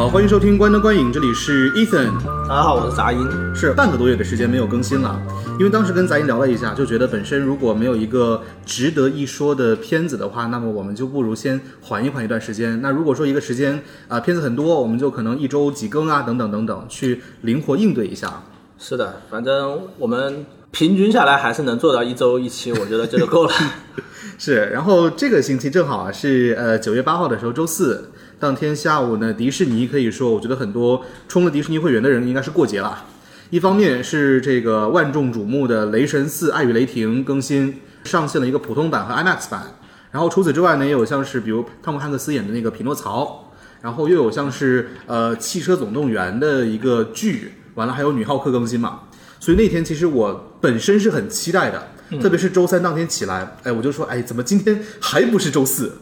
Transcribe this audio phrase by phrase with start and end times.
[0.00, 2.10] 好，欢迎收听关灯观影，这里是 Ethan。
[2.48, 3.18] 大家好，我是杂音。
[3.54, 5.20] 是半个多月的时间没有更新了，
[5.58, 12.80] 因为当时跟杂音聊了一下，就觉得本身如果没有一个值得一说的片子的话，那么我们就不如先缓一缓一段时间。
[12.80, 18.42] 那如果说一个时间啊、片子很多，我们就可能一周几更啊，等等等等，去灵活应对一下。
[18.78, 23.52] 是的，反正我们平均下来还是能做到一周一期，我觉得这就够了。
[24.38, 33.04] 是，然后这个星期正好啊是呃九月八号的时候，周四当天下午呢，迪士尼可以说，我觉得很多充了迪士尼会员的人应该是过节了。
[33.50, 39.74] 一方面是这个万众瞩目的《雷神四：爱与雷霆》更新上线了一个普通版和 IMAX 版，
[40.10, 49.00] 然后除此之外呢，也有像是比如汤姆汉克斯演的那个匹诺曹，然后又有像是呃《汽车总动员》的一个剧，完了还有女浩克更新嘛，
[49.38, 51.88] 所以那天其实我本身是很期待的，
[52.22, 55.92] 特别是周三当天起来，哎，我就说，哎，怎么今天还不是周四？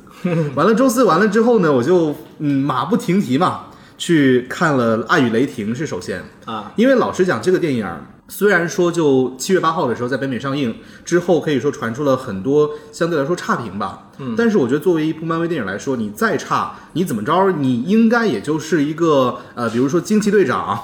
[0.55, 3.67] 完了周四完了之后呢，我就嗯马不停蹄嘛，
[3.97, 7.87] 去看了《爱与雷霆》是首先，啊，因为老实讲，这个电影
[8.29, 20.79] 虽然说就七月八号的时候在北美上映之后，可以说传出了很多相对来说差评吧，嗯，但是我觉得作为一部漫威电影来说，你再差，你怎么着，你应该也就是一个呃，比如说惊奇队长。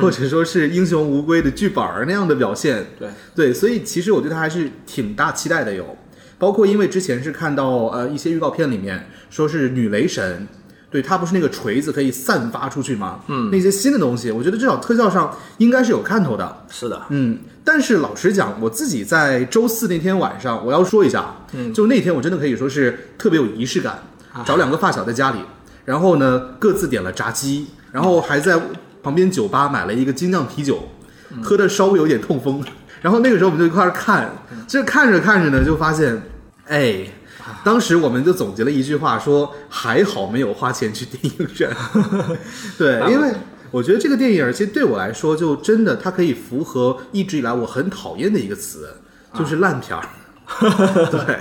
[0.00, 3.08] 或者说是英雄无归的剧本儿那样的表现，对。
[3.32, 5.96] 对，所以其实我对他还是挺大期待的有，
[6.42, 10.48] 包括因为之前是看到呃一些预告片里面说是女雷神，
[10.90, 13.20] 对她不是那个锤子可以散发出去吗？
[13.28, 16.64] 嗯，那些新的东西，我觉得至少特效上应该是有看头的。
[16.68, 24.02] 是的，嗯，但是老实讲，我自己在周四那天晚上，我要说一下，嗯，就那天我真的可以说是特别有仪式感，
[24.44, 25.38] 找两个发小在家里，
[25.84, 28.60] 然后呢各自点了炸鸡，然后还在
[29.00, 30.88] 旁边酒吧买了一个精酿啤酒，
[31.40, 32.64] 喝的稍微有点痛风，
[33.00, 34.28] 然后那个时候我们就一块儿看，
[34.66, 36.20] 这看着看着呢就发现，
[36.68, 37.06] 哎。
[37.64, 41.68] 当时我们就总结了一句话，说还好没有花钱去电影院。
[42.78, 43.32] 对，因为
[43.72, 48.94] 我觉得这个电影其实对我来说，就真的它可以符合一直以来我很讨厌的一个词，
[49.34, 50.06] 就是烂片儿。
[51.10, 51.38] 对，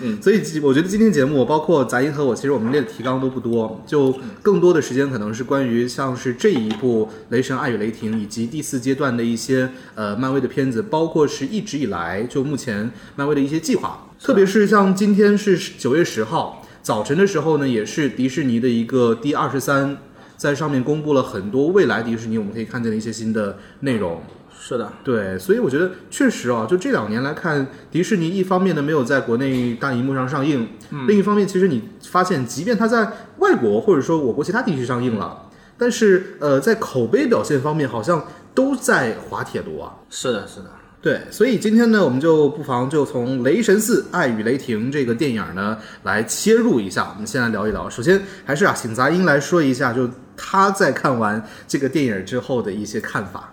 [0.00, 4.12] 嗯，所以我觉得今天节目，包括杂音和我，其实我们列的提纲都不多，就
[4.42, 19.96] 更多的时间可能是关于像是这一部《雷神：爱与雷霆》以及第四阶段的一些呃漫威的片子，包括是一直以来就目前漫威的一些计划，特别是像今天是九月十号早晨的时候呢，也是迪士尼的一个第二十三，
[20.36, 24.20] 在上面公布了很多未来迪士尼我们可以看见的一些新的内容。
[24.66, 30.66] 是的，对，所以我觉得确实啊，就这两年来看，迪士尼一方面呢没有在国内大荧幕上上映，
[31.06, 39.96] 另一方面，其实你发现，即便它在外国或者说我国其他地区上映了，但是呃，在口碑表现方面，好像都在滑铁卢啊。
[40.08, 40.70] 是的，是的，
[41.02, 47.10] 对，所以今天呢，我们就不妨就从《雷神四：爱与雷霆》这个电影呢来切入一下。
[47.12, 47.90] 我们先来聊一聊。
[47.90, 53.50] 首先还是啊，请杂音来说一下，就他在看完这个电影之后的一些看法。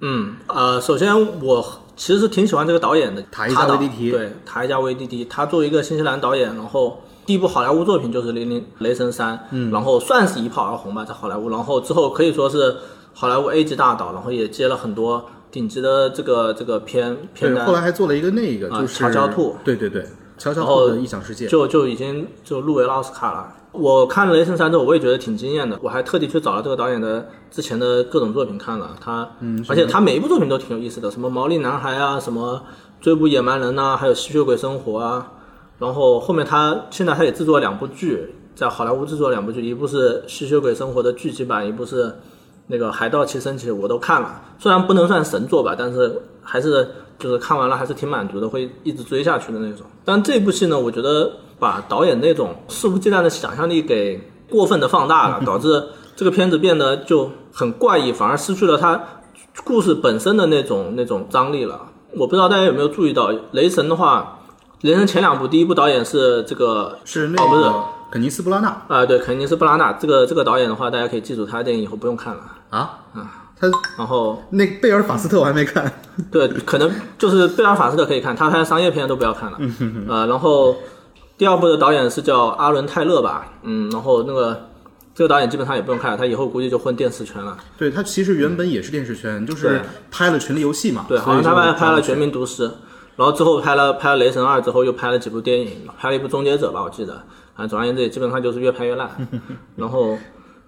[0.00, 1.64] 嗯，呃，首先我
[1.96, 4.10] 其实是挺喜欢这个导演的，塔伊加维蒂提。
[4.10, 12.76] 对，塔伊加维蒂提，他作为一个新西兰导演，然后第一部好莱坞作品就是《零零雷神三》，嗯，然后算是一炮而红吧，在好莱坞，然后之后可以说是
[13.12, 19.76] 好莱坞 A 级大导，然后也接了很多顶级的这个这个片片对，单后，来还做了一个那个，啊就是乔乔兔，对。
[19.76, 19.90] 对。
[19.90, 20.06] 对，
[20.38, 23.54] 乔乔兔的异想世界，就就已经就入围了奥斯卡了。
[23.72, 25.78] 我看了《雷神三》之后，我也觉得挺惊艳的。
[25.82, 32.62] 我还特地去找了这个导演的之前的各种作品看了，他，嗯，而且他每一部作品都挺有意思的，什么《毛利男孩》啊，什么
[33.02, 35.32] 《追捕野蛮人》呐，还有《吸血鬼生活》啊。
[35.78, 42.14] 然后后面他现在他也制作了两部剧，在好莱坞制作了两部剧，一部是《吸血鬼生活》的剧集版，一部是
[42.66, 44.42] 那个《海盗奇升起》，我都看了。
[44.58, 46.86] 虽然不能算神作吧，但是还是
[47.18, 49.86] 就是看完了还是挺满足的，会一直追下去的那种。
[50.04, 55.84] 但这部戏呢，我觉得把导演那种肆无忌惮的想象力给过分的放大了， 导致
[56.16, 59.00] 这个片子变得就很怪异，反而失去了它
[59.64, 61.80] 故事本身的那种那种张力了。
[62.16, 64.40] 我不知道大家有没有注意到，雷神的话，
[64.80, 72.40] 雷神前两部，第一部导演是这个是那哦不是个肯尼斯布拉纳啊、对，肯尼斯布拉纳这个这个导演的话，大家可以记住他的电影以后不用看了。
[72.70, 72.78] 啊
[73.14, 73.68] 啊他
[73.98, 75.92] 然后那贝尔法斯特我还没看，
[76.32, 79.58] 对，可能就是贝尔法斯特可以看，他拍的商业片都不要看了。
[80.08, 80.74] 呃，然后
[81.40, 84.68] 第二部的导演是叫阿伦泰勒吧，嗯，然后那个
[85.14, 87.56] 这个导演基本上也不用看了，他以后估计就混电视圈了。
[87.78, 92.68] 对他其实原本也是电视圈，就是拍了《权力游戏》嘛，对，好像他拍拍了《去绝命毒师》，
[93.16, 97.14] 然后之后拍了拍了《雷神二》之后又拍了几部电影，拍了一部《终结者》吧，我记得。
[97.56, 99.08] 反正总而言之，也基本上就是越拍越烂。
[99.76, 100.18] 然后，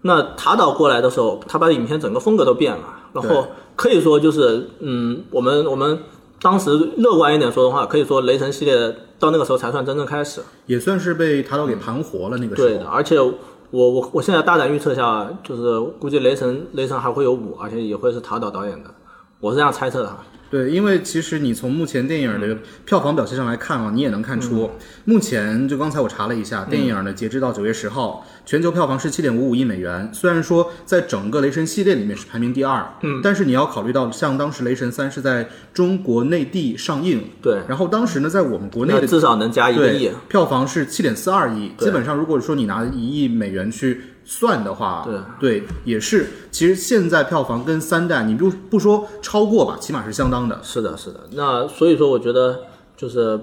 [0.01, 3.47] 那塔导过来的时候，他把影片整个风格都变了，然后
[3.77, 5.99] 可以说就是，嗯，我们我们
[6.43, 8.77] 当时乐观一点说的话，可以说雷神系列
[9.19, 10.43] 到那个时候才算真正开始。
[10.67, 12.69] 也算是被塔导给盘活了那个时候。
[12.69, 13.33] 对的，而且我
[13.71, 18.91] 我我现在大胆预测一下，就是估计雷神雷神还会有五，而且也会是塔岛导演的，
[19.39, 20.19] 我是这样猜测的哈。
[20.53, 24.71] 对，因为其实你从目前电影的票房表现上来看啊，你也能看出，
[25.07, 30.11] 目前就刚才我查了一下，电影呢截止到九月十号，全球票房是七点五五亿美元。
[30.13, 40.11] 虽然说在整个雷神系列里面是排名第二，嗯，但是你要考虑到，像当时雷神三是在中国内地上映，对，然后当时呢，在我们国内的至少能加一个亿。
[40.29, 46.29] 票房是七点四二亿，基本上如果说你拿一亿美元去算的话，对对也是。
[46.51, 50.61] 其实现在票房跟三代，你不不说超过吧，起码是相当的。
[50.63, 51.21] 是的，是的。
[51.33, 52.61] 那所以说，我觉得
[52.97, 53.41] 就是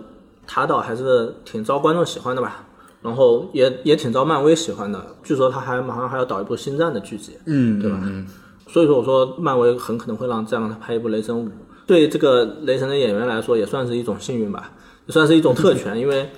[0.48, 2.66] 塔岛还是挺招观众喜欢的吧，
[3.02, 5.16] 然后也也挺招漫威喜欢的。
[5.24, 8.26] 据说他还马上还要导一部星战的剧集，嗯，对吧嗯
[8.68, 11.50] 所以说我说漫威很可能会让再让他拍一部雷神五。
[11.88, 14.72] 对这个雷神的演员来说，也算是一种幸运吧，
[15.08, 16.30] 也算是一种特权， 因为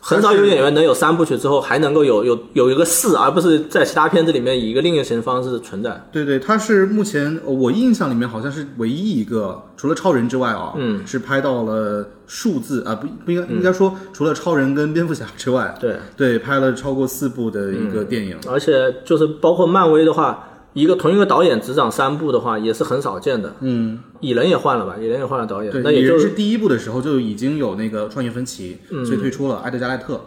[0.00, 6.08] 很少有演员能有三部曲之后还能够有有有一个四，而不是在其他片子里面以一个另一个形式方式存在。
[6.12, 18.36] 对对，他是目前呃我印象里面好像是唯一一个，除了超人之外啊，嗯，是拍到了数字啊，不不应该应该说，除了超人跟蝙蝠侠之外，对，对，拍了超过四部的一个电影。
[18.48, 23.52] 而且就是包括漫威的话，一个同一个导演执掌三部的话，也是很少见的。
[23.60, 24.96] 嗯，蚁人也换了吧？
[25.00, 30.20] 蚁人也换了导演，对，那也就蚁人是第一部的时候就已经有那个创业分歧，所以退出了埃德加莱特。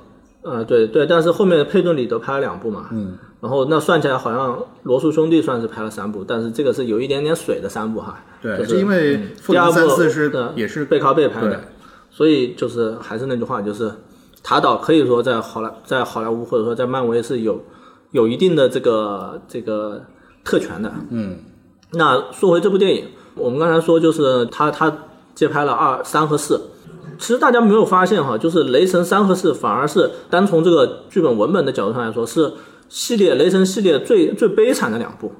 [0.44, 8.20] 呃，对对，但是后面佩顿里德拍了两部嘛，嗯，然后那算起来好像罗素兄弟算是拍了三部，但是这个是有一点点水的三部哈。
[8.42, 11.62] 对，就是因为嗯复联第二部三四是呃也是背靠背拍的，
[12.10, 13.92] 所以就是还是那句话，就是
[14.42, 17.64] 塔岛可以说在好莱在好莱坞或者说在漫威是有
[18.10, 20.02] 有一定的这个这个
[20.44, 20.92] 特权的。
[21.10, 21.38] 嗯，
[21.92, 23.06] 那说回这部电影，
[23.36, 24.92] 我们刚才说就是他他
[25.36, 26.62] 接拍了二三和四，
[27.18, 32.54] 其实大家没有发现哈，就是雷神三和四反而是单从这个剧本文本的角度上来说，是
[32.90, 35.32] 系列雷神系列最最悲惨的两部。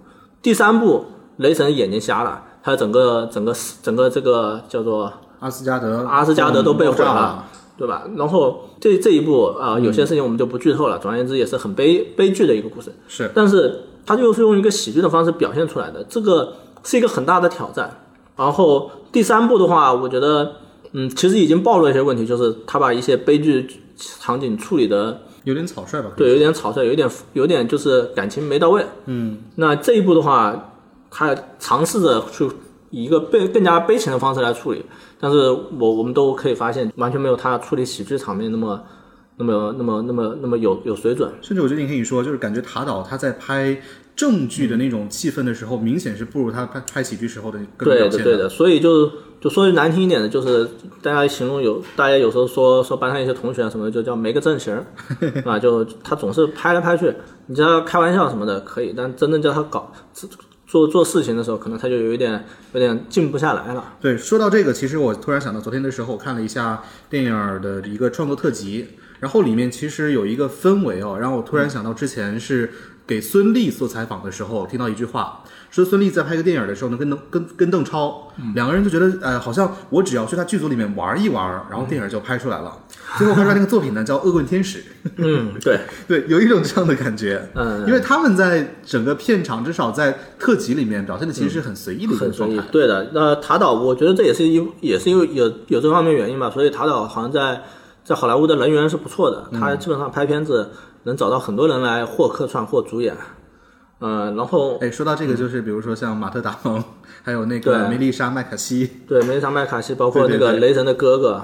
[0.42, 1.06] 第三部
[1.38, 7.46] 雷神眼睛瞎了，他整个整个整个这个叫做阿斯加德，阿斯加德都被毁了。
[7.78, 8.04] 对吧？
[8.16, 11.00] 然后这这一部啊、有些事情我们就不剧透了。
[11.00, 12.94] 总而言之，也是很悲悲剧的一个故事。
[13.08, 16.54] 是，但是它就是用一个喜剧的方式表现出来的，这个
[16.84, 18.00] 是一个很大的挑战。
[18.36, 20.54] 然后第三部的话，我觉得，
[20.94, 26.10] 嗯，其实已经暴露了一些问题，就是他把一些悲剧场景处理的有点草率吧？
[26.18, 28.86] 对，有点草率，有点有点就是感情没到位。
[29.06, 30.74] 嗯，那这一部的话，
[31.12, 32.50] 他尝试着去
[32.90, 34.84] 以一个更更加悲情的方式来处理，
[35.20, 35.38] 但是
[35.80, 38.82] 我我们都可以发现，完全没有他处理喜剧场面那么
[39.42, 41.32] 那么那么那么那么有有水准。
[41.42, 43.82] 甚至我觉得你可以说，就是感觉塔导他在拍
[44.16, 50.68] 正剧的那种气氛的时候，明显是不如他拍拍喜剧时候的更对表现的对的，所以就就说句难听一点的，就是
[51.02, 54.86] 大家形容有大家有时候说说班上一些同学啊什么的，就叫没个正形儿
[55.46, 57.14] 啊，就他总是拍来拍去，
[57.48, 59.92] 你叫他开玩笑什么的可以，但真正叫他搞
[60.68, 63.94] 做做事情的时候，可能他就有一点有点静不下来了。
[64.00, 68.88] 对，说到这个，其实我突然想到，昨天的时候我看了一下电影的一个创作特辑，
[69.22, 72.70] 然后里面其实有一个氛围哦，让我突然想到之前是
[73.08, 82.76] 给孙俪做采访的时候，听到一句话，说孙俪在拍一个电影的时候呢，跟邓跟跟邓超两个人就觉得，呃，好像我只要去他剧组里面玩一玩，然后电影就拍出来了。
[83.18, 84.80] 最后拍出来那个作品呢，叫《恶棍天使》。
[85.18, 87.50] 嗯， 对，对，有一种这样的感觉。
[87.54, 92.72] 嗯，因为他们在整个片场，至少在特辑里面表现的其实是很随意的一个很随意状态。。
[92.72, 97.62] 对的，那塔岛，我觉得这也是因也是因为有有这方面原因吧，所以塔岛好像在
[98.04, 100.72] 在好莱坞的人缘是不错的，他基本上拍片子
[101.04, 103.16] 能找到很多人来或客串或主演。
[104.04, 106.84] 嗯，然后哎，说到这个，就是比如说像马特·达蒙，
[107.24, 111.40] 还有那个梅丽莎·麦卡锡，对梅丽莎麦卡锡，包括那个雷神的哥哥，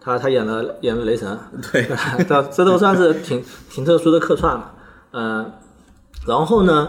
[0.00, 1.38] 他他演了演了雷神，
[1.70, 1.86] 对，
[2.26, 4.72] 这这都算是挺挺特殊的客串了。
[5.12, 5.52] 嗯，
[6.26, 6.88] 然后呢，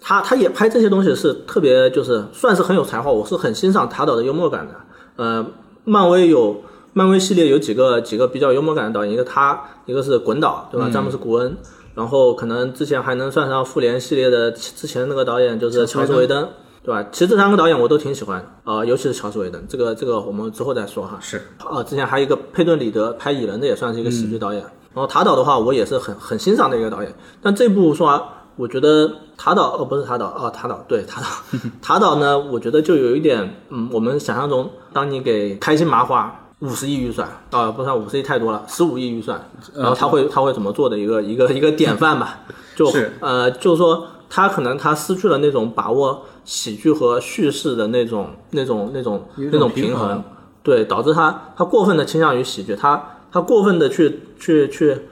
[0.00, 4.74] 他他也拍这些东西是特别就是算是很有才华，我是很欣赏塔导的幽默感的。
[5.16, 5.46] 呃，
[5.84, 10.88] 漫威有漫威系列有几个几个比较幽默感的导演，一个他，一个是滚导，对吧？
[10.92, 11.56] 詹姆斯·古恩。
[11.94, 16.48] 然后可能之前还能算上复联系列的之前那个导演就是乔治·维登，
[16.82, 17.04] 对吧？
[17.10, 21.18] 其实这三个导演我都挺喜欢啊、呃尤其是乔治·维登，这个这个我们之后再说哈。
[21.20, 24.62] 是啊，之前还有一个佩顿·里德拍《蚁人》的，也算是一个喜剧导演。
[24.62, 27.12] 然后塔导的话，我也是很很欣赏的一个导演。
[27.42, 31.26] 但这部说实话，我觉得塔导哦，不是塔导啊，塔导对塔导，
[31.82, 39.40] 塔导呢，我觉得就有一点，嗯，我们想象中，当你给开心麻花五十亿预算啊，不算五十亿太多了，十五亿预算，
[39.74, 42.40] 然后他会他会怎么做的一个一个一个典范吧，
[42.76, 50.22] 就是呃，就是说他可能他失去了那种把握喜剧和叙事的那种那种那种那种平平衡，
[50.62, 53.02] 对，导致他他过分的倾向于喜剧，他
[53.32, 55.06] 他过分的去去去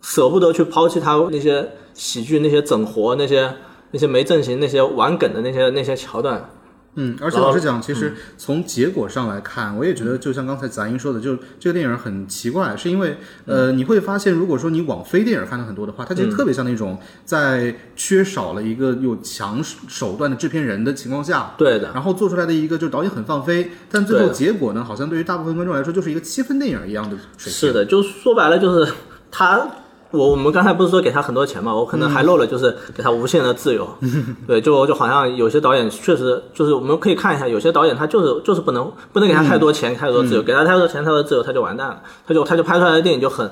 [0.00, 3.54] 舍不得去抛弃他那些喜剧那些整活那些
[3.90, 6.48] 那些没正形那些玩梗的那些那些桥段。
[6.94, 27.52] 嗯，而且老实讲，其实从结果上来看，我也觉得就像刚才杂音说的，就这个电影很奇怪，是因为呃，你会发现，如果说你往非电影看的很多的话，它其实特别像那种在缺少了一个有强手段的制片人的情况下，对的，然后做出来的一个就是导演很放飞，但最后结果呢，好像对于大部分观众来说就是一个七分电影一样的水平。
[27.52, 28.92] 是的，就说白了就是
[29.30, 29.66] 他，
[30.12, 33.88] 我我们刚才不是说给他很多钱嘛，我可能还漏了就是给他无限的自由。
[34.46, 43.50] 对，就就好像有些导演确实就是我们可以看一下，有些导演他就是就是不能不能给他太多钱、太多自由，给他太多钱、太多自由他就完蛋了，他就他就拍出来的电影就很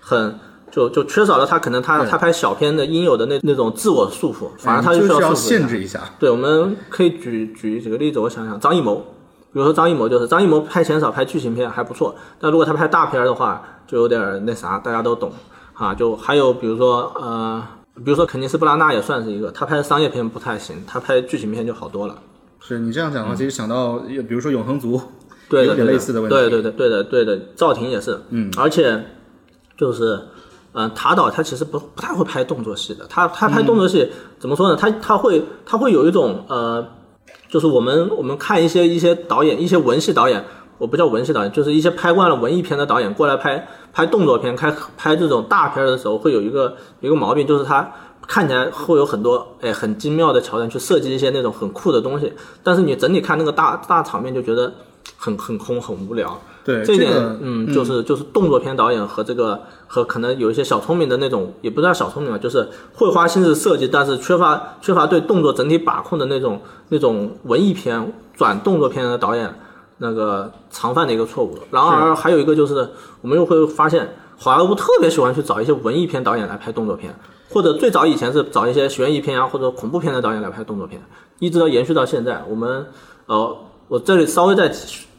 [0.00, 0.38] 很。
[0.72, 6.00] 就就缺少了他可能他他拍小片的应有的那那种自我束缚，反而他嗯就是要需要限制一下。
[6.18, 8.94] 对，我们可以举举几个例子，我想想，张艺谋，
[9.52, 15.30] 比如说张艺谋就是张艺谋拍钱少，拍剧情片还不错，但如果他拍大片儿的话，就有点那啥，大家都懂
[15.74, 15.94] 啊。
[15.94, 17.62] 就还有比如说呃，
[17.96, 22.16] 比如说肯尼斯布拉纳也算是一个，他拍商业片不太行，他拍剧情片就好多了。
[22.60, 25.00] 是你这样讲的话，其实想到比如说《永恒族》，
[25.64, 29.04] 有点类似的问题对对对对的对的，赵婷也是，嗯，而且
[29.76, 30.18] 就是，
[30.72, 34.76] 嗯、塔导他其实不不太会拍动作戏的，他他拍动作戏、怎么说呢？
[34.76, 36.86] 他他会他会有一种呃，
[37.48, 40.44] 就是我们我们看一些一些导演一些文戏导演，
[40.82, 47.88] 我不叫文戏导演，就是一些拍惯了文艺片的导演过来拍拍动作片，开拍这种大片的时候，会有一个一个毛病，就是他。
[48.24, 54.72] 看起来会有很多哎很精妙的桥段去设计一些那种很酷的东西，但是你整体看那个大大场面就觉得
[55.18, 56.40] 很很空很无聊。
[56.64, 66.60] 对这一点，个嗯，就是就是动作片导演和这个和可能有一些小聪明的那种，也不叫小聪明吧，就是会花心思设计，但是缺乏缺乏对动作整体把控的那种
[66.90, 69.52] 那种文艺片转动作片的导演
[70.02, 71.56] 那个常犯的一个错误。
[71.70, 72.90] 然而还有一个就是，
[73.20, 77.14] 我们又会发现好莱坞特别喜欢去找一些文艺片导演来拍动作片，
[77.48, 81.00] 或者最早以前是找一些悬疑片啊或者恐怖片的导演来拍动作片，
[81.38, 82.42] 一直到延续到现在。
[82.48, 82.84] 我们
[83.26, 83.56] 呃，
[83.86, 84.70] 我这里稍微再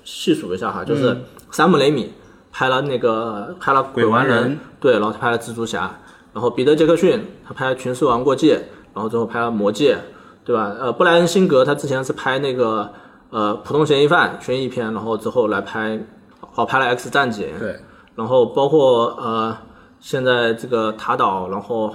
[0.03, 1.17] 细数一下哈，就是
[1.49, 2.11] 山姆雷米
[2.51, 5.89] 拍了那个拍了《鬼玩人人》，对，然后他拍了蜘蛛侠，
[6.33, 8.57] 然后彼得杰克逊他拍了《群尸王过界》，
[8.93, 9.95] 然后最后拍了《魔戒》，
[10.43, 10.75] 对吧？
[10.77, 12.91] 呃，布莱恩辛格他之前是拍那个
[13.33, 15.99] 呃普通嫌疑犯悬疑片，然后之后来拍
[16.39, 17.79] 好拍了《X 战警》，对，
[18.15, 19.57] 然后包括呃
[19.99, 21.93] 现在这个塔岛，然后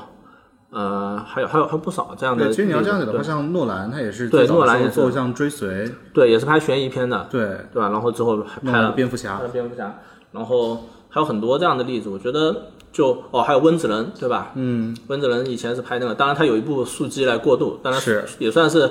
[0.71, 7.41] 呃还有还有还有不少这样的对，其实你要这样子的话，像诺兰他也是对诺兰也做像追随，对，也是拍悬疑片的，对，
[7.73, 7.89] 对吧？
[7.91, 9.95] 然后之后还拍了蝙蝠侠拍，了蝙蝠侠，
[10.33, 10.75] 然后
[11.09, 12.09] 还有很多这样的例子。
[12.09, 14.51] 我觉得就哦，还有温子仁，对吧？
[14.57, 18.91] 嗯，温子仁以前是拍那个，当然他有一部《速激》来过渡，当然是也算是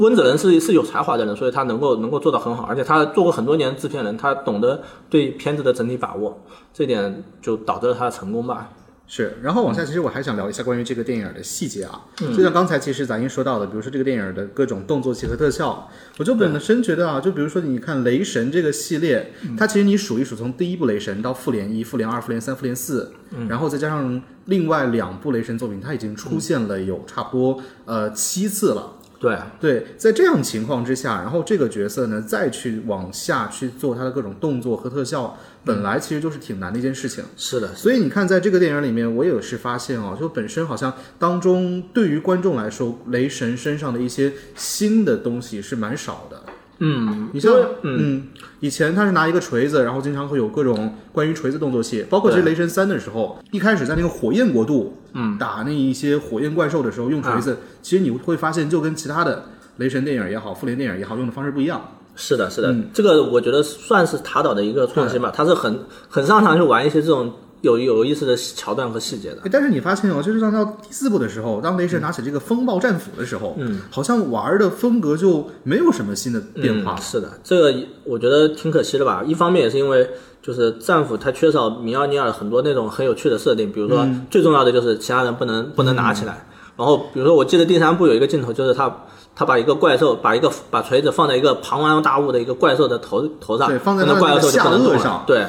[0.00, 6.42] 温子仁是是有才华的人，所以他能够能够做到很好，而且他做过很多年制片人，他懂得对片子的整体把握，
[6.72, 8.70] 这点就导致了他的成功吧。
[9.06, 23.12] 是，然后往下，其实我还想聊一下关于这个电影的细节啊，就像刚才其实咱英说到的，比如说这个电影的各种动作戏和特效，我就本身觉得啊，就比如说你看《雷神》这个系列，它其实你数一数，从第一部《雷神》到《复联一》《复联二》《复联三》《复联四》，
[23.48, 28.92] 然后再加上另外两部雷神作品，它已经出现了有差不多呃七次了。
[29.20, 37.22] 对，对，在这样情况之下，然后这个角色呢，再去往下去做他的各种动作和特效，本来其实就是挺难的一件事情。
[37.36, 46.42] 是的，所以你看，在这个电影里面，我也是发现哦，就本身好像当中对于观众来说，雷神身上的一些新的东西是蛮少的。
[46.78, 48.28] 嗯，你像嗯，
[48.60, 59.44] 以前他是拿一个锤子，然后经常会有各种关于锤子动作戏，包括其实雷神三的时候，一开始在那个火焰国度，嗯，打那一些火焰怪兽的时候用锤子，其实你会发现就跟其他的
[59.76, 61.82] 雷神电影也好，复联电影也好，用的方式不一样。
[62.16, 69.38] 是的，是的，这个我觉得算是塔岛的一个创新吧，他是很很擅长去玩一些这种有有意思的桥段和细节的。
[69.44, 76.94] 哎但是你发现哦，就是当到第四部的时候，当雷神拿起这个风暴战斧的时候，嗯，好像玩的风格就没有什么新的变化。
[76.94, 77.02] 嗯。
[77.02, 77.74] 是的，这个
[78.04, 79.22] 我觉得挺可惜的吧。
[79.26, 80.08] 一方面也是因为
[80.42, 86.46] 就是战斧它缺少米奥尼尔很多那种很有趣的设定，比如说最重要的就是其他人不能不能拿起来。
[86.76, 88.94] 然后比如说我记得第三部有一个镜头就是他。
[89.32, 95.46] 他把一个怪兽，把一个把锤子放在一个庞然大物的一个怪兽的头头上，对放在那怪兽就不能动了下颚上对，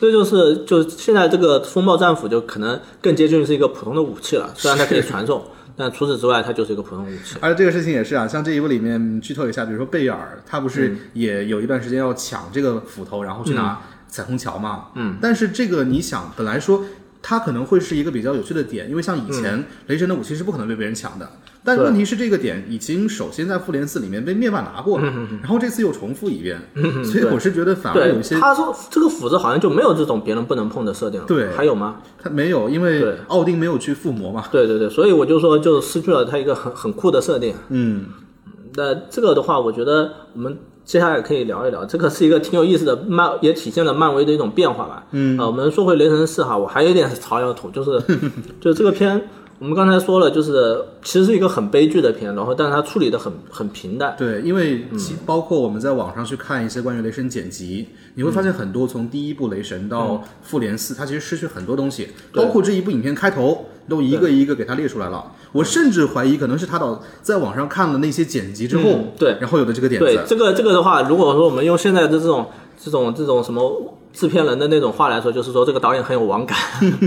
[0.00, 5.44] 所以就是就现在这个风暴战斧就可能更接近是一个普通的武器了，虽然它可以传送，
[5.76, 7.36] 但除此之外它就是一个普通武器。
[7.38, 13.78] 而这个事情也是啊，像这一部里面剧透一下，比如说贝尔，他不是嗯也有一段时间要抢这个斧头，然后去拿
[14.08, 14.86] 彩虹桥嘛？
[14.94, 16.82] 嗯，但是这个你想，本来说
[17.20, 21.28] 它可能会是一个比较有趣的点，因为像以前雷神的武器是不可能被别人抢的，
[21.62, 25.04] 但问题是这个点已经首先在复联四里面被灭霸拿过了，
[25.42, 26.58] 然后这次又重复一遍，
[27.04, 31.26] 所以我是觉得反而有，些他说这个斧子好像就没有这种别人不能碰的设定了。
[31.26, 31.96] 对还有吗？
[32.18, 34.44] 他没有，因为奥丁没有去附魔嘛。
[34.50, 37.54] 对对对，所以我就说就失去了他一个很很酷的设定。
[37.68, 38.06] 嗯，
[38.76, 45.06] 那这个的话，我觉得我们接下来可以聊一聊，这个是一个挺有意思的漫，也体现了漫威的一种变化吧。
[45.10, 48.00] 嗯，啊，我们说回雷神四哈，我还有一点槽要吐，就是
[48.60, 49.28] 就是这个片，
[49.60, 54.16] 我们刚才说了，就是其实是一个很悲剧的片，然后但是它处理的很很平淡。
[54.18, 54.86] 对，因为
[55.26, 65.30] 包括我们在网上去看一些关于雷神剪辑，你会发现很多从第一部雷神到复联四，它其实失去很多东西，包括这一部影片开头都一个一个给它列出来了。
[65.52, 70.06] 我甚至怀疑可能是他导在网上看了那些剪辑之后，嗯对然后有的这个点子。
[70.06, 72.46] 对这个这个的话，如果说我们用现在的这种
[72.82, 76.56] 这种这种什么制片人的那种话来说，就是说这个导演很有网感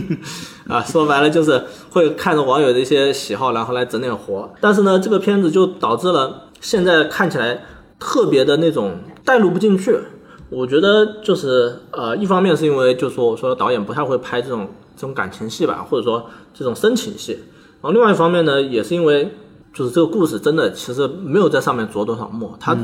[0.69, 4.53] 啊，说白了就是会看着网友的一些喜好，然后来整点活。
[4.61, 7.63] 但是呢，这个片子就导致了现在看起来
[7.99, 9.97] 特别的那种带入不进去。
[10.49, 17.33] 我觉得就是呃，一方面是因为就是说我说导演不太会拍这种这种感情戏吧，或者说这种深情戏。
[17.81, 19.33] 然后另外一方面呢，也是因为
[19.73, 22.55] 就是这个故事真的其实没有在上面着多少墨。
[22.59, 22.77] 它、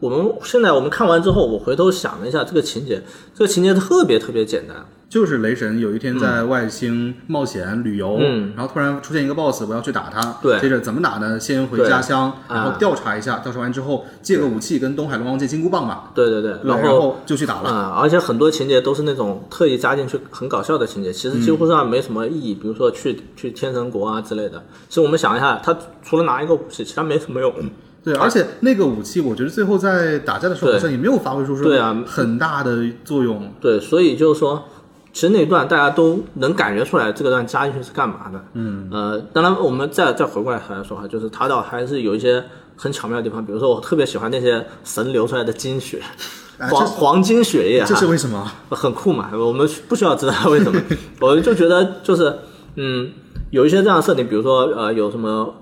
[0.00, 3.02] 我们现在我们看完之后，我回头想了一下这个情节，
[3.34, 4.76] 这个情节特别特别简单。
[5.06, 10.38] 就是雷神有一天在外星冒险旅游，嗯然后突然出现一个 boss，我要去打他。
[10.42, 11.38] 对接着怎么打呢？
[11.38, 17.70] 先回家乡，然后啊调查一下，调查完之后借个武器跟东海龙王借金箍棒嘛，对对对，然后后就去打了。
[17.70, 22.52] 啊、而且很多情节都是那种特意加进去很搞笑的情节，其实几乎上没什么意义。
[22.52, 24.60] 比如说去去天神国啊之类的。
[24.88, 27.54] 其实我们想一下，他除了拿一个武器，其他没什么用。
[28.04, 33.50] 对，而且那个武器，我觉得最后在打架的时候对好像也没有发挥出对啊很大的作用。
[33.60, 34.62] 对，所以就是说，
[35.12, 38.44] 其实那一段大家都能感觉出来，这个段加进去是干嘛的。
[38.52, 42.44] 嗯，呃，当然我们再再回过来来说哈，就是他倒还是有一些
[42.76, 46.02] 很巧妙的地方，比如说我特别喜欢那些神流出来的精血，
[46.58, 48.52] 哎 黄黄金血液啊，这是为什么？
[48.68, 50.78] 很酷嘛，我们不需要知道 为什么，
[51.20, 52.36] 我就觉得就是
[52.76, 53.10] 嗯，
[53.50, 55.54] 有一些这样的设定，比如说呃，有什么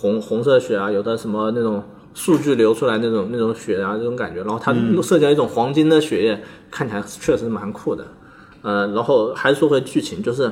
[0.00, 1.82] 红红色血啊，有的什么那种
[2.14, 8.04] 数据流出来那种那种血啊，这种感觉，然后它设计了一种黄金的血液，看起来确实蛮酷的。
[8.62, 10.50] 呃，然后还是说回剧情，就是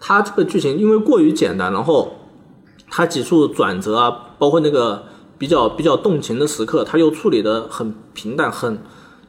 [0.00, 2.12] 它这个剧情因为过于简单，然后
[2.90, 5.04] 它几处转折啊，包括那个
[5.38, 8.78] 比较比较动情的时刻，它又处理的很平淡，很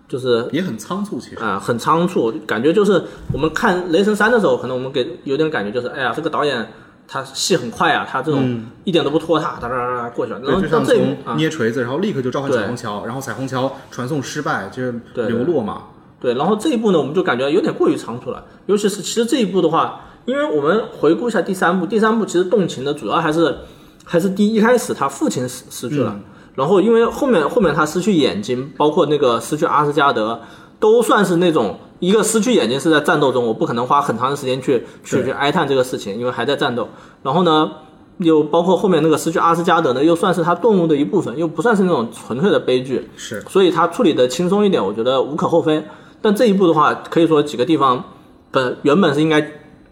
[0.08, 1.38] 就是也很仓促，其实。
[1.38, 6.72] 啊、很仓促，感觉就是我们看《雷神三》的时候，可能我们给有点感觉就是，哎呀，这个导演
[7.13, 10.39] 他戏很快啊，他这种一点都不拖沓，哒哒哒哒过去了。
[10.39, 15.84] 然对，后就像这一幕从啊，捏锤子，然后立刻就召唤彩虹桥，然后彩虹桥传送失败，就是流落嘛。
[16.19, 18.43] 对，然后这一步呢，我们就感觉有点过于仓促了。
[18.65, 23.58] 尤其是其实这一步的话，因为我们回顾一下第三部，第三部其实动情的主要还是
[24.04, 26.19] 还是第一开始他父亲失失去了，
[26.56, 30.41] 然后因为后面后面他失去眼睛，包括那个失去阿斯加德，
[30.84, 36.89] 都算是那种一个失去眼睛是在战斗中，我不可能花很长的时间去去去哀叹这个事情，因为还在战斗。
[37.22, 37.72] 然后呢，
[38.17, 43.10] 又包括后面那个失去阿斯加德呢，又算是他顿悟的一部分，又不算是那种纯粹的悲剧。
[43.15, 45.82] 是，所以他处理的轻松一点，我觉得无可厚非。
[46.22, 48.04] 但这一步的话，可以说几个地方
[48.52, 49.41] 本原本是应该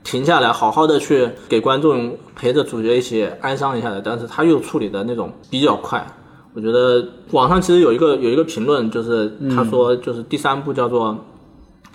[0.04, 6.06] 停下来，好好的去给观众陪着主角一起哀伤一下的，但是他又处理的那种比较快。
[6.54, 11.18] 我觉得网上其实有一个有一个评论，就是他说就是第三部叫做、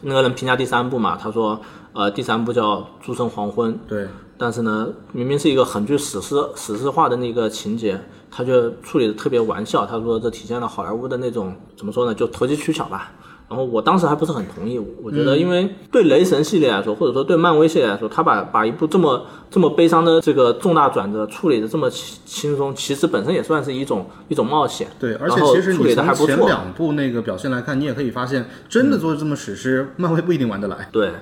[0.02, 1.60] 那个人评价第三部嘛，他说
[1.92, 9.84] 呃第三部叫《诸神黄昏》，对，但是呢，明明是一个很具史诗史诗化的那个情节，他就处理的特别玩笑。
[9.84, 13.12] 他说这体现了好莱坞的那种怎么说呢，就投机取巧吧。
[13.48, 24.88] 然后我当时还不是很同意，我觉得因为对雷神系列来说，或者说对漫威系列来说，他把把一部这么这么悲伤的这个重大转折处理的这么轻轻松，其实本身也算是一种一种冒险。
[24.98, 26.48] 对，而且其实你处理的还从前不错。
[26.48, 30.88] 两部那个表现来看，你也可以发现，真的做这么史诗，漫威不一定玩得来。
[30.90, 31.12] 对，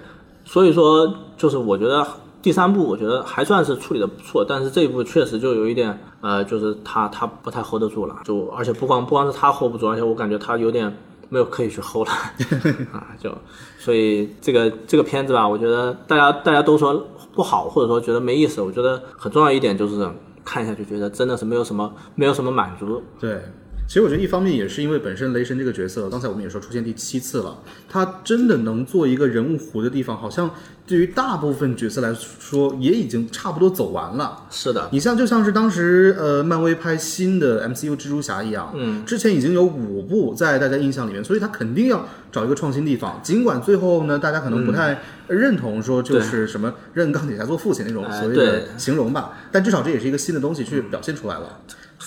[0.47, 2.07] 所以说就是我觉得
[2.41, 10.97] 第三部我觉得还算是处理的不错，但是这一部确实就有一点呃，就是他他不太 hold 得住了，就而且不光不光是他 hold 不住，而且我感觉他有点
[11.29, 12.13] 没有刻意去 hold 了。
[12.93, 13.37] 啊，就
[13.79, 16.95] 所以这个这个片子吧，我觉得大家大家都说
[17.35, 20.09] 不好，或者说觉得没意思，我觉得很重要一点就是
[20.45, 23.41] 看下去觉得真的是没有什么没有什么满足，对，
[23.87, 30.51] 其实我觉得一方面也是因为本身雷神这个角色，刚才我们也说出现第七次了，他真的能做一个人物弧的地方，好像
[30.87, 34.47] 对于大部分角色来说也已经差不多走完了。
[34.51, 43.21] 是的，你像就像是当时呃漫威拍新的 MCU 蜘蛛侠一样，嗯，之前已经有五部在大家印象里面，所以他肯定要找一个创新地方。
[43.23, 51.61] 尽管最后呢，大家可能不太认同说就是什么认钢铁侠做父亲那种哎所谓的形容吧，但至少这也是一个新的东西去表现出来了。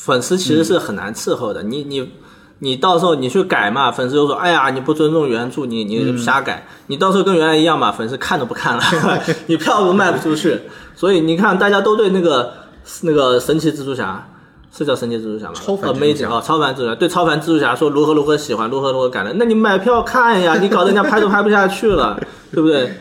[0.05, 1.63] 粉丝其实是很难伺候的。
[1.63, 2.11] 你你
[2.59, 6.65] 你到时候你去改嘛，粉丝就说：“哎呀，你不尊重原著，你你瞎改。
[6.87, 8.83] 你到时候跟原来一样嘛，粉丝看都不看了，
[9.47, 10.61] 你票都卖不出去。
[10.95, 12.53] 所以你看，大家都对那个
[13.01, 14.27] 那个神奇蜘蛛侠。
[14.69, 15.53] 是叫神奇蜘蛛侠吗？
[15.55, 19.35] 超凡蜘蛛侠超凡蜘蛛侠对超凡蜘蛛侠说如何如何喜欢，如何如何感人。
[19.39, 22.19] 那你买票看呀，你搞得人家拍都拍不下去了，
[22.51, 22.93] 对不对？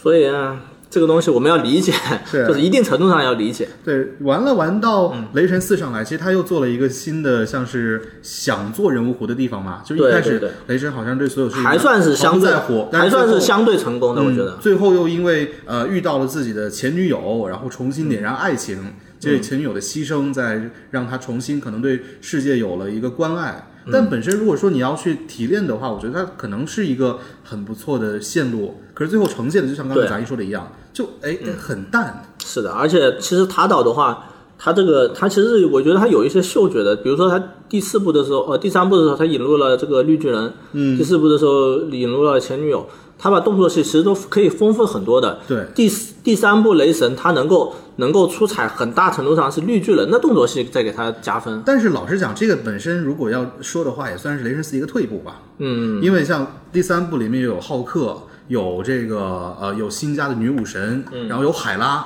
[0.00, 0.56] 所以啊，
[0.92, 1.90] 这个东西我们要理解，
[2.30, 3.66] 是 就是一定程度上要理解。
[3.82, 9.80] 对，玩了玩到嗯雷神四上来，其实他又做了一个新的，像是想做人物弧的地方嘛。
[9.82, 14.58] 就一开始雷神好像对所有事情还算是相对毫不在乎，但还算是相对成功的，我觉得嗯。
[14.60, 23.66] 最后又因为呃遇到了自己的前女友，然后重新点燃爱情，这前女友的牺牲，在让他重新可能对世界有了一个关爱。
[23.90, 28.80] 但本身如果说你要去提炼的话，我觉得它可能是一个很不错的线路。
[28.94, 32.22] 可是最后呈现的就像刚才对咱一说的一样，就哎很淡。
[32.44, 34.26] 是的，而且其实塔岛的话，
[34.58, 42.86] 他这个他其实我觉得他有一些嗅觉的，比如说他第四部的时候，呃，第三部的时候他引入了这个绿巨人，嗯，第四部的时候引入了前女友，
[43.22, 45.38] 他把动作戏其实都可以丰富很多的。
[45.46, 51.62] 对，第四第三部雷神他能够能够出彩，很大程度上是绿巨人的动作戏在给他加分。
[51.64, 55.40] 但是老实讲，这个本身如果要说的话，也算是雷神四一个退步吧。
[55.58, 62.04] 嗯，因为像第三部里面有浩克，有这个呃有新加的女武神，嗯然后有海拉。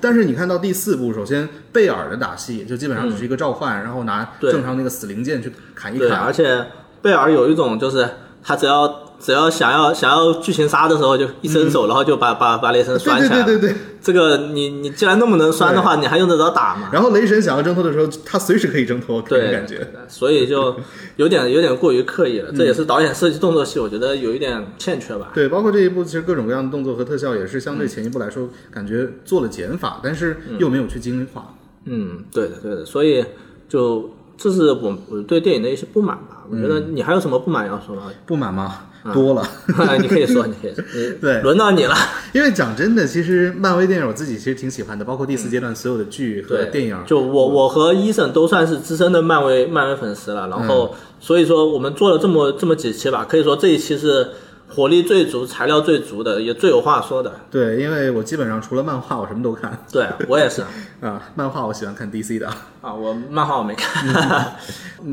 [0.00, 6.32] 但是你看到第四部，首先贝尔的打戏就基本上只是一个召唤，然后拿正常那个死灵剑去砍一对，砍而。
[6.32, 6.66] 且
[7.02, 8.08] 贝尔有一种就是
[8.42, 13.44] 他只要只要想要想要剧情杀的时候，就一伸手，然后就把把把雷神拴起来对。
[13.44, 13.76] 对对对对。
[14.02, 16.90] 这个你你既然那么能拴的话，你还用得着打吗？
[16.92, 19.88] 然后雷神想要挣脱的时候，他随时可以挣脱，这种 对，感觉。
[20.08, 20.76] 所以就
[21.16, 22.50] 有点有点过于刻意了。
[22.52, 25.30] 嗯这也是导演设计动作戏，我觉得有一点欠缺吧。
[25.32, 31.54] 对，包括这一部，其实各种各样的动作和特效也是相对前一部来说，感觉做了减法，但是又没有去精化。
[31.86, 33.24] 嗯，对的对的，所以
[33.70, 36.44] 就这是我我对电影的一些不满吧。
[36.50, 38.02] 我觉得嗯你还有什么不满要说吗？
[38.26, 38.80] 不满吗？
[39.12, 39.46] 多了。
[40.00, 40.82] 你可以说，你可以说，
[41.20, 41.94] 对轮到你了。
[42.32, 46.96] 因为讲真的，其实漫威电影我自己其实挺喜欢的，包括第四阶段所有的剧和，电影。
[47.06, 54.28] 就我我和伊森都算是资深的漫威漫威粉丝了，然后、嗯所以说我们做了这么这么几期吧，可以说这一期是
[54.74, 57.32] 火力最足、材料最足的，也最有话说的。
[57.50, 60.62] 对，因为我基本上除了漫画，我什么都看对我也是
[61.00, 61.30] 啊。
[61.36, 62.48] 漫画我喜欢看 DC 的，
[62.80, 64.56] 啊，我漫画我没看。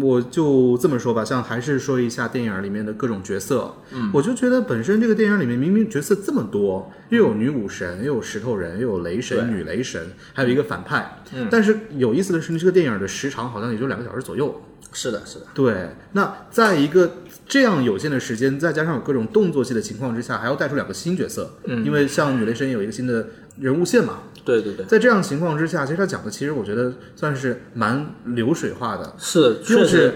[0.02, 3.74] 我就这么说吧，像还是说一下电影里面的各种角色。
[3.91, 10.02] 嗯，我就觉得本身这个电影里面明明角色这么多，又有女武神，又有石头人，又有雷神、女雷神，
[10.34, 11.21] 还有一个反派。
[11.34, 14.62] 嗯，但是有意思的是，这个电影的时长好像也就两个小时左右。
[14.93, 17.10] 是的，是的，对，那在一个
[17.52, 23.28] 这样有限的时间，再加上有各种动作戏的情况之下，还要带出两个新角色，嗯，因为像女雷神有一个新的
[23.60, 30.14] 人物线嘛，对对对，在这样情况之下，其实他讲的其实我觉得算是蛮流水化的，是确实就是。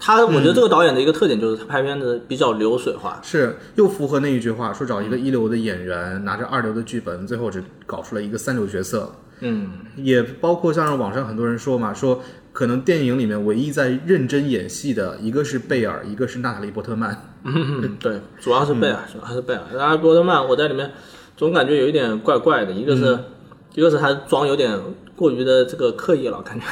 [0.00, 9.12] 他，我觉得这个导演的一个特点就是他拍片子比较流水化，是又符合那一句话，说找一个一流的演员，拿着二流的剧本，最后只搞出了一个三流角色。
[9.40, 12.22] 嗯，也包括像是网上很多人说嘛，说
[12.58, 17.16] 可能电影里面唯一在认真演戏的一个是贝尔，一个是娜塔莉波特曼。
[17.44, 19.60] 嗯， 对，主要是贝尔，主要是贝尔。
[19.76, 20.90] 然后波特曼，我在里面
[21.36, 23.16] 总感觉有一点怪怪的，一个是，
[23.76, 24.76] 一个是他妆有点
[25.14, 26.66] 过于的这个刻意了，感觉、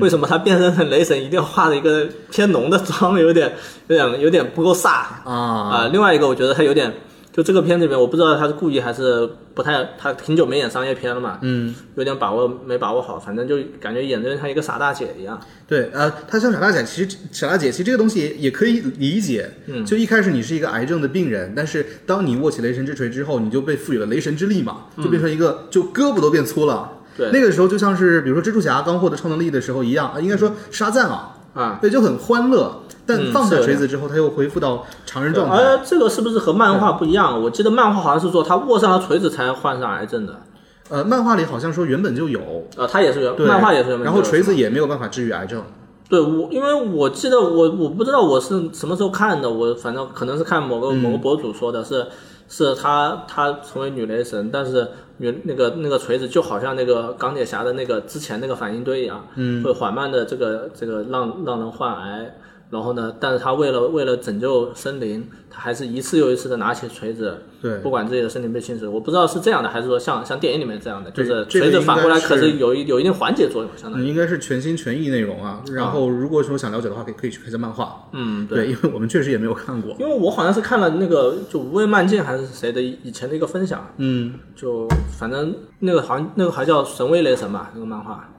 [0.00, 3.52] 为什么他变身成雷神一定要化的一个偏浓的妆，有点
[3.88, 4.90] 有点有点不够飒
[5.24, 6.94] 啊、啊，另外一个，我觉得他有点，
[7.32, 15.40] 就这个片子里面，我不知道他是故意还是不太，他挺久没演商业片了嘛，嗯，有点把握没把握好，反正就感觉演的像一个傻大姐一样。
[15.66, 19.50] 对，呃，他像傻大姐，其实傻大姐其实这个东西也也可以理解。
[19.66, 26.98] 嗯，就一开始你是一个癌症的病人，但是当你握起雷神之锤之后，你就被赋予了雷神之力嘛，就变成一个，就胳膊都变粗了。
[27.16, 32.81] 对那个时候就像是比如说蜘蛛侠刚获得超能力的时候一样，啊，应该说沙赞啊，啊，对，就很欢乐。
[33.04, 35.56] 但嗯放下是锤子之后，他又恢复到常人状态。
[35.56, 37.42] 而这个是不是和漫画不一样？
[37.42, 40.40] 我记得漫画好像是说他握上了锤子才患上癌症的，
[40.88, 42.40] 呃，漫画里好像说原本就有，
[42.76, 43.96] 呃，他也是原，漫画也是。
[43.98, 45.62] 然后锤子也没有办法治愈癌症。
[46.08, 52.06] 对我，因为我记得我我不知道我是什么时候看的，我反正可能是看某个某个博主说的是，
[52.48, 54.86] 是他他成为女雷神，但是
[55.16, 62.34] 女那个那个锤子就好像那个钢铁侠的那个之前那个反应堆一样，嗯，会缓慢的这个这个让让人患癌，
[62.72, 68.90] 然后呢，但是他为了为了拯救森林，他还是一次又一次的拿起锤子，对不管自己的森林被侵蚀。
[68.90, 74.06] 我不知道是这样的，还是说像像电影里面这样的，就是锤子反过来可是是有一有一定缓解作用，相当于。
[74.06, 75.62] 嗯，应该是全心全意内容啊。
[75.70, 78.08] 然后如果说想了解的话，可以可以去看一下漫画。
[78.14, 79.94] 嗯，对，因为我们确实也没有看过。
[80.00, 88.30] 因为我好像是看了那个就无畏漫境还是谁的以前的一个分享，嗯，就反正那个好像那个还叫神威雷神吧，那个漫画。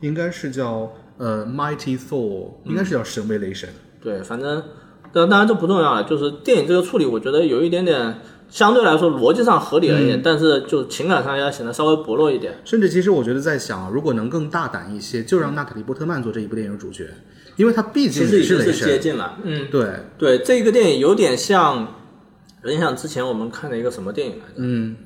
[0.00, 3.68] 应该是叫呃 Mighty Thor，应该是叫神威雷神。
[4.00, 4.62] 对，反正
[5.12, 12.54] 当当然这不重要了，就是电影这个处理，我觉得有一点点相对来说逻辑上合理了一点，但是就情感上要显得稍微薄弱一点。
[12.64, 17.08] 甚至其实我觉得在想，如果能更大胆一些，就让娜塔莉波特曼做这一部电影主角，
[17.56, 18.98] 因为他毕竟其实已经是接。
[18.98, 21.94] 近了，嗯，对，对，这个电影有点像，
[22.62, 24.54] 有点像之前我们看的一个什么电影来着？
[24.56, 24.96] 嗯，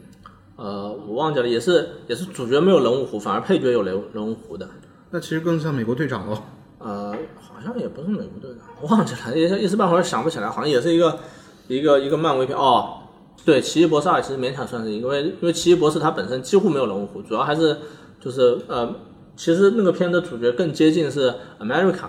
[0.56, 4.68] 呃，我忘记了，也是也是主角没有人物弧，反而配角有人人物弧的。
[5.10, 6.38] 那其实更像美国队长喽。
[6.78, 11.18] 呃，好像也不是美国队长，我忘记了，一时一时半会儿想不起来，好像也是一个
[11.68, 12.98] 一个一个漫威片哦。
[13.44, 17.78] 对，奇异博士二其实勉强算是一个，因为因为奇异博士它本身几乎没有人物弧，主要还是
[18.20, 18.94] 就是呃，
[19.36, 22.08] 其实那个片的主角更接近是 America，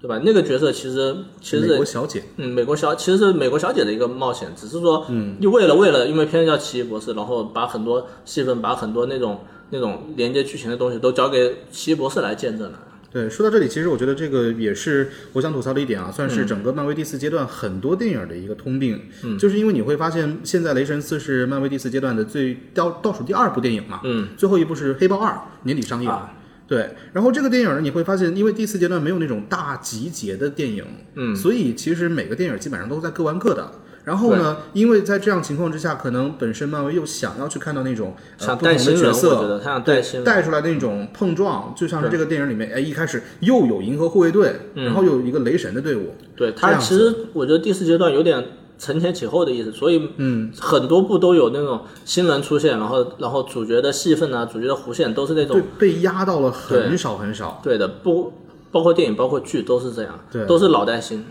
[0.00, 0.20] 对吧？
[0.24, 2.24] 那个角色其实其实美国小姐。
[2.36, 9.40] 嗯，美国小其实是美国小姐的一个冒险，只是说，嗯，就为了为了，因为片叫奇异博士，然后把很多戏份，把很多那种
[9.72, 12.78] 那种连接剧情的东西都交给奇异博士来见证了。
[13.10, 25.32] 对，说到这里，其实我觉得这个也是我想吐槽的一点啊，算是整个漫威第四阶段很多电影的一个通病，嗯，就是因为你会发现，现在《雷神四》是漫威第四阶段的最倒倒数第二部电影嘛，嗯，最后一部是《黑豹二》，
[25.64, 26.08] 年底上映。
[26.08, 26.36] 啊
[26.68, 30.82] 对，然后这个电影呢，你会发现，因为第四阶段没有那种大集结的电影，
[31.16, 33.70] 嗯，所以其实每个电影基本上都在各玩各的。
[34.04, 48.44] 然后呢，因为在这样情况之下，可能本身漫威又想要去看到那种、呃、想不同的角色，觉得他想带新人，带出来那种碰撞，就像是这个电影里面，哎，一开始又有银河护卫队，然后又有一个雷神的队伍，对他其实我觉得第四阶段有点
[48.76, 57.60] 承前启后的意思，所以嗯，很多部都有那种新人出现，然后然后主角的戏份啊，主角的弧线都是那种，被压到了很少很少。
[57.62, 58.32] 对的，不
[58.72, 60.44] 包括电影包括剧都是这样，对。
[60.46, 61.24] 都是老带新。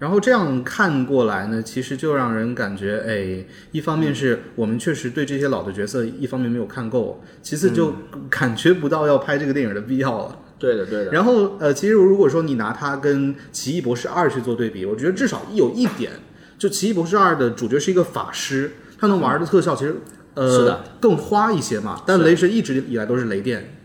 [0.00, 7.94] 然后这样看过来呢，其实就让人感觉，哎，一方面是我们确实对这些老的角色，一方面没有看够，其次就
[8.30, 10.38] 感觉不到要拍这个电影的必要了。
[10.58, 11.12] 对的，对的。
[11.12, 16.12] 然后呃，其实如果说你拿它跟《奇异博士二》去做对比，我觉得至少有一点，
[16.58, 19.96] 就《奇异博士二》的主角是一个法师，他能玩的特效其实
[20.32, 23.76] 呃是的更花一些嘛，但雷神一直以来都是雷电。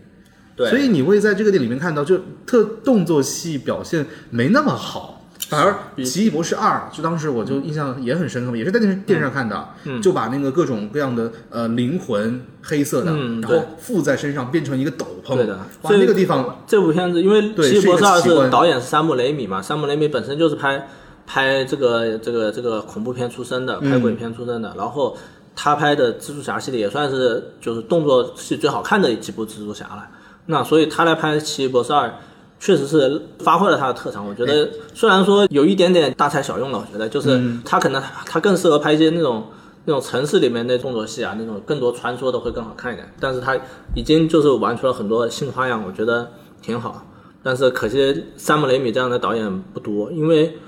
[0.56, 5.15] 对，所以你会在这个电影里面看到，就特动作戏表现没那么好，
[5.48, 9.68] 反而《奇异博士二》就当时我就印象也很深刻，也是在电视电视上看的，
[10.02, 20.88] 就把那个各种各样的呃灵魂黑色的，嗯然后附在身上变成一个斗篷，对的哇，所以那个地方这部片子，因为《奇异博士二》是导演是山姆雷米嘛，山姆雷米本身就是拍
[21.26, 25.16] 拍这个这个这个恐怖片出身的，拍鬼片出身的，然后
[25.54, 30.08] 他拍的蜘蛛侠系列也算是就是动作戏最好看的几部蜘蛛侠了。
[30.46, 32.08] 那所以他来拍《奇异博士二》，
[32.58, 34.26] 确实是发挥了他的特长。
[34.26, 39.44] 我觉得虽然说有一点点大材小用了，我觉得就是他可能他更适合拍一些那种。
[39.88, 43.08] 那种城市里面那动作戏啊，那种更多穿梭的会更好看一点。
[43.20, 43.56] 但是他
[43.94, 46.28] 已经就是玩出了很多新花样，我觉得
[46.60, 47.06] 挺好。
[47.40, 50.58] 但是可惜山姆雷米这样的导演不多，因为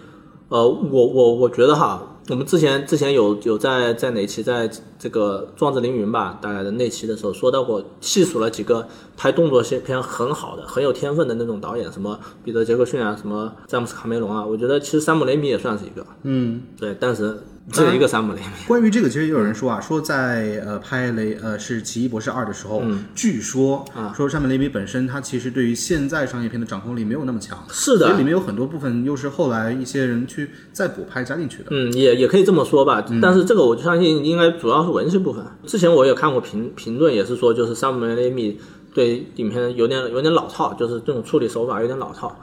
[0.51, 8.87] 呃，我我我觉得哈，我们之前之前有有在在哪期在这个壮志凌云吧，大概的那期的时候说到过，细数了几个
[9.17, 16.63] 拍动作戏片很好的、很有天分的那种导演，什么彼得杰克逊啊，什么詹姆斯卡梅隆啊，我觉得其实山姆雷米也算是一个，嗯。
[16.79, 18.47] 对，但是只有一个山姆雷米。
[18.67, 22.83] 关于这个，其实也有人说啊，说在呃拍雷呃是《奇异博士二》的时候，
[23.15, 31.67] 据说啊说山姆雷米本身他其实对于现在商业片的掌控力没有那么强，是的所以里，面有很多部分又是后来一些人去再补拍加进去的。
[31.71, 35.45] 嗯，也也可以这么说吧，但是这个我就相信应该主要是文戏部分。
[35.67, 38.59] 之前我也看过评评论，也是说就是山姆雷米
[38.95, 42.35] 对影片有点有点老套，就是这种处理手法有点老套。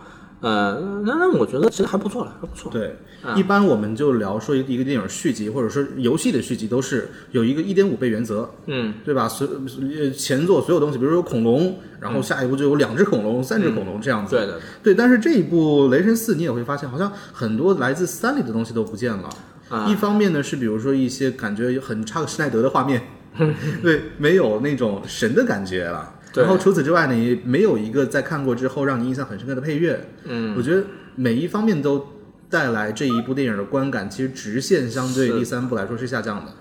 [0.46, 2.72] 呃，那那我觉得其实还不错了，还不错。
[2.72, 2.96] 对，
[3.36, 9.28] 一般我们就聊说一个电影续集或者说游戏的续集都是有一个一点五倍原则，嗯，对吧？
[9.28, 14.36] 所呃前作所有东西，比如说恐龙，然后下一步就有两只恐龙、三只恐龙这样子。
[14.36, 19.28] 对的，对，但是这一部《雷神四》，你也会发现，好像很多来自三里的东西都不见了。
[19.70, 23.02] 啊一方面呢，是比如说一些感觉很差的施耐德的画面，
[23.82, 26.14] 对，没有那种神的感觉了。
[26.36, 30.10] 对然后除此之外呢，也没有一个在看过之后让你印象很深刻的配乐。
[30.26, 30.84] 嗯，我觉得
[31.16, 32.06] 每一方面都
[32.50, 36.52] 带来这一部电影的观感，其实直线相对第三部来说是下降的。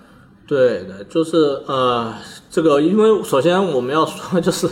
[0.47, 2.13] 对的，就是呃，
[2.49, 4.67] 这个因为首先我们要说就是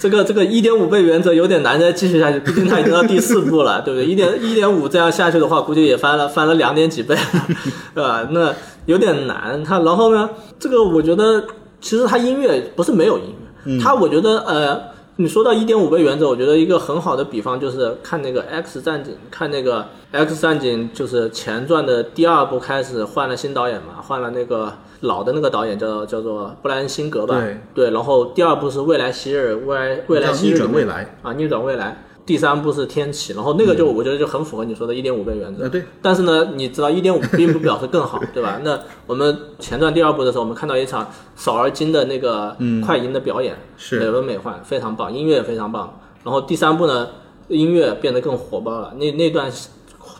[0.00, 4.06] 这个这个一点五倍原则有点难再继续下去，毕竟它已经到第四部了， 对不对？
[4.06, 7.14] 一点一点五这样下去的话，估计也翻了翻了两点几倍，
[7.94, 8.26] 对吧？
[8.30, 8.54] 那
[8.86, 9.62] 有点难。
[9.62, 11.44] 它然后呢，这个我觉得
[11.80, 14.92] 其实它音乐不是没有音乐，它我觉得呃。
[15.16, 32.02] 你说到一点五倍原则，我觉得一个很好的比方就是看那个《X 战警》，看那个《X 战警》就是前传的第二部开始换了新导演嘛，换了那个老的那个导演叫叫做布莱恩辛格吧，对对，然后第二部是未来昔日，未来未来昔日里面转未来，啊，逆转未来。
[32.32, 35.64] 第三部是天启，然后那个就我觉得就很符合你说的一点五倍原则。
[35.64, 38.58] 呃，对，但是呢，你知道一点五并不表示更好， 对吧？
[38.64, 46.00] 那我们前段第二部的时候，我们看到一场少而精的那个快银的表演，是美轮美奂，非常棒，音乐也非常棒。
[46.24, 47.06] 然后第三部呢，
[47.48, 49.52] 音乐变得更火爆了，那那段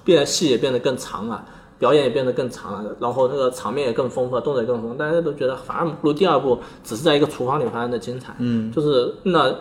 [0.04, 1.42] 变戏也变得更长了。
[1.78, 8.32] 表演也变得更长了，然后那个场面也更丰富，动作也更丰富，大家都觉得反而不如第二部只是在一个厨房里发生的精彩。
[8.38, 9.52] 嗯，就是那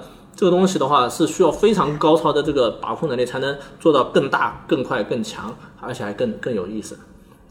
[0.41, 6.97] 这个东西的话是需要非常高超的这个把控能力才能做到更大、更快、更强，而且还更更有意思。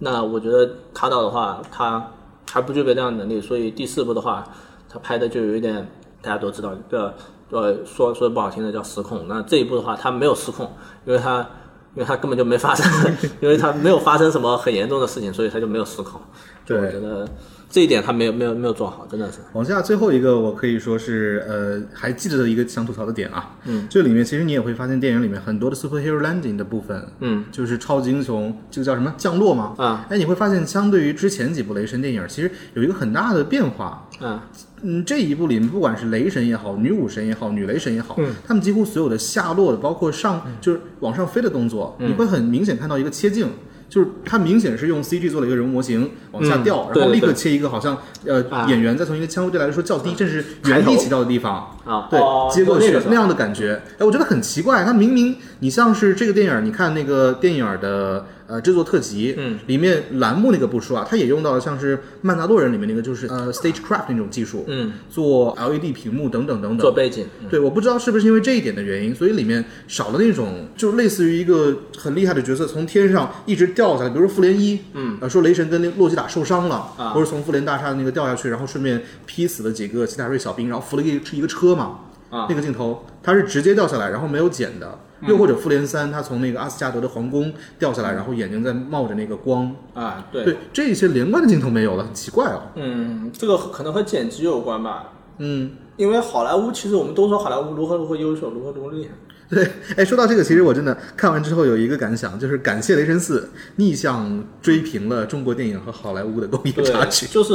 [0.01, 2.05] 那我觉得卡岛的话，他
[2.51, 4.45] 还不具备这样的能力，所以第四部的话，
[4.89, 5.89] 他拍的就有一点
[6.21, 7.15] 大家都知道，这个
[7.51, 9.29] 呃说说不好听的叫失控。
[9.29, 10.69] 那这一部的话，他没有失控，
[11.07, 11.49] 因为他
[11.95, 16.21] 因为他根本就没发生，因为他没有发生什么很严重的事情，所以他就没有失控。
[16.67, 17.29] 就我对觉得
[17.71, 19.39] 这一点他没有没有没有做好，真的是。
[19.53, 29.75] 往下最后一个，我可以说是呃还记得的一个想吐槽的点啊，嗯，这里面其实你也会发现电影里面很多的 superhero landing 的部分，嗯，就是超级英雄，这个叫什么降落吗？
[29.79, 34.09] 啊，哎，你会发现相对于之前几部雷神电影，其实有一个很大的变化。
[34.21, 34.41] 嗯
[34.83, 43.49] 嗯，这一部里面不管是雷神也好，女武神也好，女雷神也好，嗯他们几乎所有的下落的，包括上就是往上飞的动作，嗯你会很明显看到一个切镜。
[43.91, 48.65] 就是它明显是用 CG 做了一个人物模型往下嗯掉，然后立刻切一个好像呃、啊。
[48.71, 54.85] 演员再从一个相对来说较低甚至原地起跳的地方，啊，对，哦接过去那样的感觉，哎，我觉得很奇怪。
[54.85, 66.79] 它明明你像是这个电影，你看那个电影的呃制作特辑，嗯，里面栏目那个不说啊，它也用到了像是《曼达洛人》里面那个就是呃 stagecraft 那种技术，嗯，做 LED 屏幕等等等等。
[66.79, 84.99] 做背景，嗯对，我不知道是不是因为这一点的原因，所以里面少了那种，就是类似于一个很厉害的角色从天上一直掉下来，比如说复联一，嗯，呃，说雷神跟那洛基塔受伤了，啊或者从复联大厦那个掉下去，然后顺便劈死了几个奇塔瑞小兵，然后扶了一个一个车嘛，啊那个镜头它是直接掉下来，然后没有剪的。
[85.23, 92.63] 嗯又或者复联三，他从那个阿斯加德的皇宫掉下来，然后眼睛在冒着那个光，啊，对，对，这些连贯的镜头没有了，很奇怪哦。
[92.75, 99.11] 嗯，这个可能和剪辑有关吧，嗯，因为好莱坞其实我们都说好莱坞如何如何优秀，如何如何厉害，
[99.55, 103.41] 对， 哎，说到这个，其实我真的看完之后有一个感想，就是感谢《雷神四》
[103.77, 107.27] 逆向追平了中国电影和好莱坞的工业差距。
[107.27, 107.53] 就是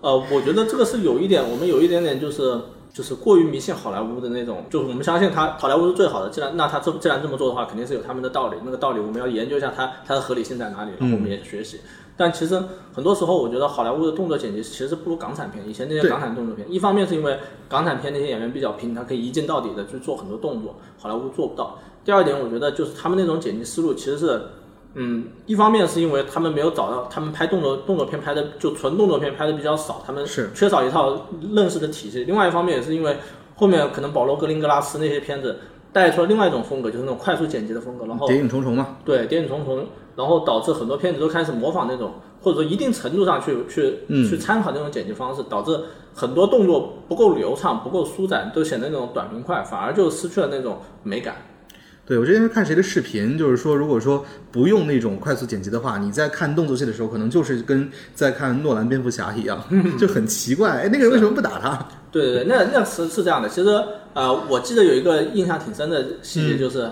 [0.00, 2.60] 呃，我觉得这个是有一点，我们有一点点就是。
[2.94, 11.80] 就是过于迷信好莱坞的那种，就是我们相信他好莱坞是最好的，既然那他这既然这么做的话，肯定是有他们的道理，那个道理我们要研究一下它它的合理性在哪里，然后我们也学习。
[12.16, 12.62] 但其实
[12.94, 15.68] 很多时候，我觉得好莱坞的动作剪辑其实不如港产片。
[15.68, 17.36] 以前那些港产动作片，一方面是因为
[17.68, 21.76] 港产片那些演员比较拼，他可以一镜到底的去做很多动作，好莱坞做不到。
[22.04, 24.40] 第二点，我觉得就是他们那种剪辑思路其实是，
[24.94, 32.24] 嗯，一方面是因为他们没有找到，他们拍动作动作片拍的就纯动作片拍的比较少，他们是缺少一套认识的体系。
[32.24, 33.16] 另外一方面也是因为
[33.56, 35.58] 后面可能保罗格林格拉斯那些片子
[35.92, 45.78] 带出了另外一种风格，就是那种快速剪辑的风格，然后谍影重重嘛，对，谍影重重，然后导致很多片子都开始模仿那种，或者说一定程度上去去、嗯去参考那种剪辑方式，导致
[46.14, 51.34] 很多动作不够流畅、不够舒展，都显得那种短平快，反而就失去了那种美感。
[52.06, 59.58] 对我之前是看谁的视频，就是说，如果说不用那种快速剪辑的话，你在看动作戏的时候，可能就是跟在看诺兰蝙蝠侠一样，
[59.98, 60.82] 就很奇怪。
[60.82, 61.88] 哎，那个人为什么不打他？
[62.12, 63.48] 对对对，那那是是这样的。
[63.48, 66.90] 其实呃，我记得有一个印象挺深的细嗯节，就是、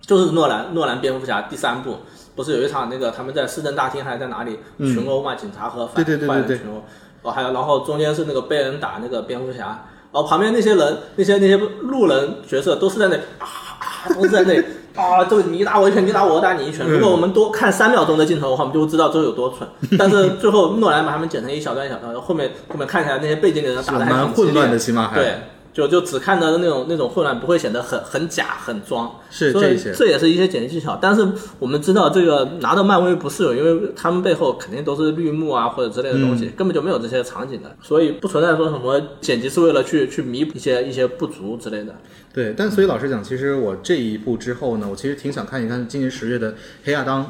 [0.00, 1.96] 就是诺兰诺兰蝙蝠侠第三部，
[2.36, 6.84] 不是有一场那个他们在市政大厅还是在哪里群殴嘛，警察和反嗯对对对对对坏人群殴，
[7.22, 13.46] 哦还有然后中间是那个被人打那个蝙蝠侠，然后旁边那些人那些那些路人角色都是在那啊
[13.78, 14.64] 啊都是在那里。
[14.96, 16.86] 啊，就你打我一拳，你打我，我打你一拳。
[16.88, 19.68] 如果我们多看三秒钟的镜头的话，我们就会知道这有多蠢。
[19.98, 25.34] 但是最后诺兰把他们剪成一小段一小段，后面后面看起来那些背景的人打的还蛮混乱的，起码还对，
[25.76, 29.14] 就就只看到的那种那种混乱，不会显得很很假很装。
[29.28, 30.98] 是这些这也是一些剪辑技巧。
[31.02, 41.94] 但是我们知道这个拿到漫威不是有，因为他们背后肯定都是绿幕啊或者之类的东西，根本就没有这些场景的，所以不存在说什么剪辑是为了去去弥补一些一些不足之类的。
[42.32, 46.52] 对，但所以老实讲，其实我这一部之后呢，我其实挺想看一看今年十月的
[46.84, 47.22] 《黑亚当》，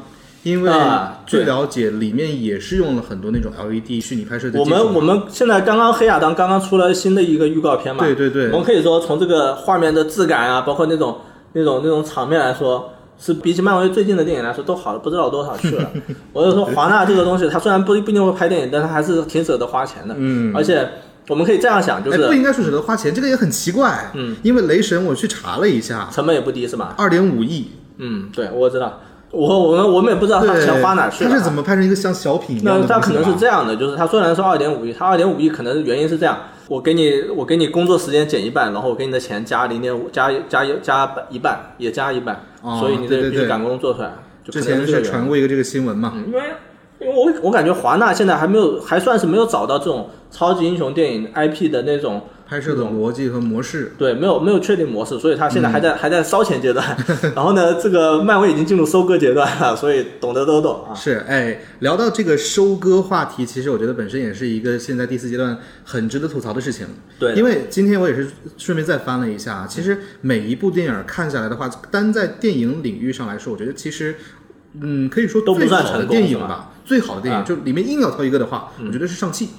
[0.43, 11.17] 因为啊对据了解，里面也是用了很多那种 LED 虚拟拍摄的我们我们现在刚刚黑亚当刚刚出了新的一个预告片嘛，对对对我们可以说从这个画面的质感啊，包括那种
[11.53, 15.91] 那种那种场面来说，是比起漫威最近的电影来说都好了不知道多少去了。
[16.31, 20.15] 我就说华纳这个东西，它虽然不不一定会拍电影，但它还是挺舍得花钱的。
[20.17, 20.87] 嗯而且
[21.27, 24.11] 我们可以这样想，就是，不应该说舍得花钱，这个也很奇怪。
[24.13, 26.95] 嗯，因为雷神我去查了一下，成本也不低，是吧？
[26.97, 29.01] 二点五亿，嗯，对，我知道。
[29.31, 31.33] 我我们我们也不知道他对，钱花哪去了啊。
[31.33, 32.81] 他是怎么拍成一个像小品一样的？
[32.81, 44.13] 那他可能是这样的，就是他虽然说二点五亿，他二点五亿可能原因是这样，我给你我给你工作时间减一半，然后我给你的钱加零点五，加加加一半，也加一半，哦所以你这必须赶工做出来。
[44.45, 46.13] 就之前是传过一个这个新闻嘛？
[46.15, 46.41] 嗯因为
[46.99, 53.91] 因为我我感觉华纳现在还没有，还算是没有找到这种超级英雄电影 IP 的那种拍摄的逻辑和模式。
[53.97, 56.97] 对，没有没有确定模式，所以他现在还在、嗯还在烧钱阶段。
[57.35, 60.95] 然后呢，这个漫威已经进入收割阶段了， 所以懂得都懂啊。
[60.95, 66.87] 是，哎，聊到这个收割话题，其实我觉得本身也是一个现在第四阶段很值得吐槽的事情。
[67.19, 68.27] 对因为今天我也是
[68.57, 74.15] 顺便再翻了一下，其实每一部电影看下来的话，单在电影领域上来说，我觉得其实，
[74.79, 79.49] 嗯，可以说都不最好的算成功是吧电影吧，最好的电影，啊就里面硬要挑一个的话，我觉得是上汽。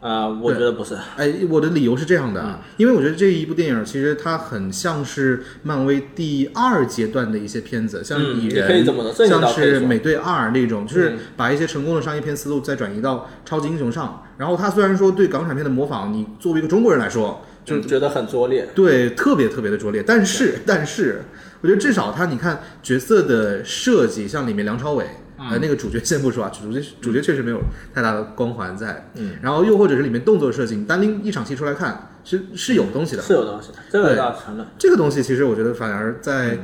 [0.00, 0.96] 啊、我觉得不是。
[1.16, 14.24] 哎，我的理由是这样的，嗯因为我觉得这一部电影其实它很像是漫威第二阶段的一些片子，像蚁人，嗯可以这么说这你像是美队二那种，就是嗯把一些成功的商业片思路再转移到超级英雄上。
[14.38, 18.70] 然后它虽然说对港产片的模仿，你作为一个中国人来说，就觉得很拙劣。
[18.74, 21.20] 对特别特别的拙劣，但是但是，
[21.60, 25.04] 我觉得至少它你看角色的设计，像里面梁朝伟。
[25.48, 27.58] 呃，那个主角先不说啊，主角主角确实没有
[27.94, 34.66] 太大的光环在，嗯，然后又或者是里面动作设计，单拎一场戏出来看，是是有东西的，是有东西的，这个对倒承认。
[34.78, 36.58] 这个东西其实我觉得反而在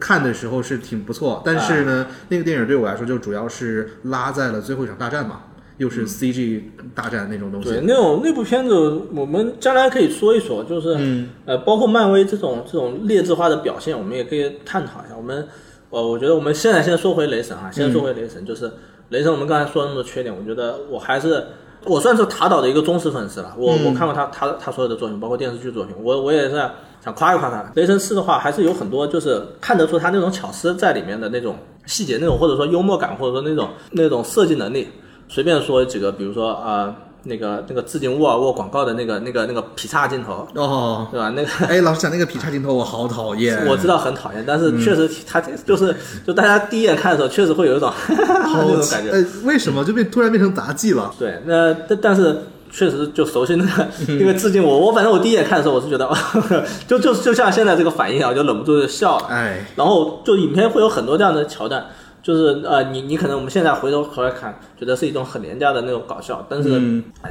[0.00, 5.42] 看的时候是挺不错，但是呢，那个电影对我来说就主要是拉在了最后一场大战嘛，
[5.76, 6.62] 又是 CG
[6.94, 7.84] 大战那种东西对，西。
[7.86, 8.74] 那种那部片子，
[9.12, 15.16] 我们将来可以说一说，就是、嗯呃，包括漫威这种这种劣质化的表现，我们也可以探讨一下。
[15.16, 15.46] 我们
[15.92, 18.72] 呃，我觉得我们现在先说回雷神啊，先说回雷神，就是
[19.10, 21.46] 雷神，我们刚才说了那么多缺点，我觉得我还是
[21.84, 23.54] 我算是塔导的一个忠实粉丝了。
[23.58, 26.70] 我、我看过他他他所有的作品，包括电视剧作品，我我也是
[27.04, 27.70] 想夸一夸他。
[27.74, 34.88] 雷神四的话，还是有很多就是看得出他那种巧思在里面的那种细节，那种或者说幽默感，或者说那种那种设计能力。
[35.28, 36.94] 随便说几个，比如说呃，
[37.24, 41.30] 那个那个致敬沃尔沃广告的那个那个那个劈叉镜头，哦，对吧？
[41.30, 43.58] 那个哎，老实讲，那个劈叉镜头我好讨厌。
[43.68, 45.94] 我知道很讨厌，但是确实他就是
[46.26, 49.10] 就大家第一眼看的时候，确实会有一种 那好种感觉。
[49.10, 51.12] 呃，为什么就变突然变成杂技了？
[51.18, 53.86] 对，那但但是确实就熟悉那个
[54.18, 56.10] 那个致敬我，我反正我第一眼看的时候，我是觉得
[56.88, 59.26] 就就就像现在这个反应啊，我就忍不住就笑了。
[59.28, 61.86] 哎，然后就影片会有很多这样的桥段，
[62.22, 66.68] 就是呃，你你可能我们现在回头回来看，觉得是一种很廉价的那种搞笑，但是、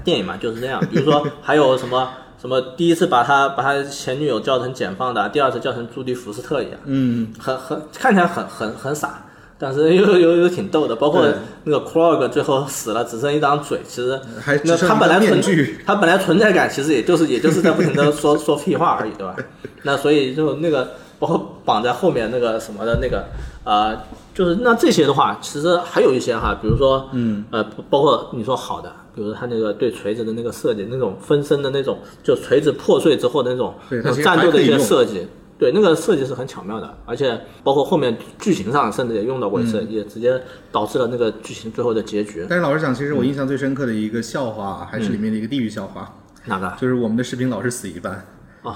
[0.04, 0.80] 电影嘛就是这样。
[0.92, 2.10] 比如说 还有什么
[2.42, 9.26] 什么，第一次把他把他前女友叫成简放的，第二次叫成朱迪福斯特一样，嗯，很很看起来很很很傻。
[9.64, 11.24] 但是又又又挺逗的，包括
[11.66, 15.40] 那个 Krog 最后死了，只剩一张嘴，其实还那他本来存
[15.86, 19.36] 他本来存在感其实也就是也就是在不停的说 说屁话而已，对吧？
[19.84, 23.28] 那所以就那个包括绑在后面那个什么的那个
[23.64, 23.96] 呃，
[24.34, 33.76] 就是那这些的话，其实还有一些哈，比如说嗯呃，包括你说好的，比如说他那个对锤子的那个设计，那种分身的那种，就锤子破碎之后的那种
[34.24, 35.28] 战斗的一些设计。
[35.60, 40.42] 对，那个设计是很巧妙的，而且包括后面剧情上甚至也用到过一次，嗯也直接
[40.72, 42.44] 导致了那个剧情最后的结局。
[42.50, 46.12] 但是老实讲，其实我印象最深刻的一个笑话，还是里面的一个地狱笑话，
[46.46, 46.74] 哪个？
[46.82, 48.26] 就是我们的士兵老是死一半。
[48.64, 48.76] 哦，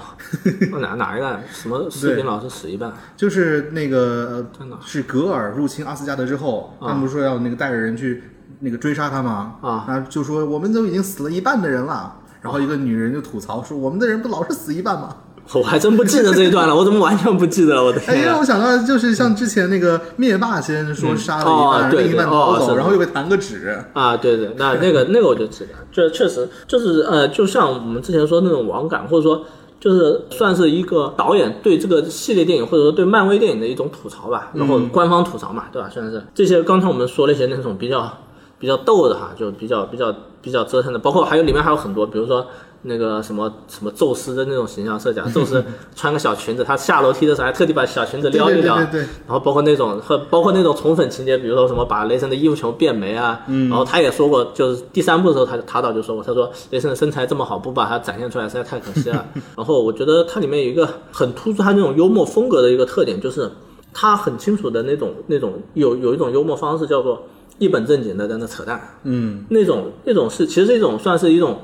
[0.80, 1.38] 哪哪一个？
[1.52, 2.92] 什么视频老师死一半？
[3.16, 4.46] 就是那个
[4.84, 8.22] 是格尔入侵阿斯加德之后，他们不是说要那个带着人去
[8.60, 9.54] 那个追杀他吗？
[9.60, 12.16] 啊，就说我们都已经死了一半的人了。
[12.42, 15.16] 然后一个女人就吐槽说：“我们的人不老是死一半吗
[15.54, 17.82] 我还真不记得这一段了，我怎么完全不记得了？
[17.84, 18.30] 我的？”哎，天啊！
[18.30, 23.76] 让我想到就是像之前那个灭霸先说杀了一半，哦对另一半逃走，是然后又被弹个指。
[23.94, 29.44] 啊，对对，那那个那个我就记得，这确实就是呃，就像我们之前说那种网感，或者说
[29.78, 35.88] 就是算是一个导演对这个系列电影或者说对漫威电影的一种吐槽吧，然后官方吐槽嘛，对吧？
[35.88, 38.10] 算是这些刚才我们说了一些那种比较
[38.58, 42.46] 比较逗的哈，就比较比较比较折腾的，包括还有里面还有很多，比如说。
[42.88, 45.64] 那个什么什么宙斯的那种形象设计啊， 宙斯
[45.96, 59.26] 穿个小裙子，他下楼梯的时候还特地把小裙子撩一撩，对对对，然后包括那种和包括那种宠粉情节，比如说什么把雷神的衣服全部变没啊，嗯然后他也说过，就是第三部的时候他塔导就说过，他说雷神的身材这么好，不把它展现出来实在太可惜了。
[59.56, 63.50] 然后我觉得它里面有一个很突出他那种幽默风格的一个特点，就是
[63.92, 67.24] 他很清楚的那种那种有有一种幽默方式叫做
[67.58, 71.58] 一本正经的在那扯淡，嗯，那种那种是其实是一种算是一种。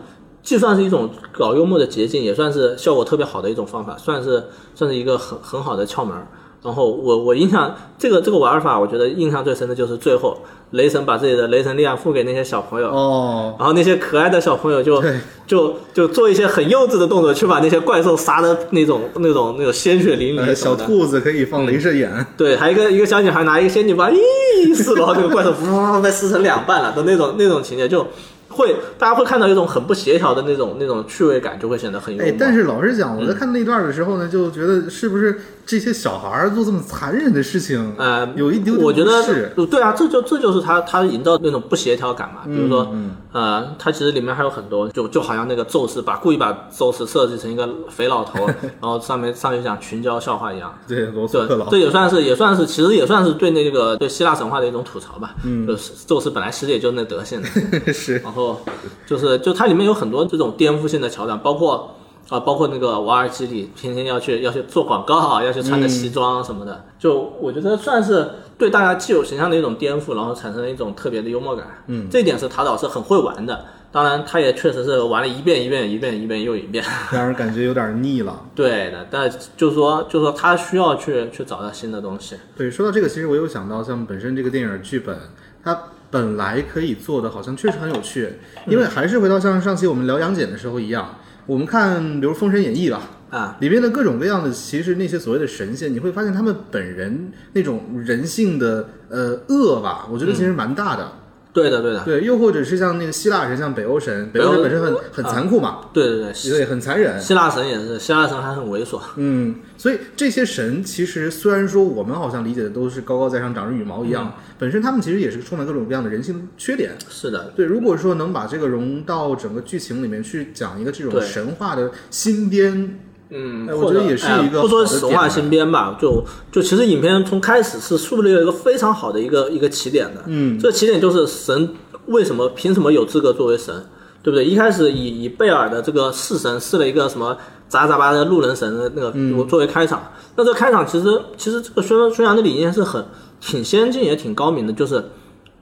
[0.44, 4.42] 既算是一种搞幽默的捷径，也算是效果特别好的一种方法，算是
[4.74, 6.26] 算是一个很很好的窍门儿。
[6.62, 10.38] 然后我我印象这个这个玩法，我觉得印象最深的就是最后
[10.70, 15.02] 雷神把自己的雷神力量付给那些小朋友，哦，然后那些可爱的小朋友就
[15.46, 20.76] 就就做一些很幼稚的动作，去把那些怪兽杀的那种那种那种鲜血淋漓呃，小。
[20.82, 24.18] 兔子可以放镭射眼，对，还有一个一个小女孩拿一个仙女棒，咦
[24.66, 28.06] 一撕，然后这个怪兽噗被撕成两半了的那种那种情节，就
[28.48, 32.28] 会大家会看到一种很不协调的那种那种趣味感，就会显得很幽默。
[32.28, 42.42] 哎，但是老实讲，我在看那段的时候呢，就觉得是不是这些小孩儿做这么残忍的事情，呃，有一丢丢我觉得不适对啊，这就这就是他他营造那种不协调感嘛。
[42.44, 48.46] 比如说，嗯呃，他其实里面还有很多，就就好像那个宙斯把故意把宙斯设计成一个肥老头，
[48.80, 50.76] 然后上面上去讲群交笑话一样。
[50.86, 55.34] 对罗斯对克劳，，这也算是也算是，其实也算是对那个对希腊神话的一种吐槽吧。
[55.44, 57.48] 嗯，就是宙斯本来其实也就那德性的，
[57.92, 58.60] 是然后
[59.06, 61.94] 就是就它里面有很多这种颠覆性的桥段，包括
[62.32, 68.26] 啊、包括那个瓦尔基里天天要去要去做广告，要去穿个西装什么的，就我觉得算是
[68.56, 71.66] 对大家既有形象的一种颠覆，然后产生了一种特别的幽默感。
[71.88, 73.66] 嗯，这一点是塔岛是很会玩的。
[73.92, 76.82] 当然，他也确实是玩了一遍一遍一遍一遍又一遍。
[77.12, 78.42] 让人感觉有点腻了。
[78.56, 82.36] 对的，但就是说，就是说他需要去去找到新的东西。
[82.56, 85.14] 对，说到这个，其实我有想到，像本身这个电影剧本，
[85.62, 85.78] 它
[86.10, 88.32] 本来可以做的好像确实很有趣，
[88.66, 101.12] 因为还是回到像上期我们聊杨戬的时候一样，我们看比如《封神演义》吧，啊，里面的各种各样的，其实那些所谓的神仙，你会发现他们本人那种人性的呃恶吧，我觉得其实蛮大的。
[101.52, 107.20] 对的，对的，对，又或者是像那个希腊神，像北欧神，北欧神本身很很残酷嘛，对对对，对，很残忍。
[107.20, 108.98] 希腊神也是，希腊神还很猥琐。
[109.16, 116.92] 嗯，所以这些神其实虽然说我们好像理解的都是高高在上、长着羽毛一样，本身他们其实也是充满各种各样的人性缺点。
[117.10, 122.98] 是的，对，如果说能把这个融到整个剧情里面去讲一个这种神话的新编，
[123.32, 130.22] 嗯，哎我或者觉得也是一个哎不说好的点啊神话新编吧，就就其实影片从开始是树立了一个非常好的一个一个起点的。
[130.26, 131.70] 嗯，这个起点就是神
[132.06, 133.74] 为什么凭什么有资格作为神，
[134.22, 134.44] 对不对？
[134.44, 137.36] 一开始以以贝尔的这个弑神弑了一个什么
[137.68, 143.04] 杂杂巴的路人神的那个嗯作为开场，那这个开场其实其实这个宣宣扬的理念是很
[143.40, 145.02] 挺先进也挺高明的，就是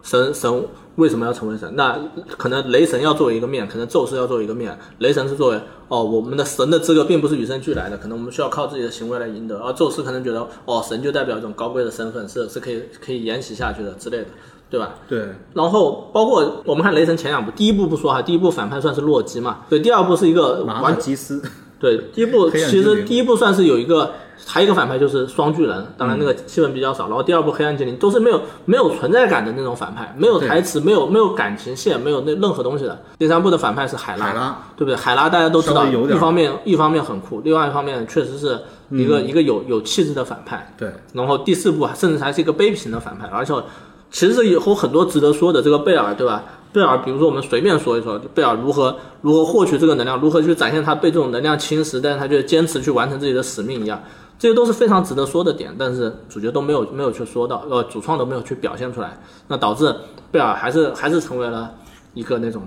[0.03, 0.65] 神神
[1.01, 1.75] 为什么要成为神？
[1.75, 1.99] 那
[2.37, 9.59] 可能雷神要作为一个面，可能宙斯要作为一个面，雷神是作为哦，我们的神的资格并不是与生俱来的，可能我们需要靠自己的行为来赢得。
[9.59, 14.27] 而宙斯可能觉得哦，神就代表一种高贵的身份，是是可以可以沿袭下去的之类的，
[14.69, 14.95] 对吧？
[15.09, 21.43] 对，然后包括我们看雷神前两部，第一部不说哈，第一部反派算是洛基嘛，对，第二部是一个马完尔基斯，
[21.81, 24.13] 对，第一部其实第一部算是有一个，
[24.47, 27.09] 还有一个反派就是双巨人，当然那个戏份比较少。
[27.09, 33.01] 然后第二部黑暗精灵都是没有没有存在感的那种反派，没有台词，没有没有感情线，没有那任何东西的。
[33.19, 34.95] 第三部的反派是海拉，海拉对不对？
[34.95, 38.61] 海拉大家都知道，一方面一方面很酷，另外一方面确实是
[38.91, 40.75] 一个、一个有有气质的反派。
[40.77, 43.55] 对，然后第四部甚至还是一个悲情的反派，而且
[44.11, 45.63] 其实有很多值得说的。
[45.63, 46.45] 这个贝尔，对吧？
[46.73, 54.03] 贝尔，比如说我们随便说一说，贝尔如何如何获取这个能量，如何去展现他被这种能量侵蚀，但是他却坚持去完成自己的使命一样，
[54.39, 55.75] 这些都是非常值得说的点。
[55.79, 59.95] 但是主角都没有没有去说到，呃，主创都没有去表现出来，那导致
[60.31, 61.75] 贝尔还是还是成为了
[62.15, 62.63] 一个那种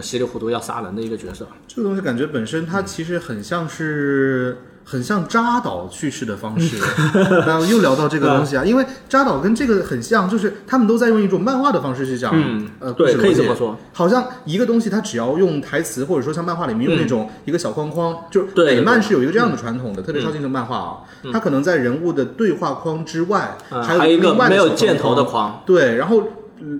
[0.00, 1.46] 稀里糊涂要杀人的一个角色。
[1.66, 4.58] 这个东西感觉本身它其实很像是。
[4.84, 6.76] 很像扎导去世的方式，
[7.46, 13.76] 然后又聊到这个东西啊，因为扎导跟这个很像，就是他们都在用一种漫画的方式去讲，嗯呃，对可以这么说。
[13.92, 20.98] 好像一个东西，它只要用台词，或者说像漫画里面用那种一个小框框，就是美漫是有一个这样嗯的传统的，特别超级英雄漫画啊，
[21.32, 25.62] 它可能在人物的对话框之外，嗯还有一个没有箭头的框。
[25.64, 26.22] 对，然后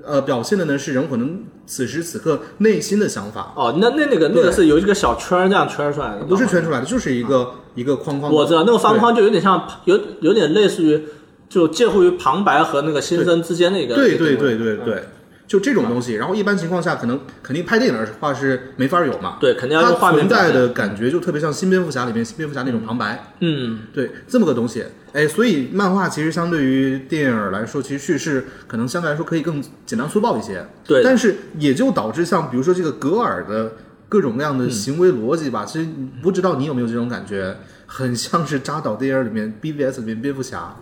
[0.05, 8.33] 呃，表现的呢是人可能此时此刻内心的想法，哦，那那那个那个是有一个小圈儿这样圈出来的，不是圈出来的，就是一个一个框框。
[8.33, 11.03] 我知道那个方框就有点像有有点类似于
[11.49, 15.05] 就介乎于旁白和那个新生之间的一个对对对对对，
[15.47, 16.14] 就这种东西。
[16.14, 23.32] 然后一般情况下，可能肯定拍电影的话是没法有嘛，对肯定要它用画面存在的感觉就特别像新蝙蝠侠里面新蝙蝠侠那种旁白。
[23.40, 23.80] 嗯。
[23.92, 30.66] 对，这么个东西，哎，所以漫画其实相对于电影来说，其实叙事可能相对来说可以更简单粗暴一些。
[30.84, 33.72] 对但是也就导致像比如说这个格尔的
[34.09, 35.88] 各种各样嗯的行为逻辑吧，其实
[36.22, 40.76] 不知道你有没有这种感觉，很像是扎导电影里面 BVS 里面蝙蝠侠，啊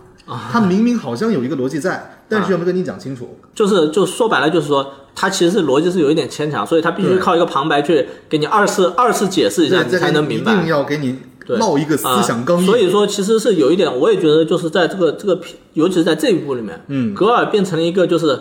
[0.51, 3.37] 他明明好像有一个逻辑在，但是又没跟你讲清楚。
[3.53, 10.67] 就是就说白了就是说他其实是逻辑是有一点牵强，所以他必须靠一个旁白去给你二次二次解释一下，你才能明白一定。
[10.67, 12.65] 要给你对烙一个思想刚啊。
[12.65, 18.39] 所以说，其实是有一点，我也觉得就是在这个这个片，尤其是在这一部里面，嗯格尔变成了一个就是，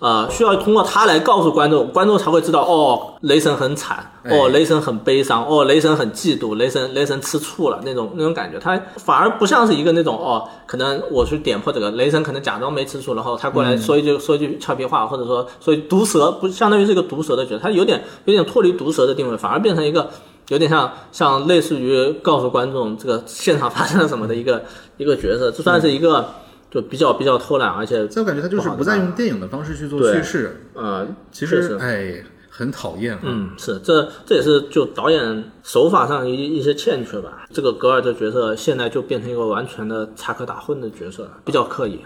[0.00, 20.10] 呃，需要通过他来告诉观众，观众才会知道哦，雷神很惨，哎哦，雷神很悲伤，哦，雷神很嫉妒，雷神雷神吃醋了那种那种感觉，他反而不像是一个那种哦，可能我去点破这个，雷神可能假装没吃醋，然后他过来说一句、说一句俏皮话，或者说说一句毒舌，不相当于是一个毒舌的角色，他有点有点脱离毒舌的定位，反而变成一个。
[20.48, 24.60] 有点像像类似于告诉观众这个现场发生了什么的一个
[24.96, 26.28] 一个角色，这算是一个
[26.70, 33.20] 就比较比较偷懒，而且我感觉他就是不再用电影的方式去做叙事，呃，其确实实哎很讨厌啊。
[33.24, 37.46] 嗯，是这这也是就导演手法上一一些欠缺吧。
[37.52, 42.00] 这个格尔这角色现在就变成一个完全的插科打诨的角色了，比较刻意。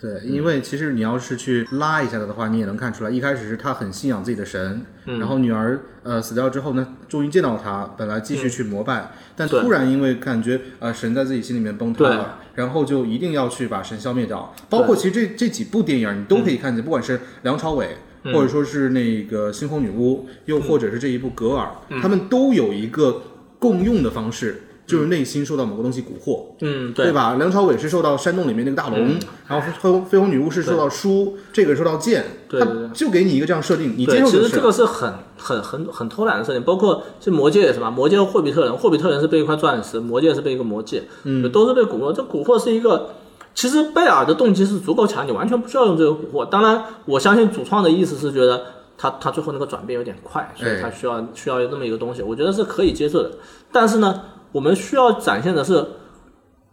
[0.00, 5.18] 对，因为其实你要是去拉一下他的话，你也能看出来，一开始是他很信仰自己的神，嗯。
[5.18, 14.54] 然后女儿呃死掉之后呢，终于见到他，本来继续去膜拜，但突然因为感觉呃神在自己心里面崩塌了，然后就一定要去把神消灭掉。
[14.70, 17.96] 包括其实这这几部电影你都可以看见，不管是梁朝伟。
[18.22, 18.34] 嗯。
[18.34, 22.02] 或者说是那个猩红女巫，又或者是这一部格尔，嗯。
[22.02, 23.22] 他们都有一个
[23.58, 24.60] 共用的方式，
[24.90, 26.46] 就是内心受到某个东西蛊惑。
[26.60, 27.36] 嗯，对吧？
[27.38, 29.16] 梁朝伟是受到山洞里面那个大龙，
[29.46, 37.90] 然后飞飞红女巫是受到书，这个受到剑，对对对他就给你一个这样设定，你接，受就是其实这个是很很很很偷懒的设定，包括是魔戒也是吧？
[37.90, 42.12] 魔戒和霍比特人，霍比特人是被一块钻石，魔戒是被一个魔戒，嗯，都是被蛊惑。
[42.12, 43.10] 这蛊惑是一个，
[43.54, 46.44] 其实贝尔的动机是足够强，你完全不需要用这个蛊惑。
[46.48, 48.62] 当然，我相信主创的意思是觉得
[48.96, 53.30] 他他最后那个转变有点快，所以他需要需要有这么一个东西，我觉得是可以接受的。
[53.72, 54.20] 但是呢，
[54.52, 55.86] 我们需要展现的是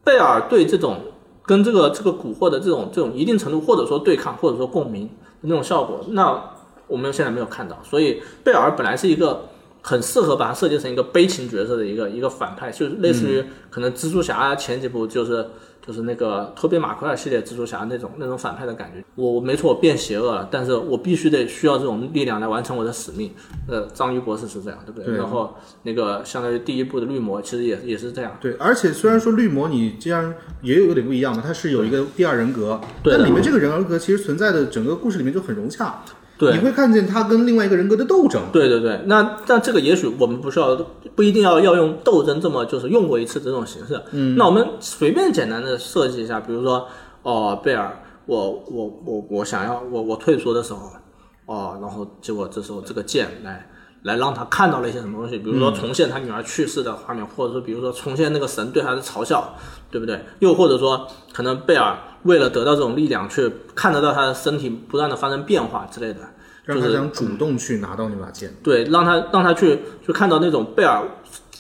[0.03, 1.01] 贝尔对这种
[1.45, 5.11] 跟这个这个蛊惑的这种这种一定程度，或者说对抗，或者说共鸣的
[5.41, 6.41] 那种效果，那
[6.87, 7.77] 我们现在没有看到。
[7.83, 9.45] 所以贝尔本来是一个
[9.81, 15.47] 很适合把它设计成一个悲情角色的一个一个反派，就是类似于可能蜘蛛侠前几部就是
[15.87, 19.01] 就是那个托比马奎尔系列蜘蛛侠那种那种反派的感觉。
[19.15, 23.31] 我我没错，我变邪恶了，但是我必须得需要这种力量来完成我的使命。
[23.67, 25.05] 呃，章鱼博士是这样，对不对？
[25.05, 28.37] 对然后那个相当于第一部的绿魔其实也也是这样。
[28.41, 36.03] 对，而且虽然说绿魔你既然也有点不一样嘛，它是有一个第二人格，对但里面这个人格其实存在的整个故事里面就很融洽，
[36.37, 38.41] 对你会看见他跟另外一个人格的斗争。
[38.51, 40.75] 对对对，那但这个也许我们不需要，
[41.15, 43.99] 不一定要要用斗争这么就是用过一次这种形式。
[44.11, 46.87] 嗯，那我们随便简单的设计一下，比如说，
[47.23, 47.91] 哦，贝尔，
[48.25, 50.91] 我我我我想要我我退缩的时候，
[51.47, 53.67] 哦，然后结果这时候这个剑来
[54.03, 59.55] 来让他看到了一些什么东西，比如说重现他女儿去世的画面，或者说比如说重现那个神对他的嘲笑，
[59.91, 60.23] 对不对？
[60.39, 66.19] 又或者说可能贝尔为了得到这种力量，去看得到他的身体不断的发生变化之类的。
[66.65, 71.01] 就是让他想主动去拿到那把剑，对，让他让他去去看到那种贝尔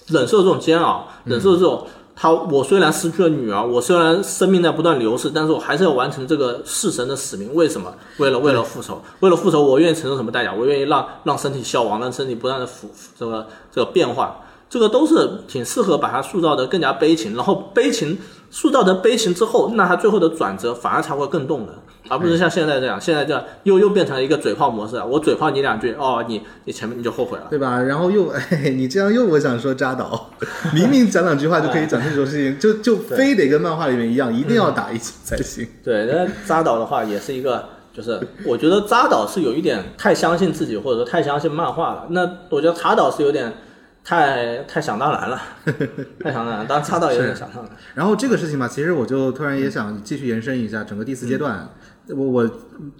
[0.07, 1.87] 忍受这种煎熬，忍受这种、
[2.19, 7.53] 他我虽然失去了女儿，我虽然生命在不断流逝，但是我还是要完成这个弑神的使命。
[7.53, 7.93] 为什么？
[8.17, 10.51] 为了为了复仇，为了复仇，我愿意承受什么代价？
[10.51, 14.41] 我愿意让让身体消亡，让身体不断的腐这个这个变化。
[14.69, 18.17] 这个都是挺适合把它塑造的更加悲情，然后悲情
[18.49, 21.69] 塑造成悲情之后，那他最后的转折反而才会更动人，
[22.09, 27.47] 而不是像现在这样，现在这样又又变成了一个嘴炮模式，我嘴炮你两句，哦，你你前面你就后悔了。
[27.49, 27.81] 对吧？
[27.81, 30.29] 然后又 哎，你这样又我想说扎导，
[30.73, 35.67] 明明讲两句话就可以讲这种事情，就就非得跟漫画里面一样，一定要打一起才行。
[35.83, 42.05] 对，那扎导的话也是一个，就是我觉得扎导是有一点太相信自己，或者说太相信漫画了。
[42.09, 43.51] 那我觉得查导是有点
[44.09, 45.41] 太太想当然了，
[46.23, 47.71] 太想当然，当然插到有点想当然。
[47.93, 51.67] 然后这个事情吧，其实我就突然也想继续延伸一下整个第四阶段。
[52.07, 52.49] 我我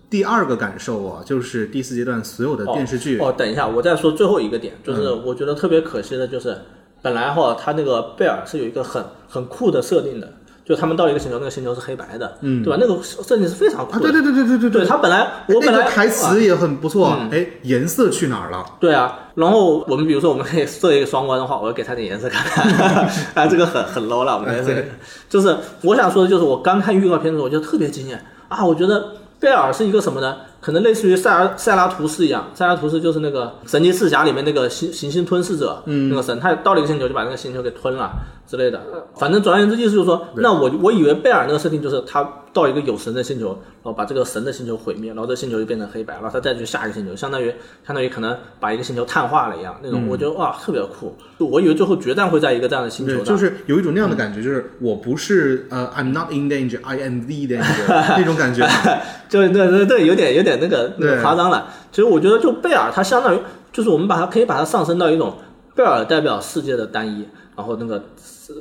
[0.09, 6.57] 第二个感受啊，就是第四阶段所有的电视剧，哦，等一下，我再说最后一个点，就是我觉得特别可惜的就是，
[7.01, 10.33] 本来哈他那个贝尔是有一个很很酷的设定的，
[10.67, 12.77] 就他们到一个星球，那个星球是黑白的，嗯，对吧？
[12.79, 14.11] 那个设定是非常酷啊，的。
[14.11, 18.65] 对对对对对对对他本来我本来那个台啊词也很不错，哎，颜色去哪儿了？
[18.79, 24.91] 对啊，然后我们比如说我们可以设一个双关的话，我要给他点颜色看看，啊， 这个很很 low 了，我们颜色对
[25.29, 30.35] 就是我想说的就是我刚看预告片的时候，我就特别惊艳啊，我觉得贝尔是一个什么呢？
[30.59, 38.11] 可能类似于塞尔塞拉图斯一样，塞拉图斯就是那个神奇四侠里面那个行行星吞噬者，嗯，那个神，他到了一个星球就把那个星球给吞了
[38.47, 38.81] 之类的。
[39.15, 47.53] 反正总而言之，意思就是说，那我我以为贝尔那个设定就是他到一个有神的星球，然后把这个神的星球毁灭，然后这星球就变成黑白，然后他再去下一个星球，相当于
[47.85, 51.15] 相当于可能把一个星球碳化了一样，那种、我觉得哇特别酷。
[51.37, 58.67] 就我以为最后决战会在一个这样的星球，上，就是有一种那样的感觉，就是我不是呃，I'm not in danger, I am the danger 那种感觉。
[59.29, 61.67] 就对对对，有点有点那个那个夸张了。
[61.91, 63.39] 其实我觉得，就贝尔，他相当于
[63.73, 65.37] 就是我们把它可以把它上升到一种
[65.75, 68.01] 贝尔代表世界的单一，然后那个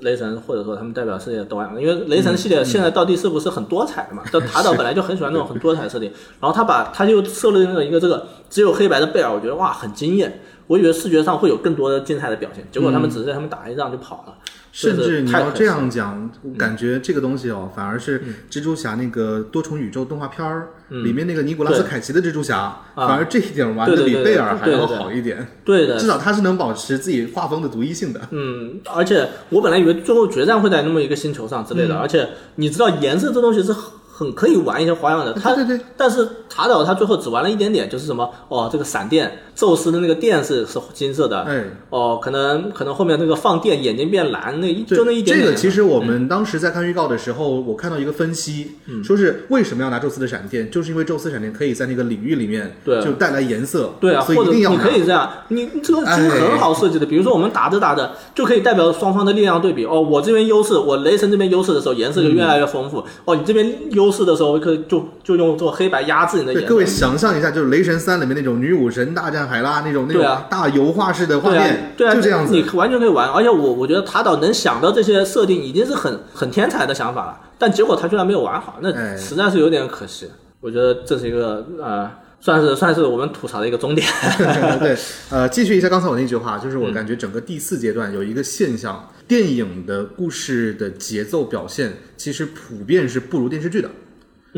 [0.02, 6.10] 雷神或者说他们代表世界都完了，因为雷神系列现在到第四部是很多彩的嘛， 但塔岛本来就很喜欢那种很多彩设定，
[6.40, 14.34] 然后他把他就设了那个一个这个只有黑白的贝尔，我觉得哇很惊艳，我以为视觉上会有更多的精彩的表现，结果他们只是在他们打一仗就跑了。
[14.76, 25.48] 甚至你要这样讲，我，感觉这个东西哦，反而是蜘蛛侠那个多重宇宙动画片儿里面那个尼古拉斯凯奇的蜘蛛侠，反而这一点玩的比贝尔还要好一点。
[25.64, 28.20] 对的，至少他是能保持自己画风的独一性的。
[28.32, 33.74] 嗯，而且我本来以为最后决战会在那么一个星球上之类的，而且你知道颜色这东西是。
[34.18, 45.40] 很可以玩一些花样的，他对对，但是塔岛他最后只玩了一点点，就是什么哦，这个闪电，宙斯的那个电是是金色的，哎，哦，可能可能后面那个放电眼睛变蓝，那就那一点点。
[45.40, 53.02] 这个其实我们当时在看预告的时候，我看到一个分析，说是为什么要拿宙斯的闪电，就是因为宙斯闪电可以在那个领域里面对。
[53.02, 64.76] 就带来颜色，对啊，所以一定要你可以这样，你这个其实很好设计的，比如说我们打着打着就可以代表双方的力量对比，哦，我这边优势，我雷神这边优势的时候，颜色就越来越丰富，哦，你这边优势的时候可以。
[64.88, 66.68] 就就用做黑白压制你的颜色。
[66.68, 73.30] 各位想象一下，就是《雷神三》里面那种女武神大战海拉那种那种大油画式的画面，对啊，就这样子，你完全可以玩。
[73.30, 77.40] 而且我我觉得塔岛能想到这些设定，已经是很很天才的想法了。
[77.58, 80.28] 但结果他居然没有玩好，那实在是有点可惜。
[80.60, 84.06] 我觉得这是一个呃，算是算是我们吐槽的一个终点。
[84.80, 84.96] 对，
[85.30, 93.88] 呃，继续一下刚才我那句话，就是我感觉整个第四阶段有一个现象，电影的故事的节奏表现其实普遍是不如电视剧的。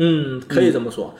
[0.01, 1.13] 嗯，可以这么说。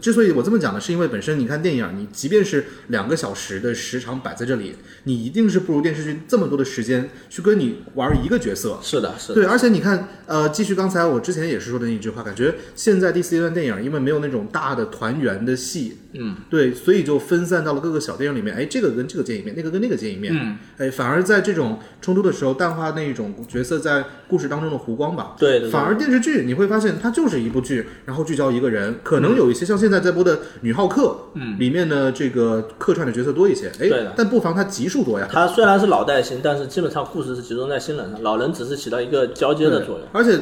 [0.00, 4.74] 之所以我这么讲呢，是因为本身你看电影，你即便是两个小时的时长摆在这里，
[5.04, 8.80] 你一定是不如电视剧这么多的时间去跟你玩一个角色。
[8.82, 9.34] 是的，是的。
[9.34, 18.52] 对，而且你看，呃，继续刚才我之前也是说的那一句话，感觉现在第四阶段电影因为没有那种大的团圆的戏，嗯，对，所以就分散到了各个小电影里面。
[18.56, 20.34] 哎，这个跟这个见一面，那个跟那个见一面。
[20.36, 25.36] 嗯，哎，反而在这种冲突的时候淡化那种角色在故事当中的弧光吧。
[25.38, 25.70] 对。
[25.70, 28.24] 反而电视剧你会发现它就是一部剧，然后。
[28.24, 31.02] 聚焦一个人，可能有一些像现在在播的《女浩克》，
[31.34, 35.28] 嗯，里面的这个客串的角色多一些，哎，但不妨它集数多呀。
[35.30, 40.08] 它虽然是老带新，但是基本上故事是集中在新人上，老人只是起到一个交接的作用。
[40.10, 40.40] 而且，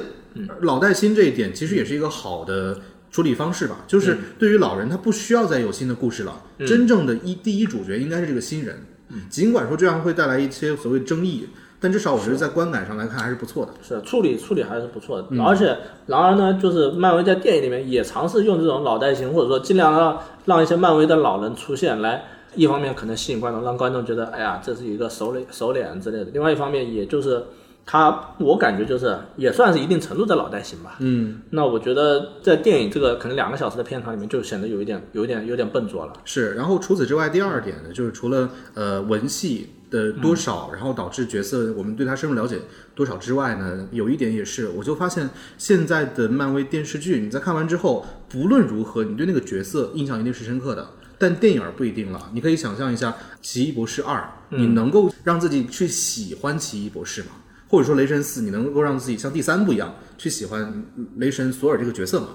[0.61, 2.79] 老带新这一点其实也是一个好的
[3.13, 8.85] 处理方式吧，就是对于老人他不需要再有新的故事了，真正的一第一主角应该是这个新人，
[9.31, 11.49] 尽管说这样会带来一些所谓争议。
[11.85, 22.23] 但至少我觉得在观感上来看还是不错的，是处理处理还是不错的，而且然而呢，就是漫威在电影里面也尝试用这种老带新，或者说尽量让让一些漫威的老人出现，来
[22.55, 27.43] 一方面可能吸引观众，让观众觉得哎呀这是一个熟脸熟脸之类的；另外一方面，也就是
[27.85, 30.97] 他我感觉就是也算是一定程度的脑袋型吧。
[31.01, 36.13] 嗯，那我觉得在电影这个可能两个小时的片长里面，就显得有一点有一点有点笨拙了。
[36.25, 39.71] 是，然后除此之外，第二点呢，就是除了呃文戏。
[39.93, 42.59] 的多少，然后导致角色我们对他深入了解
[42.95, 43.87] 多少之外呢？
[43.93, 45.29] 有一点也是，我就发现
[45.59, 50.89] 现在的漫威电视剧，你在看完之后，不论如何，你对那个角色印象一定是深刻的。
[51.19, 52.31] 但电影不一定了。
[52.33, 53.11] 你可以想象一下
[53.43, 54.19] 《奇异博士二》，
[54.57, 57.29] 你能够让自己去喜欢奇异博士吗？
[57.73, 60.85] 或者说《雷神四》，你能够让自己像第三部一样去喜欢
[61.17, 62.29] 雷神索尔这个角色吗？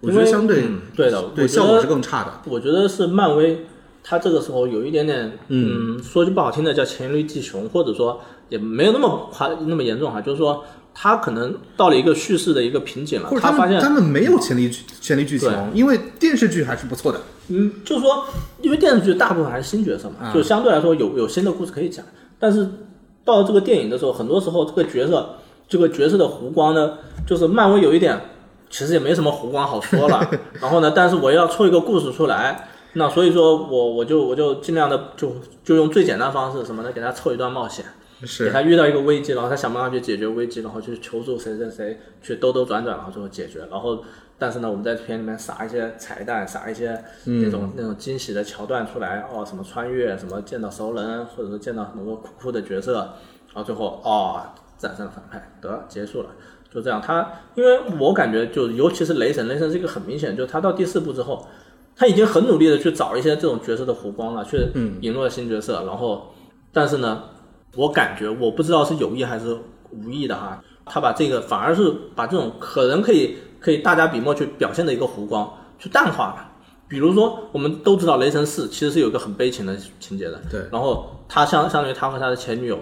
[0.00, 0.64] 我觉得相对
[0.96, 2.32] 对的，对效果是更差的。
[2.46, 3.66] 我觉得是漫威。
[4.02, 8.18] 他这个时候有一点点，嗯，说句不好听的叫黔驴技穷，或者说
[8.48, 10.64] 也没有那么夸那么严重哈，就是说
[10.94, 13.28] 他可能到了一个叙事的一个瓶颈了。
[13.28, 14.70] 或者他发现他们没有潜力
[15.02, 17.20] 潜力剧情，因为电视剧还是不错的。
[17.48, 18.24] 嗯，就是说，
[18.62, 22.02] 因为电视剧大部分还是新角色嘛，就相对来说有有新的故事可以讲。
[22.38, 22.66] 但是
[23.28, 25.36] 到这个电影的时候，很多时候这个角色
[25.68, 26.94] 这个角色的弧光呢，
[27.26, 28.18] 就是漫威有一点
[28.70, 30.28] 其实也没什么弧光好说了。
[30.60, 32.68] 然后呢，但是我要凑一个故事出来。
[32.94, 36.90] 那所以说我我就我就尽量的就就用最简单方式什么呢？
[36.90, 37.84] 给他凑一段冒险，
[38.24, 43.60] 是给他遇到一个危机，然后他想办法去解决危机，然后去求助谁谁谁，去兜兜转转，然后最后解决。
[43.70, 44.02] 然后
[44.38, 52.94] 但是呢，我们在片里面撒一些彩蛋，撒一些那种那种惊喜的桥段出来，哦，什么穿越，什么见到熟人，或者说见到很多酷酷的角色，
[53.48, 54.40] 然后最后哦
[54.76, 56.28] 战胜反派，得结束了，
[56.72, 57.02] 就这样。
[57.02, 61.46] 他因为我感觉就尤其是雷神，雷神是一个很明显，就他到第四部之后。
[62.00, 64.70] 他已经很努力的去找一些这种角色的弧光了，去
[65.00, 65.84] 引入了新角色。
[65.84, 66.28] 然后，
[66.72, 67.24] 但是呢，
[67.74, 69.58] 我感觉我不知道是有意还是
[69.90, 76.48] 无意的哈，他把这个反而是把这种可能可以可以大家笔墨去表现的一个弧光去淡化了。
[76.88, 80.60] 比如说，我们都知道雷神四其实是有一个很悲情的情节的，对。
[80.72, 82.78] 然后他相相当于他和他的前女友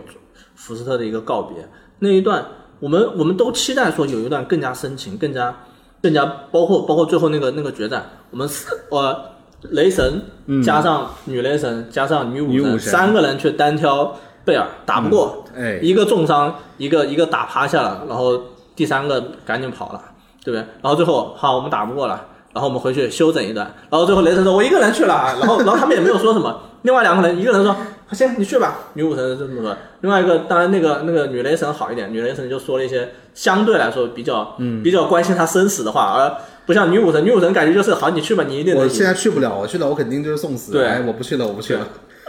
[0.54, 1.68] 福斯特的一个告别
[1.98, 2.46] 那一段，
[2.80, 5.54] 我们我们都期待说有一段更加深情、更加。
[6.02, 9.18] 更加包括包括最后那个那个决战，我们四呃
[9.62, 10.22] 雷神
[10.62, 14.14] 加上女雷神加上女武神三个人去单挑
[14.44, 18.40] 贝尔打不过，哎，一个重伤，一个一个打趴下了，然后
[18.76, 20.04] 第三个赶紧跑了，
[20.46, 20.64] 对不对？
[20.80, 22.24] 然后最后好，我们打不过了，
[22.54, 27.74] 然后我们回去休整一段，然后最后雷神说：“我一个人去了。”啊，然后然后他们也没有说什么，另外两个人，一个人说
[28.14, 36.32] ：“行，你去吧。”女武神是这么说，另外一个当然那个那个女雷神好一点，女雷神就说了一些相对来说比较嗯比较关心他生死的话，而
[36.64, 38.84] 不像女武神，女武神感觉就是好，你去吧，你一定能。
[38.84, 40.70] 我现在去不了，我去了我肯定就是送死。
[40.70, 41.80] 对哎，我不去了，我不去了。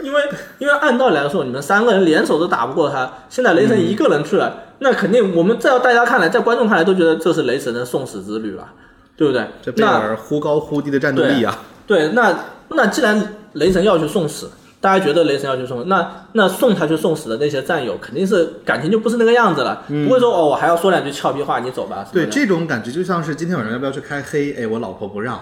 [0.02, 0.22] 因为
[0.58, 8.68] 因为按道理来说，你们三个人联手都打不过他，现在雷神一个人去了，那肯定我们在大家看来，在观众看来都觉得这是雷神的送死之旅了，
[9.16, 9.44] 对不对？
[9.62, 11.58] 这贝那尔忽高忽低的战斗力啊！
[11.86, 12.36] 对，那
[12.68, 22.06] 那既然雷神要去送死，大家觉得雷神要去送，那那送他去送死的那些战友，肯定是感情就不是那个样子了，不会说哦，我还要说两句俏皮话，你走吧。
[22.12, 24.52] 对，这种感觉就像是今天晚上要不要去开黑？
[24.52, 25.40] 哎，我老婆不让。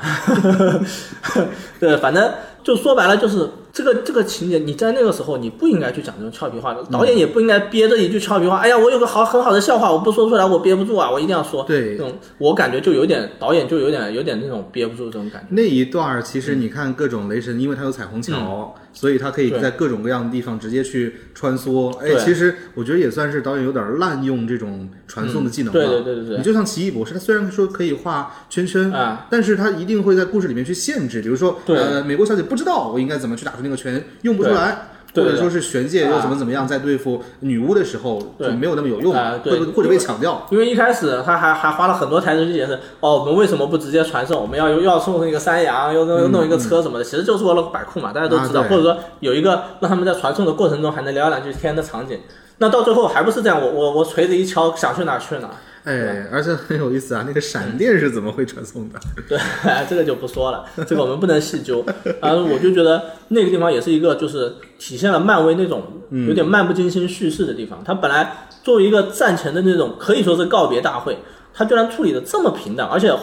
[1.79, 2.33] 对，反正
[2.63, 3.47] 就说白了，就是
[3.77, 8.57] 这个这个情节，你在那个时候你不应该去讲这种俏皮话的，导演也不应该憋着一句俏皮话。
[8.57, 11.63] 哎呀，我有个好很好的笑话，我不说出来，我憋不住啊，我一定要说。
[11.65, 15.49] 对这种我感觉就有点导演就有点有点那种憋不住这种感觉。
[15.51, 21.95] 那一段儿其实你看各种雷神，因为他有彩虹桥，所以他可以在各种各样的地方直接去穿梭。
[21.99, 25.79] 哎，其实我觉得也算是导演有点滥用这种传送的技能了。
[25.79, 34.89] 对对对对对你就像奇异博士，他虽然说可以画圈圈，啊但是他一定会在故事里面去限制，比如说，呃，美国小姐不知道我应该怎么去打出那个拳，用不出来。
[35.17, 39.13] 或者说是玄界又啊怎么怎么样，在对付女巫的时候就没有那么有用，
[39.43, 40.47] 会或者被抢掉。
[40.51, 44.41] 因为一开始他还还花了很多台词去解释，哦，我们为什么不直接传送？
[44.41, 52.21] 我们要又要送一个山羊，又弄弄一个车什么的，其实就是为了摆酷嘛，大家都知道，或者说有一个让他们在传送的过程中还能聊两句天的场景。
[52.59, 53.61] 那到最后还不是这样？
[53.61, 55.55] 我我我锤子一敲，想去哪儿去哪儿。
[55.87, 58.99] 哎，而且很有意思啊，那个闪电是怎么会传送的？
[59.29, 59.39] 对，
[59.89, 61.85] 这个就不说了，这个我们不能细究。
[62.21, 65.85] 然后我就觉得那个地方也是一个，就是体现了漫威那种
[66.27, 67.81] 有点漫不经心叙事的地方。
[67.85, 71.17] 它本来作为一个战前的那种可以说是告别大会，
[71.55, 73.17] 他居然处理的这么平淡，而且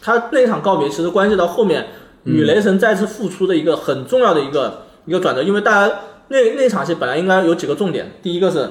[0.00, 1.88] 他那场告别其实关系到后面
[2.22, 5.92] 女雷神再次复出的一个很重要的一个一个转折，因为大家
[6.28, 8.70] 那那场戏本来应该有几个重点，第一个是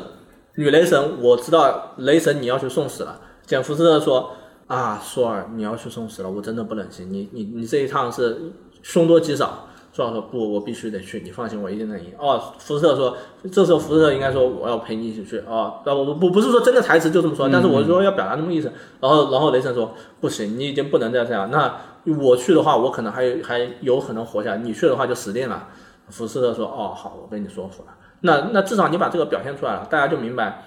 [0.55, 3.19] 女雷神，我知道雷神你要去送死了。
[3.45, 4.31] 简福斯特说
[4.67, 7.11] ：“啊，索尔，你要去送死了，我真的不忍心。
[7.11, 13.15] 你你你这一趟是凶多吉少。”索尔说：“不，我必须得去，你放心，我一定能赢。”哦，福斯特说
[13.51, 18.71] ：“这时候福斯特应该说我要陪你一起去。”哦，那我不不是说真的台词就这么说，但是我说要表达那么意思。
[18.99, 21.51] 然后然后雷神说：“不行，你已经不能再这样。
[21.51, 21.71] 那
[22.17, 25.67] 我去的话，我可能还还有可能活下来；你去的话就死定了。”
[26.09, 27.89] 福斯特说：“哦，好，我被你说服了。
[28.21, 30.63] 那那至少你把这个表现出来了，大家就明白。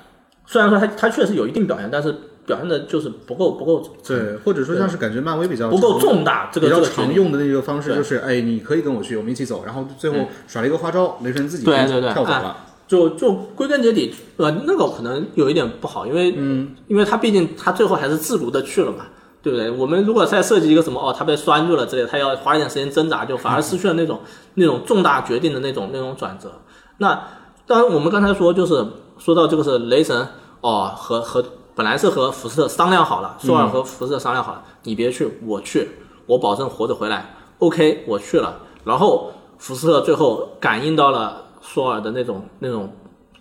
[0.46, 2.14] 虽然说他他确实有一定表现，但是
[2.47, 10.16] 表现的就是不够不够对，或者说像是感觉漫威比较不够重大，这个比较常用的那个方式就是，哎，你可以跟我去，我们一起走，然后最后
[10.47, 12.12] 耍了一个花招，雷神自己对对对。
[12.12, 12.57] 跳走了。
[12.86, 19.07] 就就归根结底，呃，那个可能有一点不好，因为嗯，因为他毕竟他最后还是自如的去了嘛，
[19.42, 19.68] 对不对？
[19.68, 24.20] 我们如果再设计一个什么哦，他被拴住了之类的，他要花一点时间挣扎，就反而失去了那种
[24.55, 26.53] 那种重大决定的那种那种转折。
[26.99, 27.20] 那
[27.66, 28.86] 当然，我们刚才说就是
[29.18, 30.24] 说到这个是雷神
[30.61, 31.44] 哦和和
[31.76, 35.86] 本来是和福斯特商量好了，索尔和福斯特商量好了，你别去，我去，
[36.24, 37.36] 我保证活着回来。
[37.58, 42.90] OK，我去了，然后福斯特最后感应到了索尔的那种那种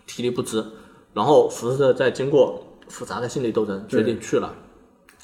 [0.06, 0.62] 体力不支，
[1.14, 4.54] 然后福斯特在经过复杂的心理斗争，决定去了，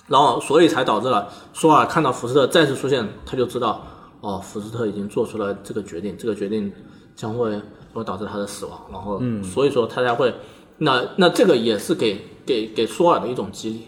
[0.07, 3.85] 然后所以才导致了索尔看到福斯特再次出现，他就知道
[4.21, 6.71] 哦，福斯特已经做出了这个决定，这个决定
[7.13, 7.61] 将会
[7.93, 10.33] 会导致他的死亡，然后所以说他才会，
[10.83, 13.87] 那那这个也是给给给索尔的一种激励。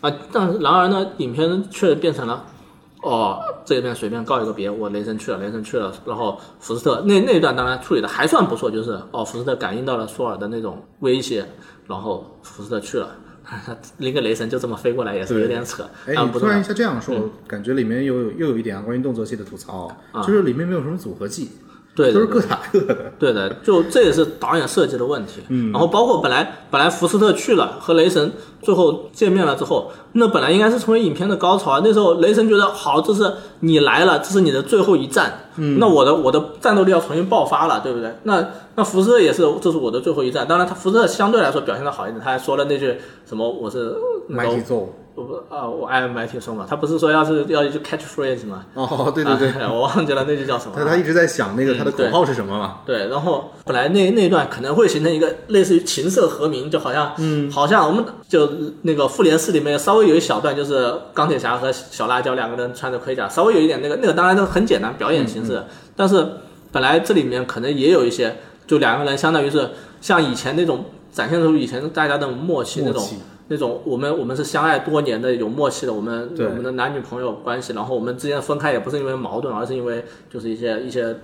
[0.00, 2.44] 啊，但是然而呢，影片却变成了。
[3.02, 11.46] 哦，这边随便告一个别，我雷神去了，雷神去了，然后福斯特那那一段当然处理的还算不错，就是哦，福斯特感应到了索尔的那种威胁，
[11.86, 13.14] 然后福斯特去了，
[13.98, 19.94] 拎个雷神就这么飞过来也是有点扯，哎，啊不重要你突然一下这样说，我感觉里面又有又有一点啊，关于动作戏的吐槽，
[20.26, 21.50] 就是里面没有什么组合技，
[21.94, 22.96] 对对对都是各打各的。
[23.18, 25.40] 对的，就这也是导演设计的问题。
[25.48, 28.32] 嗯，然后包括本来本来福斯特去了和雷神
[28.62, 31.80] 最后见面了之后，那本来应该是成为影片的高潮啊。
[31.84, 35.48] 那时候雷神觉得好，这是你来了，这是你的最后一战。
[35.56, 38.12] 嗯，那我的我的战斗力要重新爆发了，对不对？
[38.24, 40.46] 那那福斯特也是，这是我的最后一战。
[40.48, 43.94] 当然，他福斯特相对来说表现的好一点，他还说了那句什么我是
[44.28, 48.66] 那个 Mighty 揍我不啊，我爱买铁松嘛，他不是说要是要一句 catchphrase 吗？
[48.74, 50.84] 哦，对对对，啊 我忘记了那句叫什么了。
[50.84, 52.80] 他他一直在想那个他的口号是什么嘛？
[52.84, 58.48] 对，然后本来那那一段可能会形成一个类似于琴瑟和鸣，就好像，嗯，好像我们就
[58.82, 65.62] 那个复联四里面稍微有一小段，就是钢铁侠和小辣椒两个人穿着盔甲，稍微有一点那个那个当然都很简单表演形式，
[65.94, 66.26] 但是
[66.72, 68.36] 本来这里面可能也有一些，
[68.66, 73.16] 就两个人相当于是像以前那种展现出以前大家的默契那种默契
[73.48, 81.14] 那种我们我们是相爱多年的有默契的，我们对我们的男女朋友关系，然后我们之间分开也不是因为矛盾，而是因为就是一些一些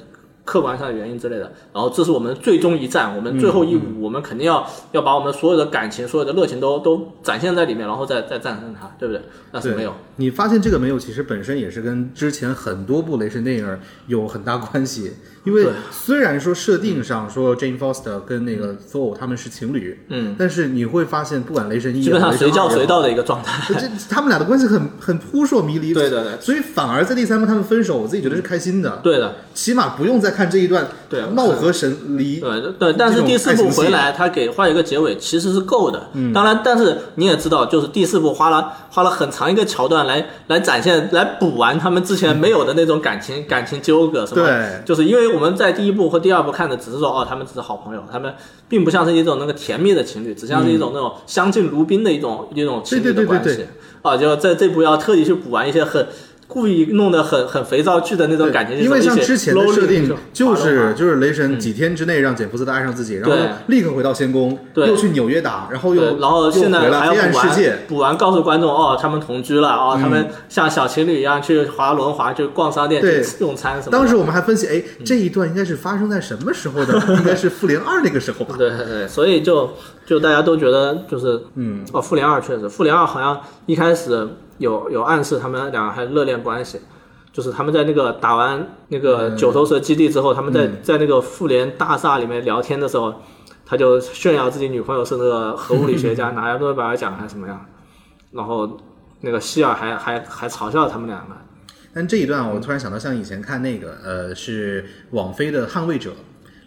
[0.44, 1.50] 客观上的原因之类的。
[1.72, 9.22] 然后这是我们最终一战，我们最后一嗯舞，我们肯定要要把我们所有的感情、所有的热情都都展现在里面，然后再再战胜它，对不对？
[9.50, 15.14] 但是没有，你发现这个没有，其实本身也是跟之前很多部雷神电影有很大关系。
[15.44, 23.62] 因为虽然说设定上说 Jane Foster 跟那个 Thor 他们是情侣，嗯，但是你会发现，不管雷神一基本上随叫随，到的一个状态。
[23.74, 25.94] 这他们俩的关系很很扑朔迷离。
[25.94, 32.38] 对对对所以反而在第三部他们分手，我自己觉得是开心的，对的，起码不用再看这一段对貌合神离。
[32.38, 36.10] 对对，但是第四部回来，他给画一个结尾，其实是够的。
[36.12, 44.44] 嗯当然，但是你也知道，就是第四部花了花了很长一个桥段来来展现、来补完他们之前没有的那种感情、感情纠葛什么。
[44.44, 48.34] 对就是因为我们在第一部和第二部看的只是说，哦，他们只是好朋友，他们
[48.68, 53.68] 并不像是一种那个甜蜜的情侣，只像是一种那种相敬如宾的一种一种情侣对对对的关系对对。
[54.02, 56.06] 啊，就这这部要特地去补完一些很。
[56.50, 63.36] 故意弄得很很肥皂剧的那种感觉，因为像之前的设定就是就是雷神几天之内让简福斯特爱上自己，然后
[63.68, 73.22] 立刻回到仙宫，又去纽约打，然后又，然后现在回了黑还要补完暗世界，补完告诉观众哦，他们同居了哦，他们像小情侣一样去滑轮滑、就逛商店、对。
[73.22, 73.92] 去用餐什么。
[73.92, 76.98] 当时我们还分析，哎，这一段应该是发生在什么时候的？
[77.16, 78.54] 应该是 复联二那个时候吧？
[78.58, 79.70] 对对对，所以就
[80.04, 84.28] 就大家都觉得就是嗯，哦，复联二确实，复联二好像一开始
[84.60, 86.78] 有有暗示他们两个还热恋关系。
[87.32, 93.14] 就是他们在那个打完那个嗯九头蛇基地之后，他们在在那个复联大厦里面聊天的时候，
[93.64, 97.64] 他就炫耀自己女朋友是那个核物理学家， 拿诺贝尔奖还是什么样，
[98.32, 98.76] 然后
[99.20, 101.36] 那个希尔还还还嘲笑他们两个。
[101.94, 106.10] 但这一段我突然想到，像以前看那个呃，是网飞的《捍卫者》。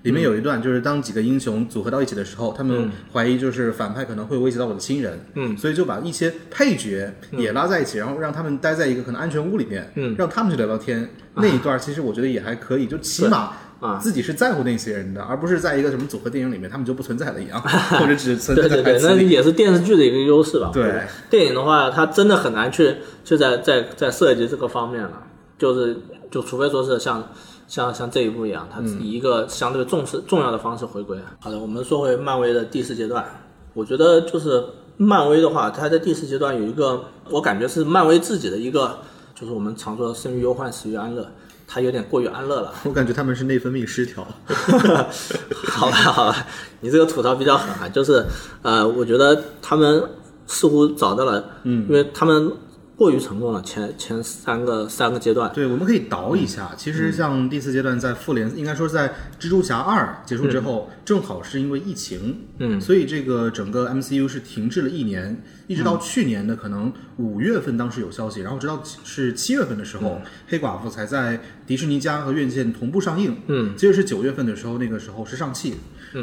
[0.04, 11.10] 里面有一段，就是当几个英雄组合到一起的时候，他们怀疑就是反派可能会威胁到我的亲人，嗯，所以就把一些配角也拉在一起，然后让他们待在一个可能安全屋里面，嗯，让他们去聊聊天。
[11.36, 17.60] 那一段其实我觉得也还可以，就起码啊自己是在乎那些人的，而不是在一个什么组合电影里面他们就不存在了一样，
[17.98, 19.24] 或者只存在在对对对，那。
[19.24, 20.70] 也是电视剧的一个优势吧。
[20.74, 25.24] 对电影的话，它真的很难去去在在在设计这个方面了，
[25.58, 25.98] 就是
[26.30, 27.28] 就除非说是像
[27.68, 31.18] 像像这一部一样，它以一个相对重视重要的方式回归。
[31.40, 33.26] 好的，我们说回漫威的第四阶段，
[33.74, 34.64] 我觉得就是
[34.98, 39.00] 漫威的话，它在第四阶段有一个，我感觉是漫威自己的一个，
[39.34, 41.28] 就是我们常说的生于忧患，死于安乐。
[41.66, 44.24] 它有点过于安乐了，我感觉他们是内分泌失调。
[45.66, 46.46] 好吧，好吧，
[46.82, 48.24] 你这个吐槽比较狠啊，就是
[48.62, 50.04] 呃，我觉得他们
[50.46, 52.52] 似乎找到了，嗯，因为他们
[52.96, 56.72] 过于成功了，前前三个三个阶段，对，我们可以倒一下。
[56.78, 75.76] 其实像第四阶段在复联，应该说是在蜘蛛侠二结束之后，正好是因为疫情，嗯，所以这个整个 MCU 是停滞了一年，一直到去年的可能五月份，当时有消息，然后直到是七月份的时候，黑寡妇才在迪士尼家和院线同步上映，嗯，接着是九月份的时候，那个时候是上汽。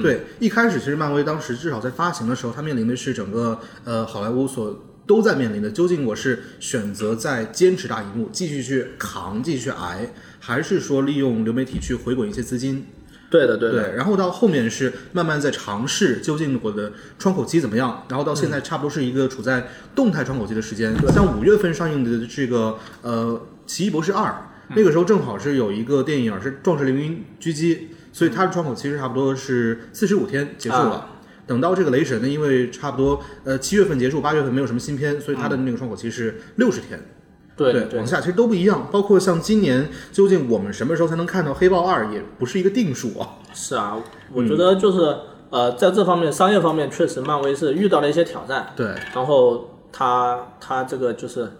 [0.03, 10.09] 对，一开始其实漫威当时至少在发行的时候，它面临的是整个呃好莱坞所都在面临的，究竟我是选择在坚持大荧幕继续去扛、继续去挨，
[10.39, 12.87] 还是说利用流媒体去回滚一些资金？
[13.29, 18.05] 对的，对的，对，然后到后面是慢慢在尝试，究竟我的窗口期怎么样？
[18.09, 20.95] 然后到现在差不多是一个处在动态窗口期的时间。
[21.13, 23.33] 像五月份上映的这个呃
[23.69, 24.31] 《奇异博士二》，
[24.77, 27.75] 那个时候正好是有一个电影是《壮士凌云狙击》，
[28.13, 31.17] 所以它的窗口期是差不多是四十五天结束了。
[31.51, 36.97] 等到这个雷神呢，因为差不多呃七月份结束，八月份没有什么新片，所以它的那个窗口期是六十天。
[37.57, 38.87] 对对往下其实都不一样。
[38.93, 43.31] 包括像今年，究竟我们什么时候才能看到《黑豹二》，也不是一个定数啊。
[43.53, 44.01] 是啊，
[44.33, 45.17] 我觉得就是、
[45.51, 51.51] 呃，在这方面商业方面，确实漫威是遇到了一些挑战，对，然后他他这个就是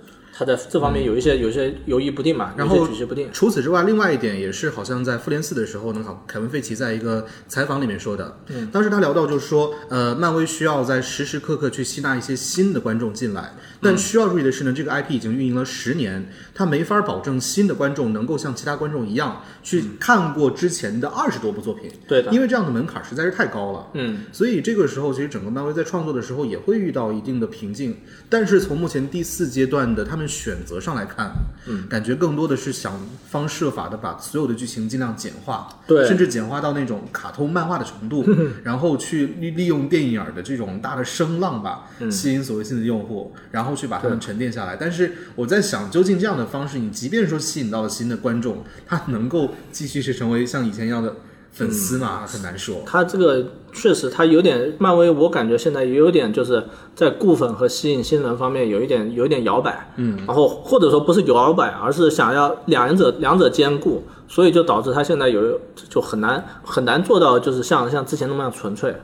[0.41, 3.29] 他在这方面有一些、有一些犹豫不定嘛，然后举棋不定。
[3.31, 27.99] 除此之外，另外一点也是，好像在复联四的时候呢，好凯文费奇在一个采访里面说的，嗯，当时他聊到就是说，呃，漫威需要在时时刻刻去吸纳一些新的观众进来，但需要注意的是呢，这个 IP 已经运营了十年，他没法保证新的观众能够像其他观众一样去看过之前的二十多部作品，对的，因为这样的门槛实在是太高了，嗯，所以这个时候其实整个漫威在创作的时候也会遇到一定的瓶颈，
[28.31, 31.33] 但是从目前第四阶段的他们选择上来看，
[31.67, 36.07] 嗯，感觉更多的是想方设法的把所有的剧情尽量简化，对。
[36.07, 38.25] 甚至简化到那种卡通漫画的程度，
[38.63, 44.77] 然后去利利用电影的这种大的声浪吧，吸引所谓新的用户，然后去把他们沉淀下来。
[44.77, 51.17] 但是我在想，究竟这样的方式，你即便说吸引到了新的观众，他能够继续是成为像以前一样的
[51.53, 52.77] 粉丝嘛，很难说。
[52.87, 68.95] 他这个确实，他有点漫威，我感觉现在也有点就是在固粉和吸引新人方面有一点有一点摇摆，嗯，然后或者说不是摇摆，而是想要两者两者兼顾，所以就导致他现在有就很难很难做到就是像像之前那么样纯粹。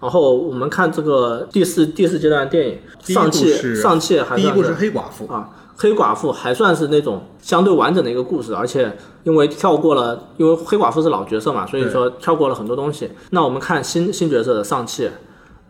[0.00, 2.78] 然后我们看这个第四第四阶段电影，
[3.14, 5.48] 上汽上汽还第一部是黑寡妇啊。
[5.82, 13.10] 黑寡妇还算是那种相对完整的一个故事，而且因为跳过了，因为黑寡妇是老角色嘛，所以说跳过了很多东西。
[13.30, 15.10] 那我们看新新角色的上汽，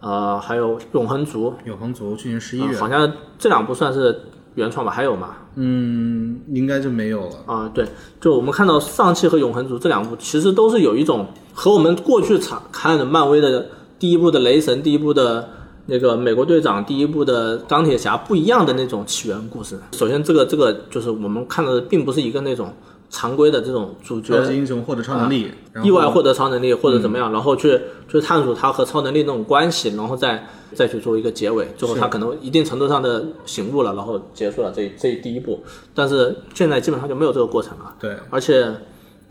[0.00, 4.20] 呃，还有永恒族，永恒族去年十一月，好像这两部算是
[4.54, 4.92] 原创吧？
[4.92, 5.30] 还有吗？
[5.54, 7.70] 嗯，应该就没有了啊。
[7.72, 7.86] 对，
[8.20, 13.66] 就我们看到上汽和永恒族这两部，其实都是有一种和我们过去常看的漫威的
[13.98, 15.48] 第一部的雷神，第一部的。
[15.86, 19.78] 那个美国队长第一部的钢铁侠不一样的那种起源故事。
[19.92, 22.72] 首先，这个这个就是我们看到的，并不是一个那种
[23.10, 25.50] 常规的这种主角超级英雄获得超能力，
[25.82, 31.66] 意外获得超能力或者怎么样，然后去去探索他和超能力那种关系，然后再再去做一个结尾。
[31.76, 35.62] 最后他可能一定程度上的醒悟了，然后结束了这这第一步。
[35.94, 37.94] 但是现在基本上就没有这个过程了。
[37.98, 38.72] 对，而且。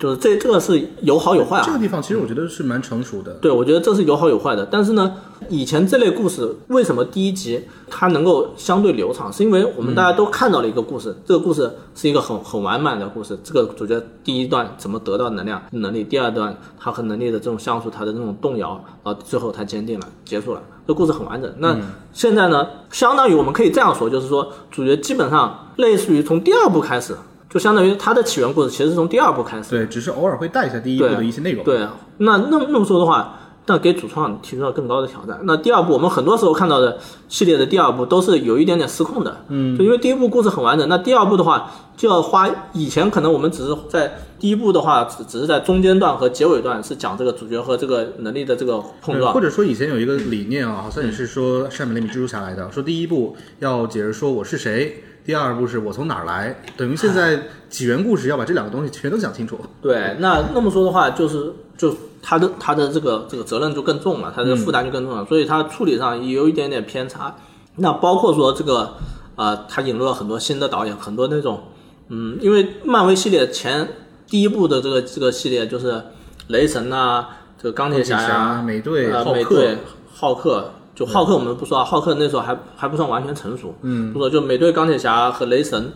[0.01, 1.63] 就是这这个是有好有坏啊。
[1.63, 3.33] 这个地方其实我觉得是蛮成熟的。
[3.33, 4.65] 对，我觉得这是有好有坏的。
[4.65, 5.13] 但是呢，
[5.47, 13.37] 以前这类故事为什么第一集它能够相对流畅，是因为我们大家都看到了一个故事，这个故事是一个很很完满的故事。
[13.43, 20.63] 这个主角第一段怎么得到能量能力，第二段他和能力的这种相处，他的那种动摇，然后最后他坚定了，结束了。
[20.87, 21.49] 这故事很完整。
[21.59, 21.77] 那
[22.11, 27.15] 现在呢，相当于我们可以这样说，就是说主角基本上类似于从第二部开始。
[27.51, 31.65] 就相当于它的起源故事其实是从第二部开始，对，只是偶尔会带一下第一部的一些内容。
[31.65, 31.85] 对，
[32.19, 35.37] 那那那么说的话，那给主创提出了更高的挑战。
[35.43, 36.97] 那第二部我们很多时候看到的
[37.27, 55.03] 系列的第二部都是有一点点失控的，嗯，就因为第一部故事很完整，那第二部的话就要花以前可能我们只是在第一部的话只只是在中间段和结尾段是讲这个主角和这个能力的这个碰撞，或者说以前有一个理念啊，好像也是说上面雷米蜘蛛侠来的，说第一部要解释说我是谁。
[55.24, 59.59] 第二步是我从哪儿来，等于现在 起源故事要把这两个东西全都讲清楚。
[59.82, 67.36] 对，那那么说的话，就是就他的他的这个这个责任就更重了，他的负担就更重了，所以他处理上也有一点点偏差。
[67.76, 68.95] 那包括说这个
[69.36, 71.63] 呃，他引入了很多新的导演，很多那种
[72.09, 73.88] 嗯，因为漫威系列前
[74.28, 76.01] 第一部的这个这个系列就是
[76.47, 77.26] 雷神呐，
[77.61, 79.76] 这个钢铁侠呀，美队、浩克、
[80.13, 80.72] 浩克。
[80.93, 83.73] 就浩克我们不说啊，浩克那时候还还不算完全成熟。
[83.81, 85.91] 嗯，不说就美队、钢铁侠和雷神，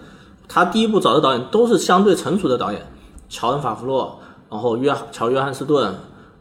[0.47, 2.81] 他第一部找的导演都是相对成熟的导演，
[3.29, 4.17] 乔恩·法弗洛，
[4.49, 5.93] 然后约乔·约翰斯顿，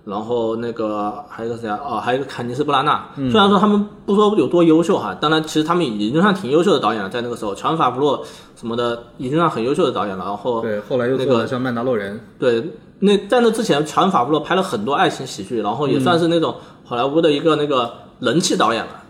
[0.04, 1.78] 然后那个还有个谁啊？
[1.84, 3.04] 哦，还有一个肯尼斯·布拉纳。
[3.16, 8.22] 虽然说他们不说有多优秀哈，当然其实他们已经算挺优秀的导演了，在那个时候，乔恩·法弗洛
[8.54, 10.24] 什么的已经算很优秀的导演了。
[10.24, 12.16] 然后对，后来又做了像《曼达洛人》。
[12.38, 12.64] 对，
[13.00, 17.92] 那在那之前，乔恩·法夫洛拍了很多爱情喜剧，然后也算是那种好莱坞的一个那个。
[18.20, 19.02] 人气导演了，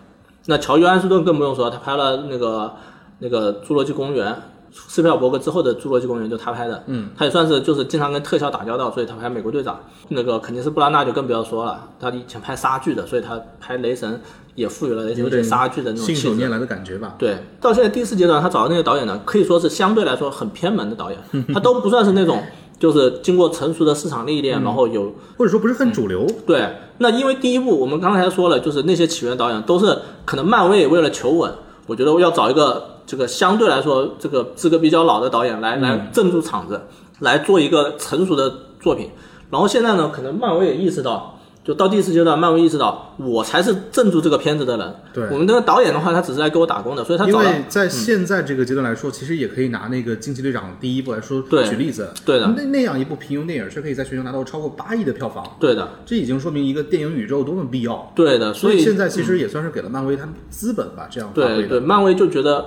[0.45, 2.73] 那乔·约翰斯顿更不用说，他拍了那个
[3.19, 4.33] 那个《侏罗纪公园》，
[4.71, 9.75] 斯皮尔伯格之后的《侏罗纪公园》就他拍的，嗯，他也算是就是经常跟特效打交道，所以他拍《美国队长》。
[10.09, 14.21] 那个肯定是布拉纳就更不要说了，他以前拍杀剧的，所以他拍雷神
[14.53, 17.15] 也赋予了雷神杀剧的那种信手拈来的感觉吧。
[17.17, 21.19] 对，到现在第四阶段，他找的那些导演呢，可以说是相对来说很偏门的导演，
[21.53, 22.43] 他都不算是那种。
[22.79, 26.25] 就是经过成熟的市场历练，然后有或者说不是很主流。
[26.45, 26.67] 对，
[26.97, 31.51] 那因为第一部我们刚才说了，就是那些起源导演都是可能漫威为了求稳，
[31.87, 36.81] 我觉得要找一个这个相对来说这个资格比较老的导演来来镇住场子，
[37.19, 39.09] 来做一个成熟的作品。
[39.49, 41.34] 然后现在呢，可能漫威也意识到。
[41.65, 44.95] 就到第四阶段，漫威意识到我才是镇住这个片子的人。
[45.11, 52.07] 对，我们这个导演的话，他只是来给我打工的，所以他因为在现在这个阶段来说，其实也可以拿那个惊奇队长第一部来说举例子。
[52.23, 55.43] 对的，那那样一部平庸电影是可以在全球拿到超过八亿的票房。
[55.59, 58.11] 对的，这已经说明一个电影宇宙多么必要。
[58.15, 62.63] 对的，所以现在其实也算是给了漫威他们资本吧，这样对对，漫威就觉得。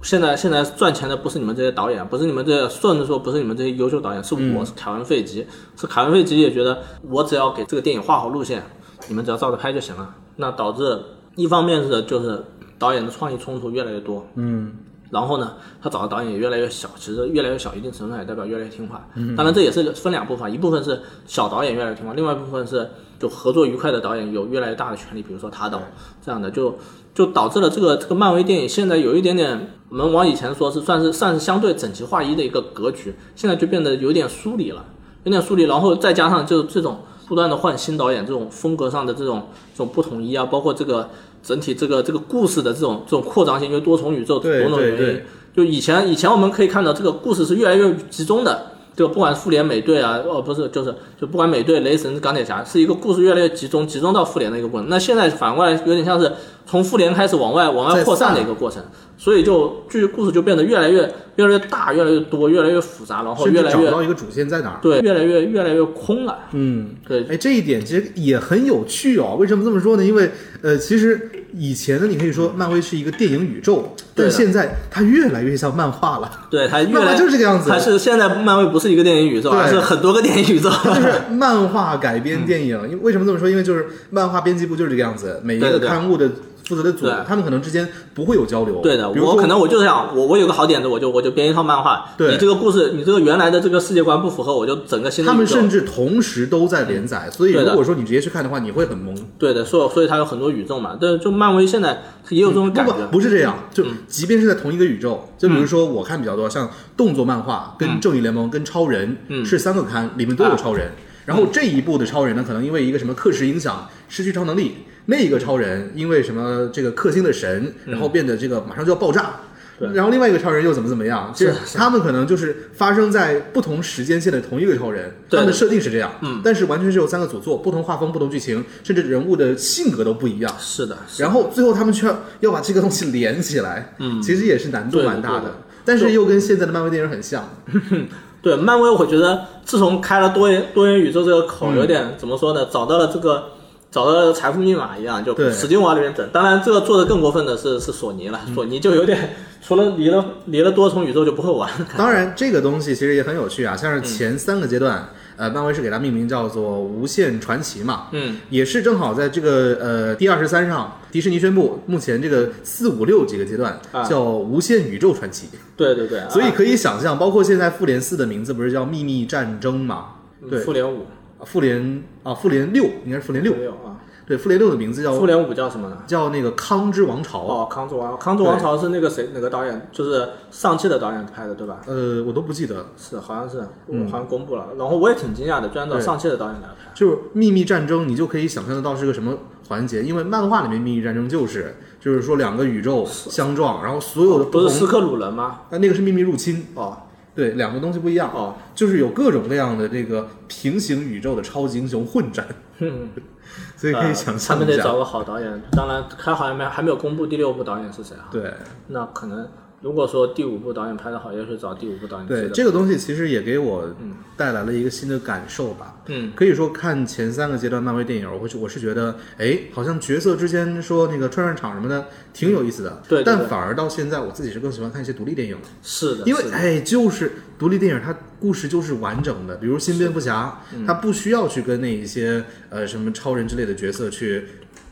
[0.00, 5.44] 现在现在赚钱的不是你们这些导演，不是你们这，甚至说不是你们这些优秀导演，是我是凯文费吉，
[5.76, 8.62] 是凯文费吉也觉得我只要给这个电影画好路线，
[9.08, 10.14] 你们只要照着拍就行了。
[10.36, 10.98] 那导致
[11.34, 12.42] 一方面是就是
[12.78, 14.72] 导演的创意冲突越来越多，嗯，
[15.10, 19.04] 然后呢，他找的导演也越来越小，其实越来越小，一定程度上也代表越来越听话。
[19.36, 25.82] 当然这也是分两部分，一部分是小导演越来越听话，另外一部分是就合作愉快的导演有越来越大的权利，比如说他导
[26.24, 26.78] 这样的就。
[27.18, 34.84] 就导致了这个这个漫威电影现在有一点点，我们往以前说是算是算是相对整齐划一的一个格局，现在就变得有点疏离了，
[35.24, 35.64] 有点疏离。
[35.64, 41.10] 然后再加上就是这种不断的换新导演，这种风格上的这种这种不统一啊，包括这个
[41.42, 45.20] 整体这个这个故事的这种这种扩张性，因为多重宇宙种种原因，
[45.56, 54.88] 就以前以前我们可以看到这个故事是越来越集中的，就不管复联、美队啊，哦不是，就是就不管美队、雷神、钢铁侠，是一个故事越来越集中，集中到复联的一个过程。
[54.88, 56.30] 那现在反过来有点像是
[56.68, 58.82] 从复联开始往外往外扩散的一个过程，
[59.16, 64.78] 所以就剧故事就变得越来越越来越大、越来越多、越来越复杂，然后越来越到一个主线在哪儿。
[64.82, 66.38] 对，越来越越来越空了。
[66.52, 69.36] 嗯，对，哎，这一点其实也很有趣哦。
[69.38, 70.04] 为什么这么说呢？
[70.04, 70.30] 因为
[70.60, 76.30] 呃，其实以前呢，你可以说漫威是一个电影宇宙，但现在它越来越像漫画了。
[76.50, 80.68] 对，它越漫画来就是这个样子还是现在漫威不是一个电影宇宙，对而是很多个电影宇宙。
[80.84, 83.48] 就是 漫画改编电影，因为为什么这么说？
[83.48, 86.30] 因为就是漫画编辑部就是这个样子，每一个对对对刊物的
[86.68, 88.80] 负责的组对，他们可能之间不会有交流。
[88.82, 92.10] 对的，我可能我就是想，我我有个好点子，我就我就编一套漫画。
[92.18, 95.32] 对你这个故事，你这个原来的这个世界观不符合，我就整个新的。
[95.32, 99.16] 他们甚至同时都在连载，所以如果说你直接去看的话，你会很懵。
[99.38, 100.98] 对的，所以所以它有很多宇宙嘛。
[101.00, 102.92] 但是就漫威现在也有这种感觉。
[102.92, 110.90] 不不不是这样，就即便是在同一个宇宙，就比如说我看比较多，像动作漫画、跟正义联盟、跟超人嗯是三个刊，里面都有超人。
[111.24, 114.76] 然后这一部的超人呢，可能因为一个什么克时影响失去超能力，
[115.10, 119.22] 那一个超人因为什么这个克星的神，然后变得这个马上就要爆炸。
[119.22, 119.44] 嗯
[119.78, 121.32] 对然后另外一个超人又怎么怎么样？
[121.32, 130.52] 就是他们可能就是发生在不同时间线的同一个超人，对他们的设定是这样，嗯，但是完全是由三个组做，不同画风、不同剧情，甚至人物的性格都不一样。
[130.58, 137.48] 是的，是的然后最后他们却要要把这个东西连起来，嗯其实也是难度蛮大对的的但是又跟现在的漫威电影很像，
[138.42, 142.66] 对漫威，我觉得自从开了多元多元宇宙这个口，嗯有点怎么说呢？
[142.68, 143.50] 找到了这个
[143.90, 145.50] 找到了财富密码一样，就对。
[145.50, 146.28] 使劲往里面整。
[146.32, 148.54] 当然，这个做的更过分的是是索尼了，嗯。
[148.54, 151.70] 索尼就有点 除了离了离了多重宇宙就不会玩。
[151.96, 164.04] 当然这个东西其实也很有趣啊，像是前三个阶段，呃，漫威是给它命名叫做无限传奇嘛，嗯，也是正好在这个呃第二十三上，迪士尼宣布目前这个四五六几个阶段啊。
[164.04, 166.28] 叫无限宇宙传奇，对对对，啊。
[166.28, 170.06] 所以可以想象，包括现在复联四的名字不是叫秘密战争嘛？
[170.48, 170.98] 对，复联五。
[171.00, 173.96] 啊复联啊复联六应该是复联六，六啊，
[174.26, 175.98] 对，复联六的名字叫复联五叫什么呢？
[176.06, 177.40] 叫那个康之王朝。
[177.40, 179.88] 哦，康之王，康之王朝是那个谁哪个导演？
[179.92, 181.80] 就是上汽的导演拍的，对吧？
[181.86, 184.66] 呃，我都不记得，是，好像是，嗯我好像公布了。
[184.76, 186.90] 然后我也挺惊讶的，居然找对上汽的导演来拍。
[186.94, 189.38] 就是秘密战争，你就可以想象得到是个什么
[189.68, 195.60] 环节，因为漫画里面秘密战争就是就是说两个宇宙相撞，然后所有的同不是斯克鲁人吗？
[195.70, 196.96] 那，那个是秘密入侵，哦
[197.38, 202.44] 对，两个东西不一样，啊，就是有各种各样的这个平行宇宙的超级英雄混战，
[202.80, 203.10] 嗯，
[203.78, 205.62] 所以可以想呃他象一下，们得找个好导演。
[205.70, 208.26] 当然，他好像没还没有公布第六部导演是谁啊？
[208.32, 208.52] 对
[208.88, 209.48] 那可能
[209.80, 212.48] 如果说第五部导演拍的好，也是找第五部导演对，的。
[212.50, 213.88] 这个东西其实也给我
[214.36, 223.02] 带来了一个新的感受吧，嗯，可以说看前三个阶段漫威电影，我会我是觉得，哎，好像角色之间说那个串串场什么的挺有意思的。
[223.08, 223.24] 对对对。
[223.24, 230.84] 但反而到现在，我自己是更喜欢看一些独立电影，是的，因为哎，就是独立电影它故事就是完整的，比如新蝙蝠侠，嗯。
[230.84, 234.44] 他不需要去跟那一些呃什么超人之类的角色去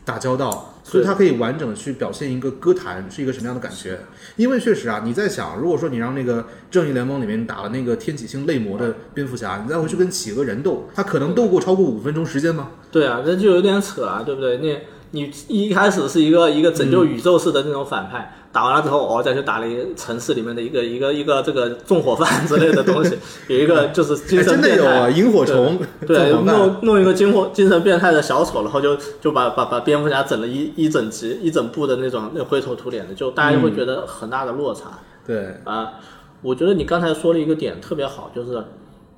[0.07, 0.73] 打交道。
[0.87, 3.99] 所以他可以完整的去表现一个歌坛是一个什么样的感觉，
[4.37, 12.69] 因为确实啊，你在想，如果说你让那个正义联盟里面打了那个天启星泪魔的蝙蝠侠，你再回去跟企鹅人斗，他可能斗过超过五分钟时间吗？
[12.89, 14.59] 对啊，那就有点扯啊，对不对？
[14.59, 14.81] 那
[15.11, 23.17] 你一开始是一个一个拯救宇宙式的那种反派，打完了之后，哦，再去打了一个城市里面的一个一个一个这个纵火犯之类的东西，
[23.47, 24.77] 有一个 就是精哎，神变态。
[24.77, 34.99] 真的有啊，萤火虫，对， 弄弄一个精火精神变态的小丑，然后就就把把把蝙蝠侠整了一一整集一整部的那种那灰头土脸的，就大家就会觉得很大的落差。
[35.25, 35.93] 对，啊，
[36.41, 38.63] 我觉得你刚才说了一个点特别好，就是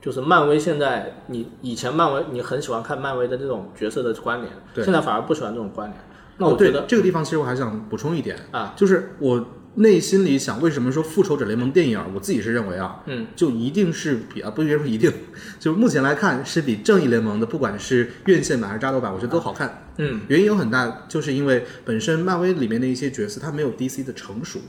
[0.01, 6.01] 就是漫威现在你以前漫威你很喜欢看漫威的这种角色的关联，对现在反而不喜欢这种关联。
[6.38, 9.45] 那我觉得、这个地方，其实我还想补充一点啊，就是我
[9.76, 15.11] 内心里想，为什么说复仇者联盟电影，我自己是认为啊，嗯，就一定是比啊，不应该说一定，
[15.59, 19.88] 就目前来看是比正义联盟的，不管是院线版还是扎斗版，我觉得都好看。
[19.97, 24.59] 嗯，原因有很大，就是因为本身漫威里面的一些角色，它没有 DC 的成熟。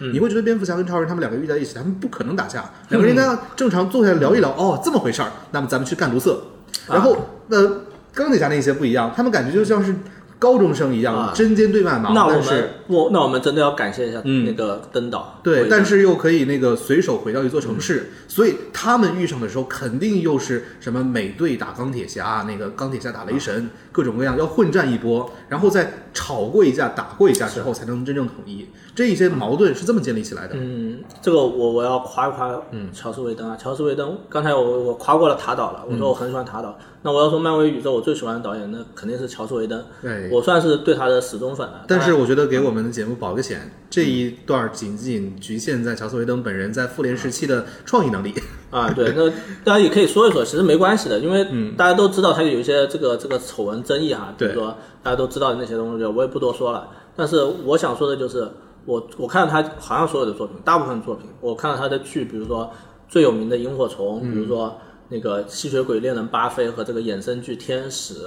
[0.00, 0.12] 嗯。
[0.12, 6.42] 你会觉得蝙蝠侠跟超人他们两个遇在一起，他们不可能打架，两个人应该正常坐下来聊一聊，哦，这么回事儿，那么咱们去干卢瑟。
[6.86, 7.16] 然后，
[7.48, 7.82] 呃，
[8.14, 9.94] 钢铁侠那些不一样，他们感觉就像是
[10.38, 11.32] 高中生一样，啊。
[11.34, 14.44] 针尖对麦芒，那我们我那我们真的要感谢一下嗯。
[14.44, 17.80] 那个登岛，对，但是又可以那个随手毁掉一座城嗯。
[17.80, 28.66] 市，所以他们遇上的时候，肯定又是什么美队打钢铁侠，那个钢铁侠打雷神，各种各样要混战一波，然后再吵过一架、打过一架之后，才能真正统一。
[28.94, 30.54] 这一些矛盾是这么建立起来的。
[30.56, 41.84] 嗯，这个我我要夸一夸，嗯，乔斯韦登啊，乔斯韦登，刚才我我夸过了塔岛了，我说我很喜欢塔岛，那我要说漫威宇宙我最喜欢的导演，那肯定是乔斯韦登，对，我算是对他的死忠粉了。
[41.88, 48.34] 但是我觉得给我们的节目保个险，这一段仅仅局限在乔斯维登本人在复联时期的创意能力。
[48.70, 49.28] 啊， 对，那
[49.64, 51.46] 大家也可以说一说，其实没关系的，因为
[51.76, 56.88] 大家都知道他有一些这个这个丑闻争议哈，比如说大家都知道的那些东西，我也不多说了。
[57.16, 58.46] 但是我想说的就是，
[58.84, 62.70] 我我看了他好像所有的作品，大部分作品，我看到他的剧，比如说
[63.08, 64.78] 最有名的《萤火虫》，比如说
[65.08, 68.26] 那个《吸血鬼猎人巴菲》和这个衍生剧《天使》，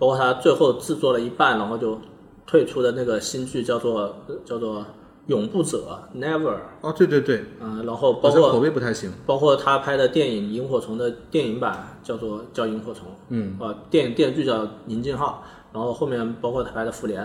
[0.00, 2.00] 包括他最后制作了一半，然后就
[2.46, 4.80] 退出的那个新剧叫做叫做
[5.26, 9.12] 《永不者》（Never），哦，对对对，嗯、然后包括口碑不太行。
[9.26, 15.44] 包括他拍的电影《萤火虫》的电影版叫做叫《萤火虫》，嗯，呃，电影电视剧叫《宁静号》，
[15.74, 17.22] 然后后面包括他拍的《复联》，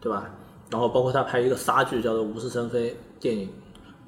[0.00, 0.30] 对吧？
[0.70, 3.48] 然后包括他拍一个杀剧叫做《无事生非》电影，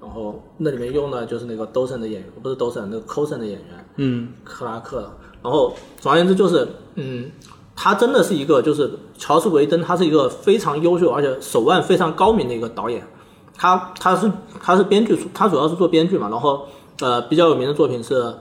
[0.00, 5.10] 然后那里面用的就是那个兜森的演员，不是兜森，那个 c o s o n 的演员，嗯，克拉克。
[5.42, 7.28] 然后总而言之就是，嗯，
[7.82, 8.88] 他真的是一个就是
[9.18, 13.04] 乔斯维登，他是一个非常优秀而且手腕非常高明的一个导演。
[13.52, 14.30] 他他是
[14.60, 16.28] 他是编剧，他主要是做编剧嘛。
[16.28, 16.64] 然后
[17.00, 18.32] 呃比较有名的作品是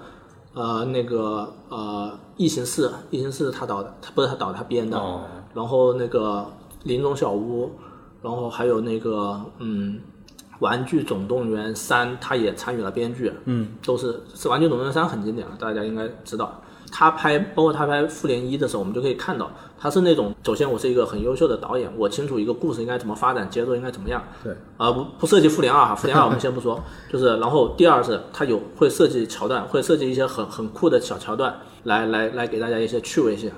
[0.54, 4.96] 呃那个呃异形四，异形四是他导的，他不是他导，他编的。
[4.96, 5.22] 哦，
[5.56, 6.46] 然后那个
[6.84, 7.72] 林中小屋，
[8.22, 10.00] 然后还有那个嗯，
[10.60, 16.61] 玩具总动员三，他也参与了编剧，嗯，都是是玩具总动员三很经典了，大家应该知道。
[16.92, 19.50] 他拍，包括他拍复联一的时候，我们就可以看到，
[19.80, 33.50] 他是那种，首先我是一个很优秀的导演，我清楚一个故事应该怎么发展，节奏应该怎么样，对，啊、不不涉及复联二哈，复联二 我们先不说，就是然后第二是他有会设计桥段，会设计一些很很酷的小桥段，来来来给大家一些趣味性，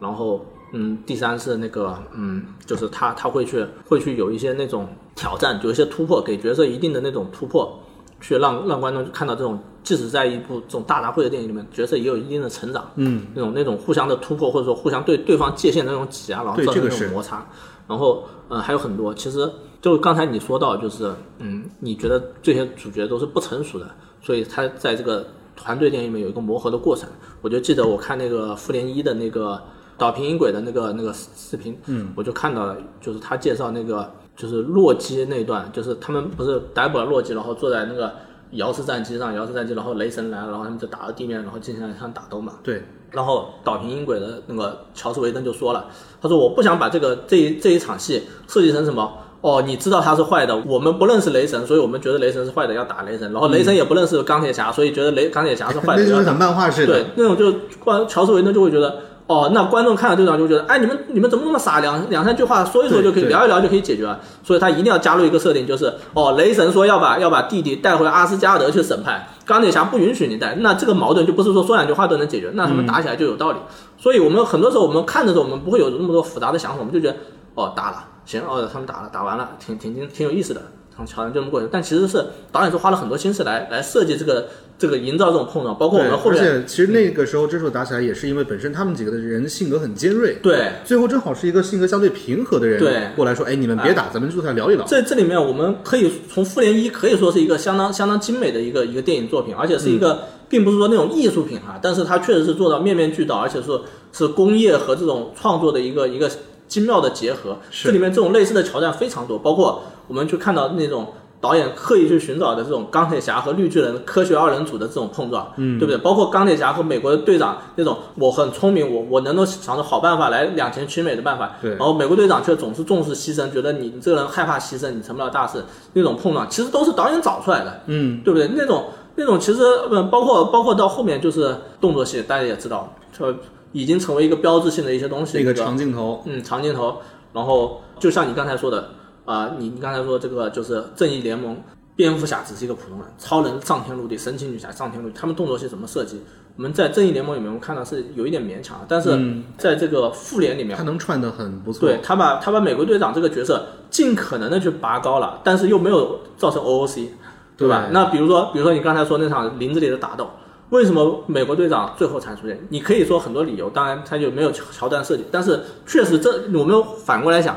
[0.00, 7.78] 然后嗯，第三是那个嗯，就是他他会去会去有一些那种挑战，有一些突破，给角色一定的那种突破，
[8.20, 17.44] 去让让观众看到这种，即使在一部这种大杂烩的电影里面，角色也有一定的成长，嗯，那种那种互相的突破，或者说互相对对方界限的那种挤压，然后造成那种摩擦。
[17.88, 19.12] 然后，呃，还有很多。
[19.12, 19.50] 其实
[19.82, 23.90] 就刚才你说到，就是嗯，你觉得这些主角都是不成熟的，
[24.22, 25.26] 所以他在这个
[25.56, 27.08] 团队电影里面有一个磨合的过程。
[27.40, 29.60] 我就记得我看那个复联一的那个
[29.98, 34.08] 导平音轨的那个那个视频，嗯，我就看到了，就是他介绍那个
[34.40, 38.10] 就是洛基那段，就是他们不是逮捕了洛基，然后坐在那个
[38.52, 42.54] 遥视战机上，遥视战机，然后雷神来了，然后他们就打到地面，然后进行了一场打斗嘛。
[42.62, 45.84] 对，然后导平音轨的那个乔斯维登就说了，
[46.22, 49.12] 他说我不想把这个这一这一场戏设计成什么。
[49.42, 53.32] 哦，你知道他是坏的，我们不认识雷神，所以我们觉得雷神是坏的，要打雷神。
[53.32, 56.92] 然后雷神也不认识钢铁侠，所以觉得雷钢铁侠是坏的，那就是很漫画式的。
[56.92, 57.50] 对，那种就
[57.82, 59.00] 观乔斯维登就会觉得，
[59.30, 61.78] 哦，那观众看了这场就觉得，哎，你们你们怎么那么傻？
[61.78, 64.18] 两两三句话说一说就可以聊一聊就可以解决了。
[64.42, 73.58] 所以他一定要加入一个设定，就是哦，雷神说要把要把弟弟带回阿斯加德去审判，钢铁侠不允许你带，那这个矛盾就不是说说两句话都能解决，那他们打起来就有道理。
[73.96, 77.16] 所以我们很多时候我们看的时候，我们不会有那么多复杂的想法，我们就觉得，
[77.54, 80.60] 哦，打了，行，哦，他们打了，打完了，挺挺挺挺有意思的。
[81.00, 82.22] 从桥段就这么过去，但其实是
[82.52, 84.48] 导演是花了很多心思来来设计这个
[84.78, 94.84] 这个营造这种碰撞，包括我，们后面而且其实那个时候之所以打起来，也是因为本身他们几个的人性格很尖锐，对，最后正好是一个性格相对平和的人对过来说，哎，你们别打，咱们坐下聊一聊。
[94.86, 103.80] 这这里面我们可以从复联一可以说是一个相当相当精美的一个一个电影作品，而且是一个、并不是说那种艺术品哈，但是它确实是做到面面俱到，而且是
[104.12, 106.30] 是工业和这种创作的一个一个
[106.68, 107.58] 精妙的结合。
[107.70, 111.06] 是这里面这种类似的桥段非常多，包括我们去看到那种。
[111.42, 115.96] 导演刻意去寻找的这种钢铁侠和绿巨人科学二人组的这种碰撞，嗯，对不对？
[115.96, 125.64] 包括钢铁侠和美国的队长那种，我很聪明，我我能够想出好办法来两全其美的办法，对然后美国队长却总是重视牺牲，觉得你你这个人害怕牺牲，你成不了大事，
[125.94, 128.46] 那种碰撞其实都是导演找出来的，嗯，对不对？
[128.54, 128.84] 那种
[129.14, 133.34] 那种其实呃，包括包括到后面就是动作戏，大家也知道，就
[133.72, 136.98] 已经成为一个标志性的一些东西，那个长镜头，嗯，长镜头，
[137.32, 138.90] 然后就像你刚才说的，
[139.30, 141.56] 啊、你你刚才说这个就是正义联盟，
[141.94, 146.20] 蝙蝠侠只是一个普通人，超人上天入地，神奇女侠上天入地，他们动作戏怎么设计？
[146.56, 149.16] 我们在正义联盟里面，我们看到是有一点勉强，但是
[149.56, 151.88] 在这个复联里面他，能串的很不错。
[151.88, 157.08] 对他把他把美国队长这个角色尽可能的去拔高了，但是又没有造成 OOC，
[157.56, 157.84] 对吧？
[157.86, 160.28] 对那比如说，比如说你刚才说那场林子里的打斗，
[160.70, 162.58] 为什么美国队长最后才出现？
[162.68, 167.56] 你可以说很多理由，当然他就没有桥桥段设计，但是确实这我们反过来想。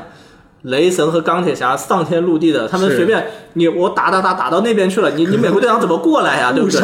[0.64, 6.80] 雷神和钢铁侠上天入地的，他们随便你我打打打打到那边去了，你你美国队长怎么过来呀、对不对？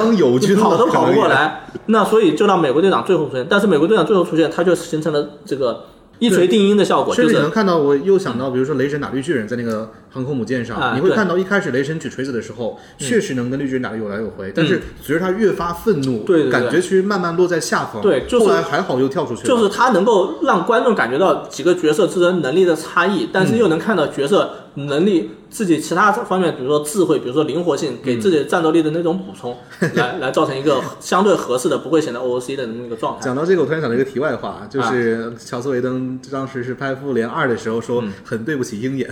[0.48, 3.47] 你跑都跑不过来，那所以就让美国队长最后出现。
[3.48, 5.85] 但是美国队长最后出现，他就形成了这个
[6.20, 18.01] 一锤定音的效果，就是甚至你能看到，我又想到，比如说雷神打绿巨人在那个航空母舰上，你会看到一开始雷神举锤子的时候，确实能跟绿巨人打得有来有回，但是随着他越发愤怒，对感觉其实慢慢落在下风。
[18.02, 19.48] 对就是后来还好又跳出去了。
[19.48, 29.56] 就是他能够让观众感觉到几个角色之间能力的差异，但是又能看到角色能力，自己其他方面，比如说智慧，比如说灵活性，给自己战斗力的那种补充，
[29.94, 33.24] 来 来造成一个相对合适的，不会显得 OOC 的那个状态。
[33.24, 39.09] 讲到这个，我突然想到一个题外话，就是乔斯韦登当时是拍《复联二》的时候说，很对不起鹰眼。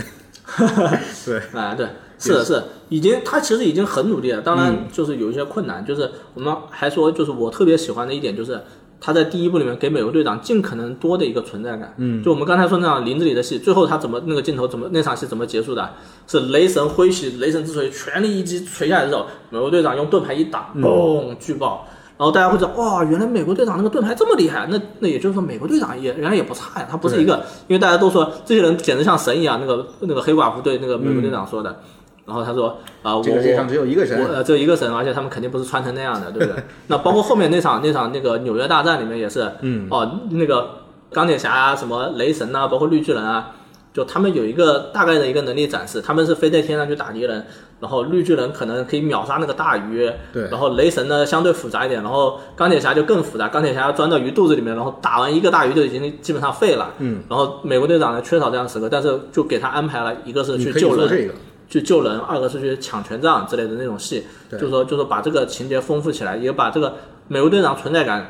[1.26, 1.86] 对，啊，对，
[2.18, 8.60] 是的，是，已经他其实已经很努力了，当然就是有一些困难，就是我们还说，就是我特别喜欢的一点就是。
[9.00, 15.88] 他在第一部里面给美国队长尽可能多的一个存在感，嗯，就我们刚才说那场林子里的戏，最后他怎么那个镜头怎么那场戏怎么结束的？
[16.26, 31.80] 是雷神挥起雷神之锤，全力一击锤下来之后，美国队长用盾牌一挡，嘣，巨爆，然后大家会知道，哇，原来美国队长那个盾牌这么厉害，那那也就是说美国队长也原来也不差呀，他不是一个，因为大家都说这些人简直像神一样，那个那个黑寡妇对那个美国队长说的。
[32.28, 36.62] 然后他说啊，我这个世界上只有一个神，呃，只有一个神，而且他们肯定不是穿成那样的，对不对？
[36.88, 43.52] 那包括后面那场那场那个纽约大战里面也是，嗯，哦，那个钢铁侠啊，什么雷神啊，包括绿巨人啊，
[43.94, 47.46] 就他们有一个大概的一个能力展示，他们是飞在天上去打敌人，
[47.80, 61.30] 然后绿巨人可能可以秒杀那个大鱼，对，然后雷神呢相对复杂一点，然后钢铁侠就更复杂，钢铁侠要钻到鱼肚子里面，然后打完一个大鱼就已经基本上废了，嗯，然后美国队长呢缺少这样的时刻，但是就给他安排了一个是去救人。
[61.68, 66.94] 去救人，二个是去抢权杖之类的那种戏，就是说，就是把这个情节丰富起来，也把这个
[67.28, 68.26] 美国队长存在感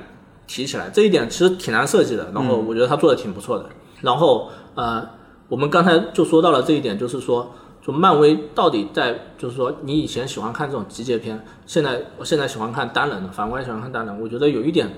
[0.46, 2.30] 提起来，这一点其实挺难设计的。
[2.34, 3.66] 然后我觉得他做的挺不错的。
[4.00, 5.08] 然后呃，
[5.48, 14.20] 我们刚才就说到了这一点，就是说，就漫威到底在，就是说，你以前喜欢看这种集结片，现在我现在喜欢看单人的，反过来喜欢看单人。
[14.20, 14.90] 我觉得有一点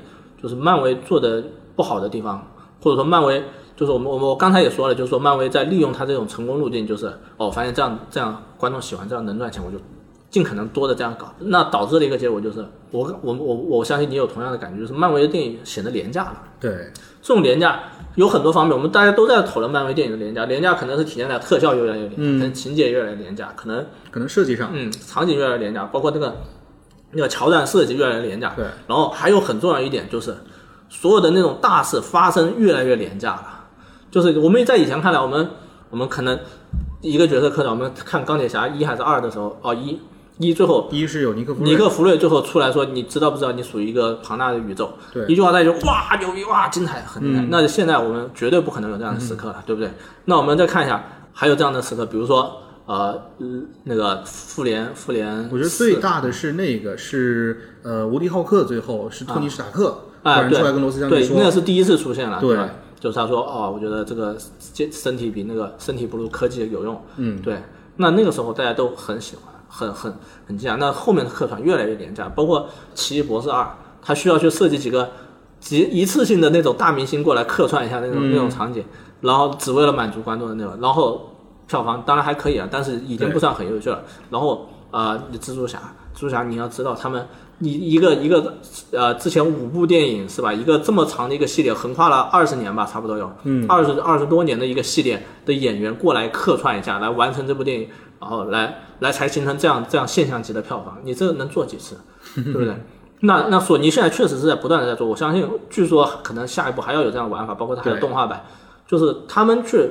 [0.43, 1.45] 就是漫威做的
[1.77, 2.47] 不好的地方，
[2.83, 3.43] 或者说漫威。
[3.81, 9.79] 就是我们我们我刚才也说了，就是说漫威在利用它这种成功路径，就是哦，发现这样这样观众喜欢，这样能赚钱，我就
[10.29, 11.33] 尽可能多的这样搞。
[11.39, 16.43] 那导致的一个结果就是，我我我我相信你有同样的感觉，就是漫威的电影显得廉价了。
[16.61, 16.93] 对，
[17.23, 17.81] 这种廉价
[18.17, 26.37] 有很多方面，我们大家都在讨论漫威电影的廉价，廉价可能是体现在特效越来越廉，可能情节越来越廉价，可能可能设计上，嗯，场景越来越廉价，包括这个
[27.13, 28.53] 那个桥段设计越来越廉价。
[28.55, 30.37] 对，然后还有很重要一点就是，
[30.91, 33.57] 所有的那种大事发生越来越廉价了。
[34.11, 35.49] 就是我们在以前看来，我们
[35.91, 36.39] 我们可能
[37.01, 39.99] 一个角色刻画，我们看钢铁侠一还是二的时候，哦一
[40.39, 44.91] 一最后一是有尼克尼克弗瑞最后出来说，你知道不知道你属于一个庞大的宇宙？
[45.13, 47.47] 对，一句话他就哇牛逼哇精彩很厉害。
[47.51, 49.91] 那现在我们绝对不可能有这样的时刻了，对不对？
[50.25, 52.57] 那我们再看一下，还有这样的时刻，比如说
[52.87, 53.21] 呃
[53.85, 62.57] 那个复联复联，我觉得最大的是那个是呃无敌浩克最后是托尼史塔克突然出来跟罗斯将军说，对，那是第一次出现了，对。
[63.01, 67.03] 就是他说哦，我觉得这个身身体比那个身体不如科技有用。
[67.17, 67.61] 嗯，对。
[67.97, 70.15] 那那个时候大家都很喜欢，很很
[70.47, 70.77] 很惊讶。
[70.77, 72.61] 那后面的客串越来越廉价，包括
[72.95, 73.63] 《奇异博士二》，
[74.03, 75.11] 他需要去设计几个
[75.59, 78.85] 几一次性的那种大明星过来客串一下那种那种场景，
[79.23, 80.79] 然后只为了满足观众的那种。
[80.81, 81.35] 然后
[81.67, 84.03] 票房当然还可以啊，但是已经不算很优秀了。
[84.31, 85.79] 然后啊，蜘蛛侠，
[86.15, 87.27] 蜘蛛侠你要知道他们。
[87.63, 88.55] 你一个一个
[88.91, 90.51] 呃，之前五部电影是吧？
[90.51, 97.89] 一个这么长的一个系列，横跨了二十年吧，差不多有，嗯，二十二十多年的一个系列的演员过来客串一下，来完成这部电影，
[98.19, 100.97] 然后来来才形成这样这样现象级的票房。
[101.05, 101.99] 你这能做几次，
[102.35, 102.75] 对不对？
[103.21, 108.43] 那那索尼现在确实是在不断的在做，我相信，据说可能下一步还要有这样的玩法，包括它还有动画版，
[108.89, 109.91] 就是他们去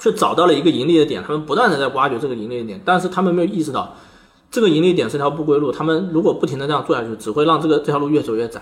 [0.00, 3.94] 去找到了一个盈利的点，他们不断的在挖掘这个盈利的点，但是他们没有意识到。
[4.52, 8.60] 这个盈利点是条不归路，他们如果不停的这样做下去，只会让这个这条路越走越窄。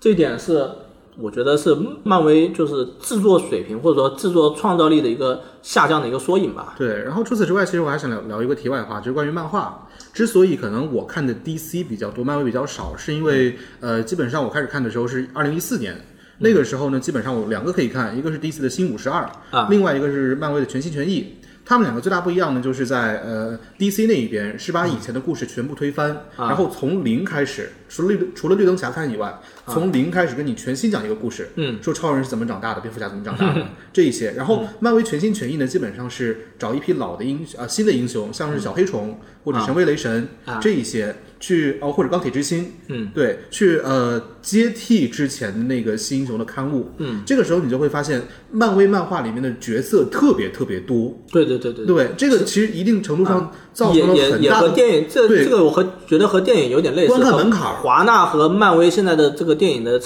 [0.00, 0.68] 这一点是
[1.16, 6.74] 我觉得是漫威就是制作水平或者说制作创造力的一个下降的一个缩影吧。
[6.76, 9.88] 对，然后除此之外，其实我还想聊聊一个题外话，就是关于漫画。
[10.12, 16.04] 之所以可能我看的 DC 比较多，漫威比较少，是因为呃，基本上我开始看的时候是二零一四年，
[16.38, 21.36] 那个时候呢，基本上我两个可以看，一个是 DC 的新五十二啊，另外一个是漫威的全心全意。
[21.72, 29.34] 他们两个最大不一样呢，就是在呃 DC 那一边是把以前的故事全部推翻，然后从零开始，除了绿除了绿灯侠看以外，
[29.66, 40.28] 从零开始跟你全新讲一个故事，嗯，说超人是怎么长大的，蝙蝠侠怎么长大的 这一些，然后漫威全心全意呢，基本上是找一批老的英啊新的英雄，像是小黑虫或者神威雷神
[40.60, 41.16] 这一些。
[41.42, 60.00] 去哦，或者钢铁之心，嗯，对，去呃接替之前那个新英雄的刊物，嗯，这个时候你就会发现，漫威漫画里面的角色特别特别多，对对对对，对，这个其实一定程度上造成了很大的电影，这这个我和觉得和电影有点类似，观看门槛，华纳和漫威现在的这个电影的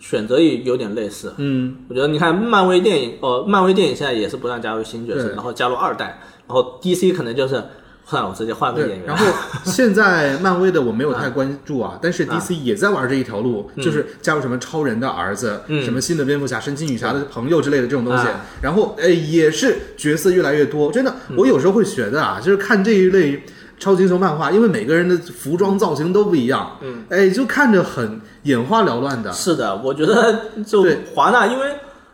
[0.00, 7.62] 选择也有点类似，嗯，我觉得你看漫威电影，哦，漫威电影现在也是不断加入新角色，然后加入二代，然后 DC 可能就是。
[8.08, 9.04] 算了，我直接换个演员。
[9.04, 9.26] 然后
[9.64, 18.24] 现在漫威的我没有太关注啊，但是 DC 也在玩这一条路，就是加入什么超人的儿子，什么新的蝙蝠侠、神奇女侠的朋友之类的这种东西。
[18.62, 20.90] 然后哎，也是角色越来越多。
[20.90, 23.44] 真的，我有时候会觉得啊，就是看这一类
[23.78, 29.30] 超级英雄漫画，因为每个人的服装造型都不一样，嗯，哎，就看着很眼花缭乱的。
[29.30, 30.82] 是的，我觉得就
[31.14, 31.66] 华纳，因为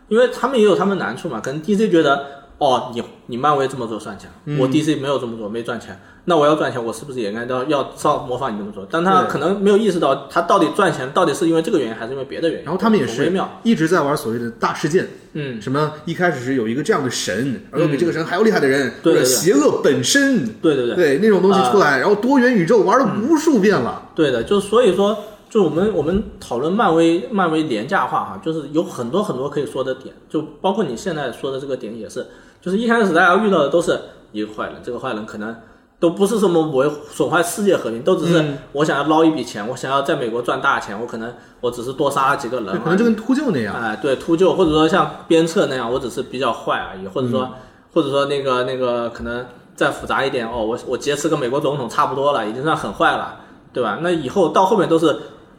[0.08, 2.42] 因为他们也有他们难处嘛，可能 DC 觉得。
[2.56, 8.86] 哦，你你漫威这么做赚钱，我 DC 没有这么做，没赚钱，那我要赚钱，我是不是也应该要要照模仿你这么做？
[8.90, 12.64] 但他可能没有意识到，他到底赚钱到底是因为这个原因，还是因为别的原因？
[12.64, 13.32] 然后他们也是
[13.62, 25.16] 一直在玩所谓的大事件，嗯，什么一开始是有一个这样的神，而有比这个神还要厉害的人，对邪恶本身，对对对，对那种东西出来，然后多元宇宙玩了无数遍了，对的，就所以说。
[25.50, 32.26] 就我们我们讨论漫威漫威廉价化哈，就是有很多很多可以说的点，就包括你现在说的这个点也是，
[32.64, 34.00] 就是一开始大家遇到的都是
[34.32, 35.54] 一个坏人，这个坏人可能
[36.00, 38.42] 都不是什么我损坏世界和平，都只是
[38.72, 41.30] 我想要捞一笔钱，我想要在美国赚大钱，我可能
[41.60, 47.50] 我只是多杀了几个人，可能就跟秃鹫那样，哎，对，秃鹫或者说像鞭策那样，我只是比较坏而已，或者说
[47.92, 49.44] 或者说那个那个可能
[49.76, 53.40] 再复杂一点哦，我我劫持个美国总统差不多了，已经算很坏了，
[53.74, 53.98] 对吧？
[54.00, 55.14] 那以后到后面都是。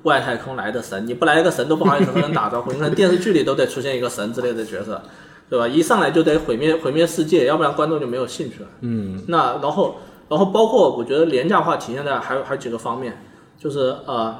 [0.06, 2.72] 外太空来的神，你不来一个神都不好意思和人打招呼。
[2.72, 5.02] 你看电视剧里都得出现一个神之类的角色，
[5.49, 5.67] 对吧？
[5.67, 8.69] 一上来就得毁灭毁灭世界，要不然观众就没有兴趣了。
[8.81, 9.95] 嗯，那然后
[10.27, 13.22] 然后包括我觉得廉价化体现在还有还有几个方面，
[13.57, 14.35] 就是呃，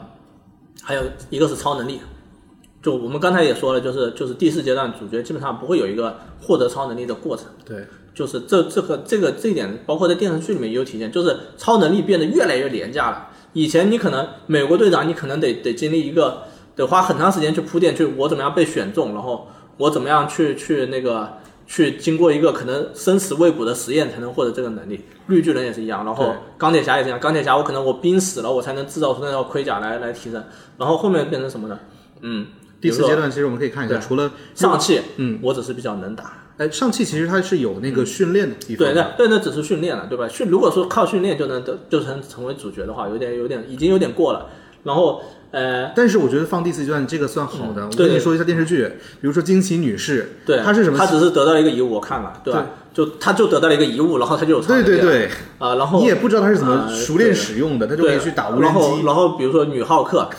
[0.82, 2.00] 还有一个是超能力，
[2.82, 7.46] 就我们刚才也说了，就是就是第四阶段主角基本上不会有一个获得超能力的过程。
[7.64, 13.28] 对，就是这这个这个这一点，包括在电视剧里面也有体现，就是超能力变得越来越廉价了。
[13.54, 16.44] 以前你可能美国队长，你可能得得经历一个，
[16.76, 19.48] 得花很长时间去铺垫，去我怎么样被选中，然后
[19.78, 21.38] 我怎么样去去那个
[21.68, 25.02] 去经过一个可能生死未卜的实验才能获得这个能力。
[25.28, 30.44] 绿巨人也是一样，然后钢铁侠也是一样，钢铁侠我可能我冰死了，我才能制造出那套盔甲来来提升。
[30.78, 31.80] 然后后面变成什么呢？
[32.22, 32.48] 嗯，
[32.80, 36.44] 第四阶段其实我们可以看一下，除了上汽，嗯，我只是比较能打。
[36.58, 40.28] 哎，上汽其实它是有那个训练的地方，对，那对，那只是训练了，对吧？
[40.28, 44.48] 训如果说靠训练就能得就成成为主角的话，有点有点已经有点过了。
[44.86, 45.22] 然后
[45.52, 47.86] 呃，但是我觉得放第四阶段这个算好的。
[47.86, 48.88] 我跟你说一下电视剧，
[49.20, 50.98] 比如说惊奇女士，对，她是什么？
[50.98, 52.66] 她只是得到一个遗物，我看了，对吧？
[52.94, 55.30] 就她就得到了一个遗物，然后她就有对对对
[55.60, 59.04] 啊，然后你也不知道她是怎么熟练使用的，她就可以去打无人机。
[59.06, 60.30] 然后比如说女浩克，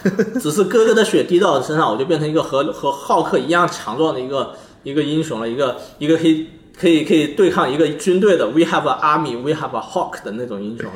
[0.40, 6.48] 只是哥哥的血滴到我身上，我就变成一个和和浩克一样强壮的一个一个英雄了，一个一个可以。
[6.78, 10.86] 可以可以对抗一个军队的，We have a army, we have a hawk 的那种英雄，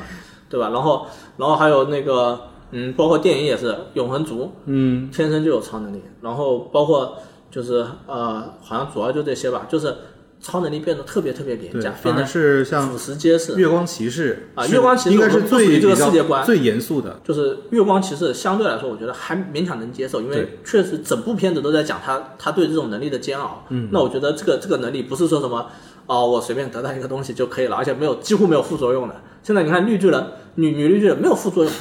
[0.51, 0.68] 对吧？
[0.68, 1.06] 然后
[1.39, 2.39] 然后还有那个，
[2.72, 6.02] 嗯，包括电影也是永恒族，嗯，天生就有超能力。
[6.20, 7.16] 然后包括
[7.51, 9.94] 就是呃，好像主要就这些吧，就是。
[10.42, 13.56] 超能力变得特别特别廉价，变得是像俯拾皆是。
[13.56, 17.20] 月光骑士啊，月光骑士应该是最这个世界观最严肃的。
[17.22, 23.66] 就是月光骑士相对来说，我觉得还勉强能接受，因为确实整部片子都在讲他他对这种能力的煎熬。
[23.68, 25.66] 嗯，那我觉得这个这个能力不是说什么
[26.11, 29.15] 哦，我随便得到一个东西就可以了，而且没有几乎没有副作用的。
[29.45, 30.27] 现在你看绿巨人，
[30.57, 31.73] 女女绿巨人没有副作用，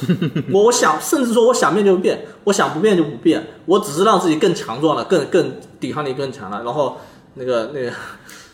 [0.52, 6.98] 我我想甚至说我想变就变，我想不变就不变，我只是让自己更强壮了，更更抵抗力更强了，然后
[7.34, 7.90] 那个那个。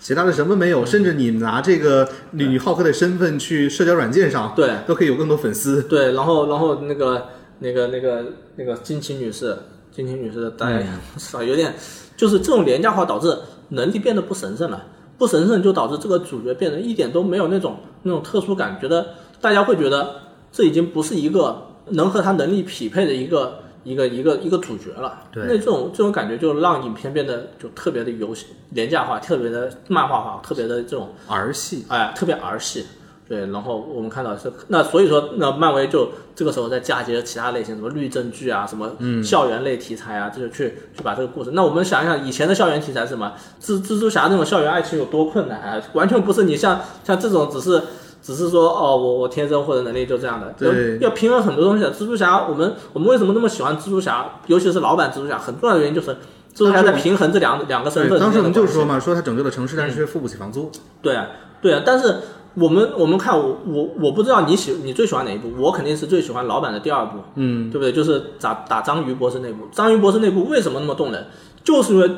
[0.01, 5.83] 其他的什么没有，甚至你拿这个女女浩克的身份去社交软件上，对，都可以有更多粉丝。
[5.83, 7.27] 对，然后然后那个
[7.59, 8.25] 那个那个
[8.55, 9.59] 那个金奇女士，
[9.91, 10.79] 金奇女士，大 家
[11.19, 11.75] 少有点，
[12.17, 13.37] 就是这种廉价化导致
[13.71, 14.87] 能力变得不神圣了，
[15.19, 19.07] 不神圣就导致这个主角变得一点都没有那种那种特殊感，觉得
[19.41, 20.17] 大家会觉得
[20.51, 23.61] 这已经不是一个能和他能力匹配的一个。
[23.87, 32.85] 一个一个一个主角了，对那这种这种感觉就让影片变得就特别的游戏廉价化，特别的漫画化，特别的这种儿戏，哎，特别儿戏。
[33.29, 38.91] 对，然后我们看到是那所以说那漫威就这个时候在嫁接其他类型，什么律政剧啊，什么
[39.23, 41.51] 校园类题材啊，这就去去把这个故事。
[41.53, 43.33] 那我们想一想，以前的校园题材是什么？
[43.61, 45.83] 蜘蜘蛛侠那种校园爱情有多困难啊？
[45.95, 47.83] 完全不是你像像这种只是。
[48.23, 51.85] 只是说哦，我我天生获得能力就这样的，对，要平衡很多东西。
[51.85, 54.41] 蜘蛛侠，我们我们为什么那么喜欢蜘蛛侠？
[54.49, 56.17] 尤其是老版蜘蛛侠，很重要的原因就是蜘
[56.57, 58.19] 蛛侠在平衡这两两个身份。
[58.19, 60.73] 当时我们就说嘛，说他拯救了城市，但是却付不起房租。
[61.01, 61.29] 对啊，
[61.63, 61.85] 对啊。
[61.87, 62.17] 但是
[62.59, 65.53] 我们我们看我我我不知道你喜你最喜欢哪一部？
[65.59, 67.93] 我肯定是最喜欢老版的第二部，嗯，对不对？
[67.93, 69.67] 就是打打章鱼博士那部。
[69.71, 71.27] 章鱼博士那部为什么那么动人？
[71.63, 72.09] 就是因为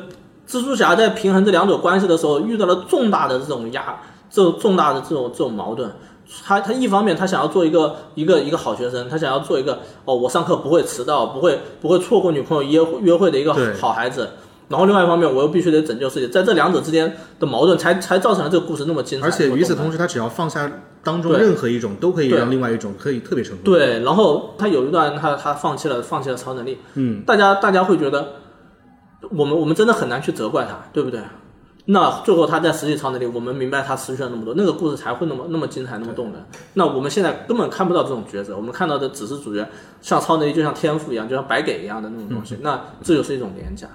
[0.47, 3.99] 蜘蛛侠在平衡这两种关系的时候遇到了重大的这种压，
[4.29, 5.91] 这种重大的这种这种矛盾。
[6.45, 14.29] 他他一方面他想要做一个一个一个好学生，他想要做一个哦，我上课不会迟到，不会不会错过女朋友约约会的一个好孩子。
[14.69, 19.25] 然后另外一方面我又必须得拯救世界，在这两者之间的矛盾才才造成了这个故事那么精彩。
[19.25, 20.71] 而且与此同时，他只要放下
[21.03, 28.33] 当中对任何一种，都可以让另外一种可以特别成功。，对，然后他有一段他他放弃了放弃了超能力，嗯，大家大家会觉得
[29.31, 31.19] 我们我们真的很难去责怪他，对不对？
[31.85, 36.35] 那最后他在实际超能力，我们明白他失去了那么多，那个故事才会那么那么精彩，那么动人。
[36.75, 39.67] 那我们现在根本看不到这种抉择，我们看到的只是主角
[39.99, 42.57] 像超能力，就像天赋一样，就像白给一样的那种东西。
[42.61, 43.87] 那这就是一种廉价。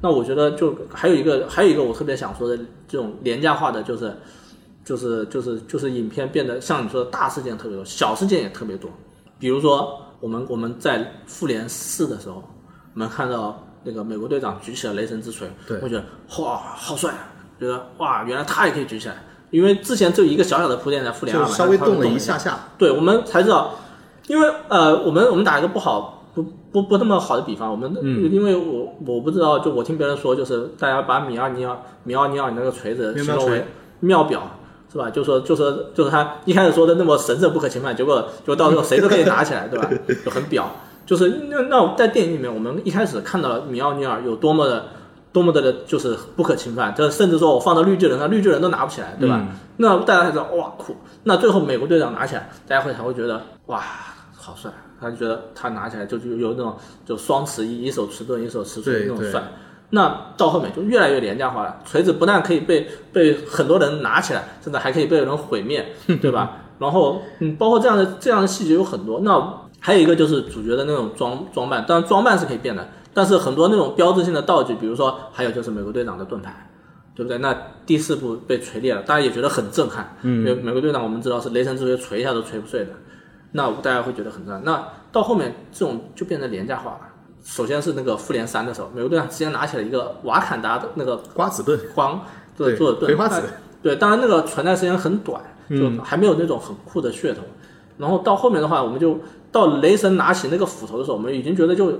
[0.00, 2.56] 那我觉得就还有一个还有一个我特别想说的
[2.86, 4.16] 这种廉价化的，就是
[4.84, 8.90] 就是就是就是影片变得像你说的大事件特别多，小事件也特别多。
[9.38, 12.42] 比如说我们我们在复联四的时候，
[12.94, 16.04] 我们看到那个美国队长举起了雷神之锤，对我觉得
[16.42, 22.18] 哇好帅啊，觉得哇原来他也可以举起来，因为之前只有一个小小的铺垫在复联二稍微动了一。
[22.18, 22.58] 下下。
[22.76, 23.74] 对，我们才知道，
[24.26, 33.64] 因为呃，我们我们打一个不好不不不那么好的比方，我们、嗯因为我我不知道，就我听别人说，就是大家把米奥尼尔米奥尼尔那个锤子形容为
[34.00, 34.42] 妙表。
[34.90, 35.10] 是吧？
[35.10, 39.86] 就说就说就是他一开始说的那么神圣不可侵犯，结果就到时候谁都可以拿起来，对吧？
[40.24, 40.66] 就很表。
[41.04, 44.86] 就是那那在电影里面，我们一开始看到了米奥尼尔有多么的
[45.30, 49.38] 多么的的就是不可侵犯，就甚至说我放到绿巨人上，绿巨人都拿不起来，对吧？
[49.38, 50.96] 嗯那大家才知道哇酷。
[51.24, 53.82] 那最后美国队长拿起来，大家会才会觉得哇
[54.34, 54.70] 好帅，
[55.00, 59.42] 他就觉得他拿起来就就有那种就双持一，一手持盾，一手持锤那种帅。
[59.90, 66.58] 那到后面就越来越廉价化了，锤子不但可以被被很多人拿起来，甚至还可以被人毁灭， 对吧？
[66.78, 69.20] 然后嗯，包括这样的这样的细节有很多。
[69.20, 76.70] 那还有一个就是主角的那种装装扮，当然装扮是可以变的，但是很多那种标志性的道具，比如说还有就是美国队长的盾牌，
[77.14, 77.38] 对不对？
[77.38, 77.56] 那
[77.86, 82.90] 第四部被锤裂了，大家也觉得很震撼，嗯，因为美国队长我们知道是雷神之锤锤一下都锤不碎的，
[83.52, 84.62] 那大家会觉得很震撼。
[84.64, 87.00] 那到后面这种就变成廉价化了。
[87.44, 92.20] 首先是那个复联三的时候，美国队长直接拿起了一个瓦坎达的那个瓜子盾，光
[92.54, 93.42] 做对做的盾，葵花籽
[93.80, 97.40] 对，当然那个存在时间很短，就还没有那种很酷的噱头。
[97.96, 99.18] 然后到后面的话，我们就
[99.50, 101.92] 到雷神拿起那个斧头的时候，我们已经觉得就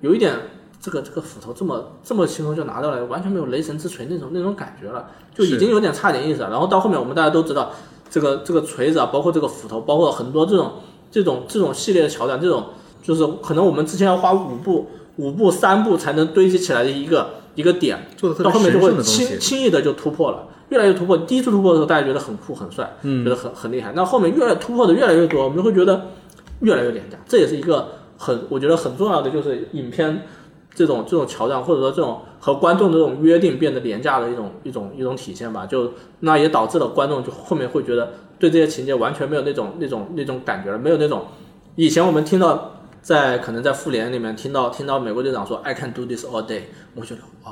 [0.00, 0.34] 有一点
[0.80, 6.50] 这个这个斧头这么这么轻松就拿到了，完全没有雷神之锤那种那种感觉了，就已经有点差点意思了。
[6.50, 7.72] 然后到后面我们大家都知道，
[8.08, 10.72] 这个这个锤子啊，包括这个斧头，包括很多这种
[11.14, 12.64] 这种这种系列的桥段，这种
[13.00, 18.04] 就是可能我们之前要花五部五部三部才能堆积起来的一个一个点，
[18.42, 19.38] 到后面就会轻。
[19.38, 21.16] 轻易的就突破了，越来越突破。
[21.18, 23.92] 第一次突破的时候，大家觉得很酷很帅，觉得很很厉害。
[23.94, 26.06] 那后面越来突破的越来越多，我们就会觉得
[26.62, 27.16] 越来越廉价。
[27.28, 30.26] 这也是一个很我觉得很重要的，就是影片
[30.74, 35.64] 这种这种桥段，或者说这种和观众的这种约定变得廉价的一种一种一种体现吧。
[35.64, 41.26] 就那也导致了观众就后面会觉得对这些情节完全没有那种那种那种感觉了，没有那种
[41.76, 42.70] 以前我们听到。
[43.04, 46.62] 在可能在复联里面听到听到美国队长说 "I can do this all day"，
[46.94, 47.50] 我觉得哇，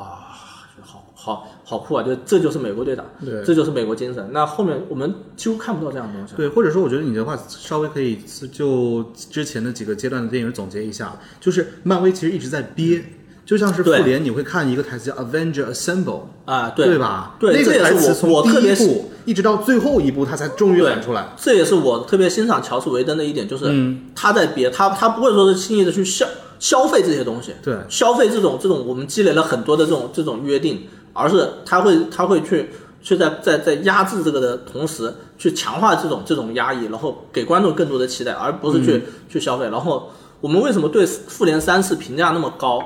[0.80, 2.02] 好好好酷啊！
[2.02, 4.26] 就这就是美国队长，对这就是美国精神。
[4.32, 6.34] 那后面我们几乎看不到这样的东西。
[6.36, 8.16] 对，或者说，我觉得你的话稍微可以
[8.50, 13.04] 就之前的几个阶段的电影总结一下，就是漫威其实一直在憋，
[13.44, 17.35] 就像是复联，你会看一个台词叫 "Avenger Assemble"，啊，对吧？
[17.40, 21.28] 对那个也是我台词从我特别第一部一直到最后一部，他才终于对喊出来。
[21.36, 26.24] 这也是我特别欣赏乔斯维登的一点，就是他在别他他不会说是轻易的去消
[26.60, 32.70] 消费这些东西，对消费这种这种我们积累了很多的这种这种约定，而是他会他会去
[33.02, 39.64] 去在在在压制这个的同时，去强化这种这种压抑，然后给观众更多的期待，而不是去、去消费。
[39.64, 40.10] 然后
[40.40, 42.81] 我们为什么对复联三是评价那么高？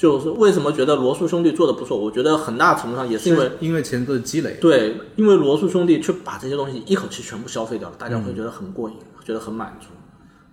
[0.00, 1.94] 就是为什么觉得罗素兄弟做的不错？
[1.94, 9.88] 我觉得很大程度上也是因为因为前头的积累，对，因为罗素兄弟去把这些东西一口气全部消费掉了，大家会觉得很过瘾，觉得很满足。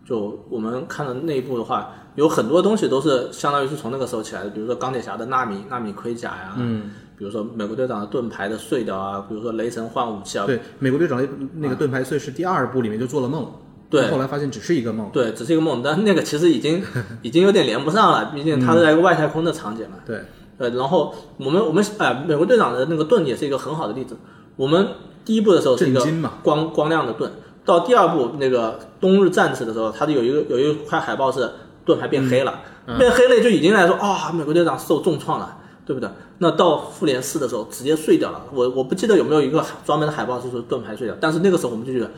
[0.05, 13.49] 就我们看的内部的话，有很多东西都是相当于是从那个时候起来的，比如说钢铁侠的纳米纳米盔甲呀，嗯，比如说美国队长的盾牌的碎掉啊，比如说雷神换武器啊，对，美国队长的那个盾牌碎是第二部里面就做了梦，
[13.89, 14.09] 对。
[14.09, 16.83] 后来发现只是一个梦，对，只是一个梦，但那个其实已经
[17.21, 19.97] 已经有点连不上了，毕竟它是在一个外太空的场景嘛。
[20.05, 20.21] 对，
[20.57, 24.17] 呃，然后我们我们哎、美国队长的那个盾也是一个很好的例子。
[24.55, 24.87] 我们
[25.23, 26.03] 第一部的时候是一个
[26.43, 27.31] 光光亮的盾，
[27.63, 31.49] 到第二部那个冬日战士的时候，它的有一个有一块海报是
[31.85, 32.61] 盾牌变黑了，
[32.97, 36.09] 变黑了就已经来说啊、美国队长受重创了，对不对？
[36.39, 42.09] 那到复联四的时候直接碎掉了，我我不记得有没有一个专门的海报是说盾牌碎掉，但是那个时候我们就觉得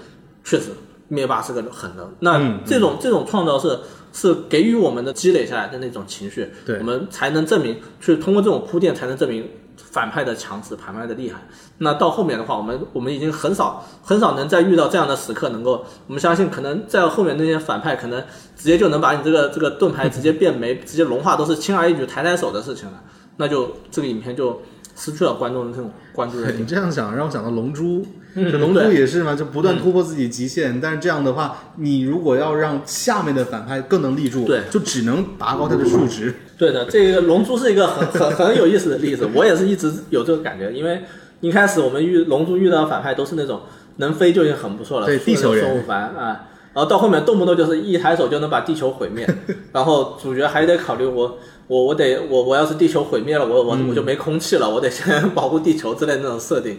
[0.44, 0.72] 确实
[1.10, 2.08] 灭霸是个狠人。
[2.22, 3.78] 那这种、这种创造是
[4.14, 11.40] 是给予我们的积累下来的那种情绪，对我们才能证明，去通过这种铺垫才能证明反派的强势，反派的厉害。
[11.80, 18.22] 那到后面的话，我们我们已经很少很少能再遇到这样的时刻，能够我们相信，可能在后面那些反派可能
[18.56, 23.02] 直接就能把你这个这个盾牌直接变没， 直接融化，都是轻而易举抬抬手的事情了。
[23.38, 24.62] 那就这个影片就
[24.98, 26.66] 失去了观众的这种关注热 你。
[26.66, 30.80] 这样想让我想到《龙珠》，嗯这《龙珠》也是嘛，就不断突破自己极限。
[30.80, 34.62] 但是这样的话，你如果要让下面的反派更能立住，对。
[34.70, 36.34] 就只能拔高他的数值。
[36.58, 41.02] 对的，这个《龙珠》是一个很很很有意思的例子， 我也是一直有这个感觉，因为
[41.42, 43.62] 一开始我们遇《龙珠》遇到的反派都是那种
[43.98, 45.66] 能飞就已经很不错了，对地球人。
[45.66, 49.28] 孙悟饭啊，然后到后面动不动就是一抬手就能把地球毁灭，
[49.72, 51.38] 然后主角还得考虑我
[51.68, 56.78] 我我得我我要是地球毁灭了，我我我就没空气了，我得先 保护地球之类的那种设定，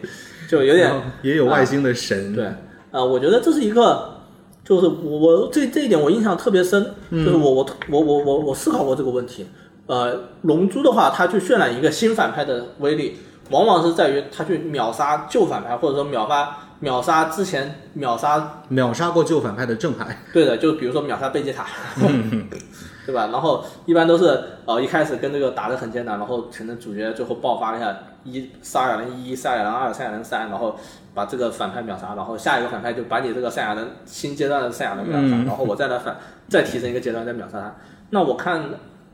[0.51, 2.45] 就有点 也有外星的神，对，
[2.91, 4.23] 啊、我觉得这是一个，
[4.65, 9.47] 就是我我这这一点我印象特别深，就是我我我我我我思考过这个问题。
[9.87, 13.17] 呃，龙珠的话，它去渲染一个新反派的威力，
[13.51, 20.25] 往往是在于它去秒杀旧反派，或者说秒杀秒杀之前秒杀秒杀过旧反派的正派。
[20.33, 21.67] 对的，就比如说秒杀贝吉塔，
[23.11, 23.29] 对吧？
[23.33, 30.77] 然后一般都是呃一开始跟这个打得很艰难，然后可能主角最后爆发了一下一赛亚人一、赛亚人二、赛亚人三，然后
[31.13, 36.17] 把这个反派秒杀，然后下一个反派就把你这个赛亚人新阶段的赛亚人秒杀，然后我再来反
[36.49, 37.75] 再提升一个阶段再秒杀他。
[38.11, 38.63] 那我看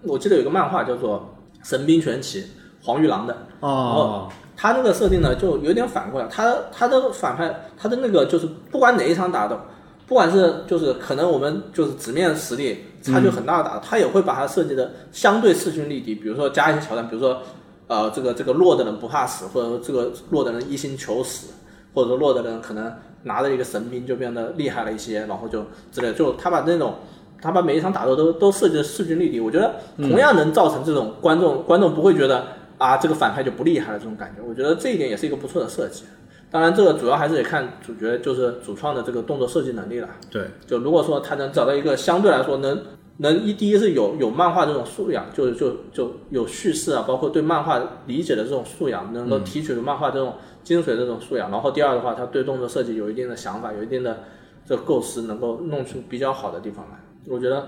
[0.03, 1.37] 我记得有一个漫画叫做
[1.69, 2.43] 《神兵玄奇》，
[2.83, 9.59] 黄玉郎的，哦，他那个设定呢，就有点反过来，他他的反派，他的那个就是不管哪一场打斗，
[10.07, 17.41] 不管是就是可能我们就是纸面实力差距很大的打，他也会把它设计的相对势均力敌，比如说加一些桥段，比如说
[17.87, 21.49] 呃这个这个弱的人不怕死，或者说这个弱的人一心求死，
[21.95, 22.93] 或者说弱的人可能
[23.23, 26.95] 拿着一个神兵就变得厉害了一些，然后就之类的，就他把那种。
[27.39, 32.43] 他把每一场打斗都都设计的势均力敌，我觉得同样能造成这种观众、观众不会觉得
[32.79, 34.43] 啊这个反派就不厉害了这种感觉。
[34.43, 36.05] 我觉得这一点也是一个不错的设计。
[36.51, 40.09] 当然，这个主要还是得看主角就是主创的这个动作设计能力了。
[40.31, 42.81] 对，就如果说他能找到一个相对来说能
[43.19, 51.51] 能一第一是有有漫画这种素养，就是就就有叙事啊，包括对漫画理解的这种素养，能够提取漫画这种精髓的这种素养。
[51.51, 54.21] 然后第二的话，他对动作设计有一定的想法，有一定的
[54.65, 56.99] 这个构思，能够弄出比较好的地方来。
[57.29, 57.67] 我觉得，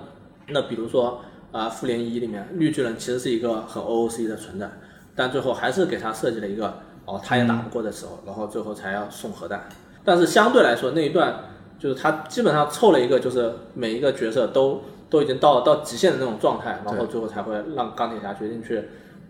[0.49, 4.71] 那比如说啊，复联一里面绿巨人其实是一个很 OOC 的存在，
[5.17, 9.67] 但最后还是给他设计了一个哦，他也打不过的时候，然后最后才要送核弹。
[10.05, 11.35] 但是相对来说那一段
[11.79, 18.83] 就是他基本上凑了一个，就是每一个角色都都已经到到极限的那种状态，然后最后才会让钢铁侠决定去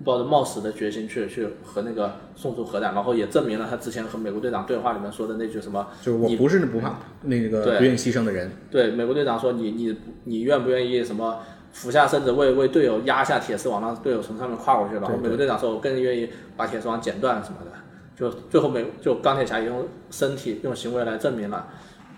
[0.05, 8.51] 抱着冒死的决心去去和那个送出核弹，然后也证明了他之前和美国队长对话里面说的那句什么，就是我不是不怕那个对不愿意牺牲的人。
[8.71, 11.39] 对美国队长说你你你愿不愿意什么
[11.79, 17.71] 俯下身子为为队友压下铁丝网，让队友从上面跨过去，然后美国队长说我更愿意把铁丝网剪断什么的，
[18.17, 21.69] 就最后美就钢铁侠也用身体用行为来证明了。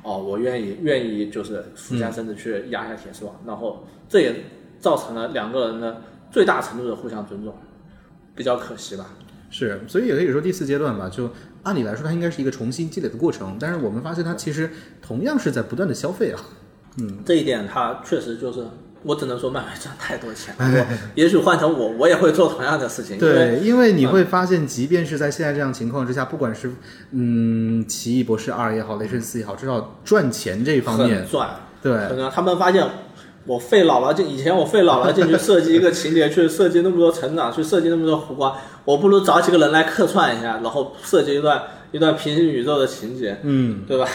[0.03, 4.35] 哦，我愿意，愿意就是俯下身子去压下铁丝网，然后这也
[4.79, 6.01] 造成了两个人的
[6.31, 7.55] 最大程度的互相尊重，
[8.35, 9.05] 比较可惜吧。
[9.51, 11.29] 是，所以也可以说第四阶段吧，就
[11.65, 14.71] 按理来说它应该是一个重新积累的过程，但是我们发现它其实
[15.03, 16.41] 同样是在不断的消费啊。
[16.97, 18.65] 嗯这一点它确实就是，
[19.03, 20.65] 我只能说漫威赚太多钱了。
[20.65, 23.19] 我 也许换成我，我也会做同样的事情。
[23.19, 26.71] 对，因为你会发现，即便是在现在这样情况之下，不管是
[27.13, 31.49] 嗯《奇异博士二》也好，《雷神四》也好，至少赚钱这一方面很，赚。
[31.83, 32.87] 对可能他们发现
[33.47, 38.55] 我费老了劲，以前我费老了劲去设计一个情节， 去设计那么多成长，去设计那么多弧光，
[38.85, 44.09] 我不如找几个人来客串一下，然后设计一段一段平行宇宙的情节，嗯，对吧？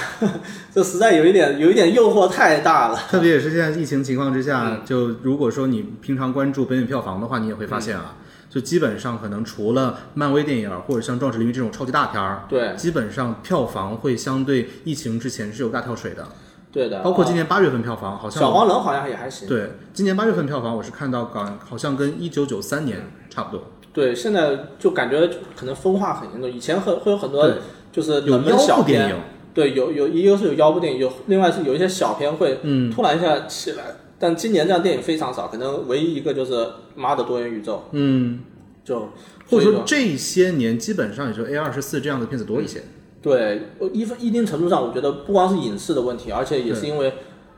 [0.74, 2.98] 这实在有一点有一点诱惑太大了。
[3.10, 8.16] 特别也是现在疫情情况之下，就如果说你平常关注北美票房的话，你也会发现啊，
[8.50, 16.26] 就基本上可能除了漫威电影或者像《壮志凌云》这种超级大片儿，对基本上票房会相对疫情之前是有大跳水的，
[16.72, 19.48] 对的，包括今啊年八月份票房好像小黄人好像也还行。
[19.48, 26.52] 对，今年八月份票房我是看到港好像跟一九九三年差不多，对，现在就感觉可能分化很严重。
[26.52, 27.50] 以前很会有很多
[27.92, 29.16] 就是有腰冷门小片，部电影，
[29.54, 33.84] 对，有有一个是有腰部电影，有另外是有一些小片会嗯，突然一下起来。
[34.20, 36.54] 但今年这样电影非常少，可能唯一一个就是
[36.96, 38.40] 《妈的多元宇宙嗯，》，
[38.88, 39.10] 就
[39.50, 42.82] 或者说这些年基本上也就 A 二十四这样的片子多一些，
[43.22, 43.62] 对
[43.94, 47.14] 一分一定程度上，我觉得不光是影视的问题，而且也是因为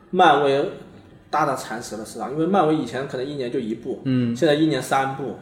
[0.09, 0.72] 漫威
[1.30, 2.31] 大大蚕食了市场。
[2.31, 5.35] 因为漫威以前可能一年就一部，嗯，现在一年三部，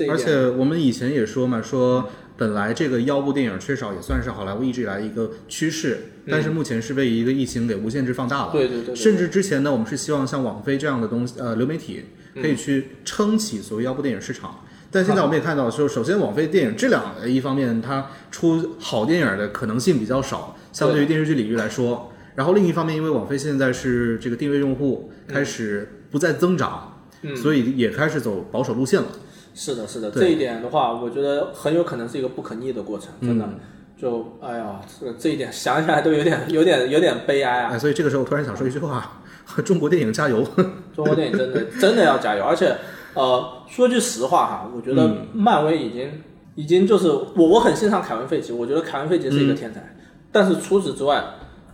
[0.00, 2.08] 这一而且我们以前也说嘛，说
[2.38, 8.52] 本来这个腰部电影缺少也算是好莱坞一直以来一个趋势，但是目前是被一个疫情给无限制放大了。
[8.52, 12.04] 对对对对甚至之前呢，我们是希望像网飞这样的东西，呃，流媒体
[12.34, 14.64] 嗯可以去撑起所谓腰部电影市场。
[14.90, 22.10] 但现在我们也看到，说首先网飞电影质量呃一方面，它出好电影的可能性比较少，相对于电视剧领域来说。
[22.36, 29.08] 然后另一方面，因为网飞现在是这个订阅用户开始不再增长，嗯所以也开始走保守路线了。
[29.54, 33.44] 是的，是的，这一点的话，我觉得很有可能是一个不可逆的过程，真的。
[33.44, 33.58] 嗯。
[34.00, 37.70] 就哎呀，这个这一点想起来都有点、 有点、有点悲哀啊！
[37.74, 39.20] 哎，所以这个时候我突然想说一句话：
[39.62, 40.42] 中国电影加油！
[40.96, 42.74] 中国电影真的真的要加油，而且
[43.12, 45.26] 呃，说句实话哈，我觉得嗯。
[45.34, 46.10] 漫威已经、
[46.54, 49.94] 已经就是我我很欣赏凯文费奇，我觉得凯文费奇是一嗯个天才，
[50.32, 51.22] 但是除此之外，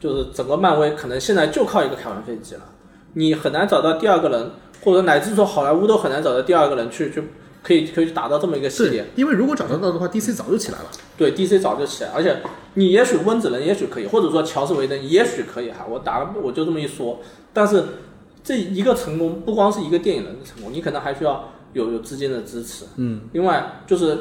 [0.01, 2.62] 就是整个漫威可能现在就靠一个凯文费奇了，
[3.12, 4.51] 你很难找到第二个人，
[4.82, 7.23] 或者乃至说好莱坞都很难找到第二个人去去
[7.66, 10.84] 可以可以去达到这么一个系列。，因为如果找得到的话，DC 早就起来了。
[11.16, 12.36] 对 DC 早就起来，而且
[12.74, 17.18] 你也许温子仁也许可以，或者说乔斯维登也许可以哈，我打个我就这么一说，
[17.52, 17.82] 但是
[18.44, 24.18] 这一个成功不光是一个电影人的成功，你可能还需要有有资金的支持，嗯，另外就是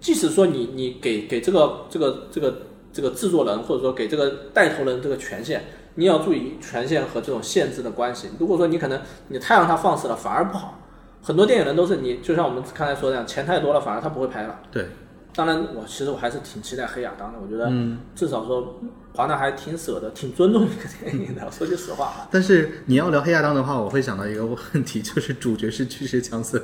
[0.00, 2.62] 即使说你你给给这个这个这个
[2.92, 5.64] 这个制作人或者说给这个带头人这个权限，
[5.96, 8.28] 你也要注意权限和这种限制的关系。
[8.38, 8.98] 如果说你可能
[9.28, 10.80] 你太让他放肆了，反而不好。
[11.26, 14.60] 很多电影人都是你，就像我们刚才说的那样，钱太多了，反而他不会拍了。
[14.70, 14.86] 对，
[15.34, 17.38] 当然，我其实我还是挺期待黑亚当的。
[17.42, 18.78] 我觉得嗯至少说
[19.12, 21.42] 华纳还挺舍得、挺尊重这个电影的。
[21.50, 26.62] 说句实话啊，但是你要聊黑亚当的话，我会想到一个问题，就是主角是巨石强森。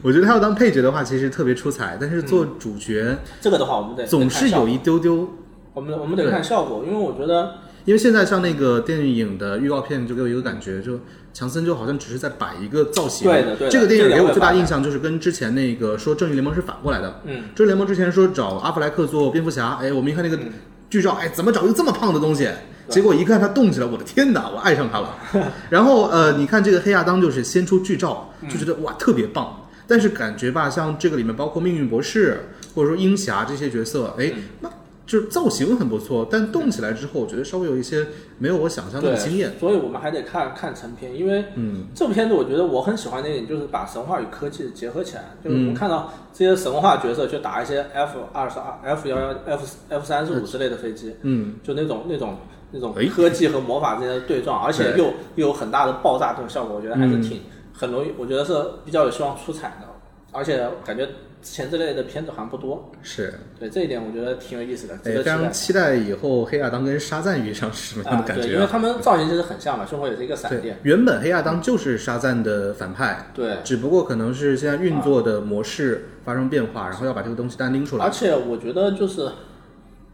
[0.00, 5.28] 我觉得他要当配角的话，其实特别出彩，但是做主角这个的话我们得总是有一丢丢。
[5.74, 7.54] 我们我们得看效果，因为我觉得
[7.84, 11.00] 因为现在像那个电影的预告片，就给我一个感觉，就
[11.32, 13.26] 强森就好像只是在摆一个造型。
[13.26, 17.20] 对的对的这个电影给我最大印象就是跟之前那个说正义联盟是反过来的。
[17.24, 20.52] 嗯，正义联盟之前说找阿弗莱克做蝙蝠侠，哎，我们一看那个嗯
[20.90, 22.48] 剧照，哎，怎么找一个这么胖的东西？
[22.88, 25.16] 结果一看他动起来，我的天哪，我爱上他了。
[25.70, 34.70] 然后呃，你看这个黑亚当就是先出剧照，嗯就觉得哇特别棒，但是感觉吧，像这个里面包括命运博士或者说鹰侠这些角色，哎，嗯那
[35.12, 38.06] 就是造型很不错，但动起来之后，我觉得稍微有一些
[38.38, 39.52] 没有我想象那么惊艳。
[39.60, 45.64] 所以我们还得看看成片，因为嗯，这部片子我觉得我很喜欢的一点就是把神话与科技结合起来，就是我嗯。
[45.66, 52.34] 们看到这些神话角色去打一些 F 二十二、F 幺幺、F F 三十五之类的飞机，嗯，就那种那种
[52.70, 57.20] 那种哎科技和魔法之间的对撞，而且又又有很大的爆炸这种效果，我觉得还是嗯。
[57.20, 57.42] 挺、
[57.74, 59.86] 很容易，我觉得是比较有希望出彩的，
[60.32, 61.06] 而且感觉
[61.42, 65.52] 之前这类的片子好像不多，是，对这一点我觉得挺有意思的，非常。
[65.52, 78.04] 期待以后黑亚当跟沙赞遇上是什么样的感觉、对因为他们造型其实很像嘛，胸口也是一个闪电，，原本黑亚当就是沙赞的反派，对，只不过可能是现在运作的模式发生变化，然后要把这个东西单拎出来。
[78.06, 78.10] 而。
[78.10, 79.28] 且我觉得就是，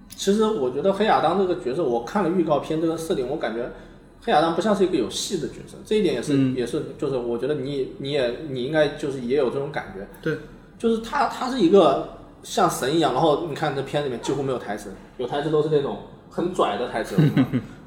[0.09, 3.71] 其实我觉得黑亚当这个角色，我看了预告片这个设定，我感觉
[4.25, 6.55] 黑亚当不像是一个有戏的角色，这一点也是、嗯。
[6.55, 10.39] 也是就是我觉得你你也你应该就是也有这种感觉，对，
[10.79, 12.09] 就是他他是一个
[12.43, 15.99] 像神一样，然后你看这片里面几乎没有台词，有台词都是那种
[16.31, 17.17] 很拽的台词，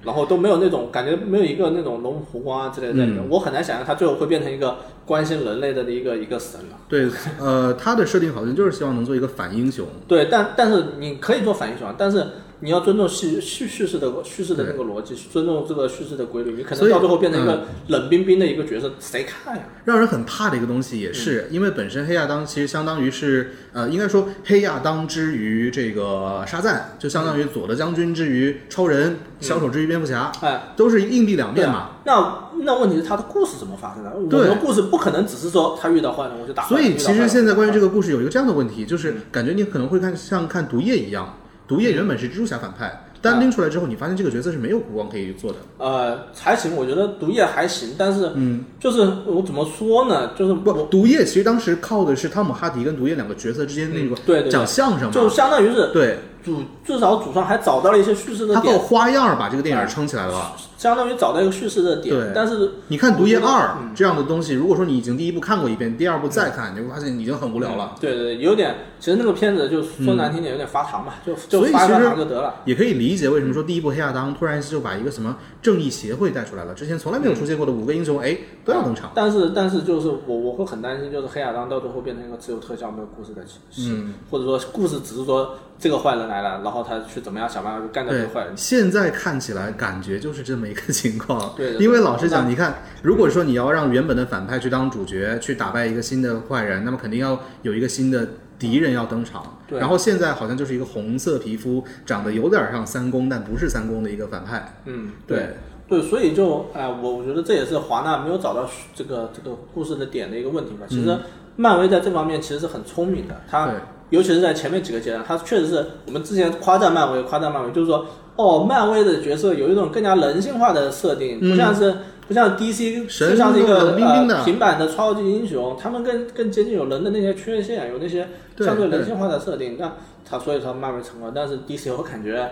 [0.03, 6.77] 然后都没有那种感觉，没有一个那种龙虎光啊之类的在里面，我很难想象他最后会变成一个关心人类的一个一个神了。
[6.89, 7.09] 对，
[7.39, 9.85] 呃，他的设定好像就是希望能做一个反英雄。
[10.07, 12.27] 对，但但是你可以做反英雄啊，但是
[12.61, 16.53] 你要尊重叙叙叙事的叙事的那个逻辑，尊重这个叙事的规律。
[16.53, 19.63] 你可能到最后变成一个冷冰冰的一个角色，谁看呀？
[19.85, 31.75] 让人很怕的一个东西，也是、因为本身黑亚当其实相当于是，呃，应该说黑亚当之于这个沙赞，就相当于佐德将军之于超人，小丑之于蝙蝠侠，哎，都是硬币两面嘛。
[31.75, 31.97] 啊。
[32.03, 34.11] 那那问题是他的故事怎么发生的？
[34.13, 36.67] 我们的故事不可能只是说他遇到坏人我就打。
[36.67, 41.37] 所以其实现在关于这个，个故事有一个这样的问题，就是感觉你可能会看像看毒液一样，
[41.71, 45.59] 毒液原本是蜘蛛侠反派，单拎出来之后，你发现这个角色是没有弧光可以做的。
[45.77, 50.31] 呃，还行，我觉得毒液还行，但是嗯，就是我怎么说呢？
[50.37, 60.51] 就是不，毒液其实当时靠的是汤姆哈迪跟毒液两个角色之间那个嗯对对对讲相声嘛就，相当于是对主至少主创还找到了一些叙事的他靠，花样把这个电影撑起来了。
[60.81, 63.43] 相当于找到一个叙事的对点，但是你看《毒液二》
[63.79, 67.93] 嗯这样的东西，如果说你已经第一部看过一遍，第二部再看，你会发现已经很无聊了。
[68.01, 72.55] 对对对，有点，其实那个片子就说难听点，有点发糖嘛，就就发一发其实糖就得了。
[72.65, 78.35] 也可以理解为什么说第一部黑亚当突然就把一个什么正义协会带出来了，之前从来没有出现过的五个英雄，哎，
[78.65, 79.11] 都要登场。
[79.13, 91.53] 但是但是就是我我会很担心，就是黑亚当到最后变成一个只有特效没有故事的戏，嗯，或者说故事只是说这个坏人来了，然后他去怎么样想办法去干掉这个坏人。，现在看起来感觉就是这么一个情况。
[91.55, 98.27] 对因为老实讲，你看，如果说你要让原本的反派去当主角，去打败一个新的坏人，那么肯定要有一个新的
[98.61, 99.57] 敌人要登场。
[99.67, 104.75] 对然后现在好像就是一个红色皮肤，长得有点像三公，但不是三公的一个反派。
[104.85, 105.57] 嗯，对
[105.89, 110.85] 对，所以就哎、我我觉得这也是华纳没有找到这个这个故事的点的一个问题吧。
[110.87, 111.17] 其实
[111.55, 113.75] 漫威在这方面其实是很聪明的，它对
[114.11, 118.05] 尤其是在前面几个阶段，它确实是我们之前夸赞漫威，夸赞漫威，就是说
[118.35, 121.95] 哦，漫威的角色有一种更加人性化的设定，嗯不像是
[122.31, 128.25] 不像 DC 神就像是一个冰冰的呃平板的超级英雄，他们更更接近有人的那些缺陷，有那些
[128.57, 129.75] 相对对人性化的设定。
[129.77, 129.91] 那
[130.23, 132.49] 他所以说漫威成功，但是 DC 我感觉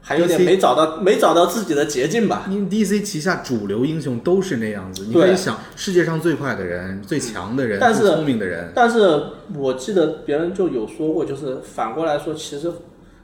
[0.00, 2.46] 还有点没找到没找到自己的捷径吧。
[2.50, 9.22] 因为 DC 旗下主流英雄都是那样子，你对可以想，世界上最快的人、最强的人、但是最聪明的人，但是
[9.56, 12.72] 我记得别人就有说过，就是反过来说，其实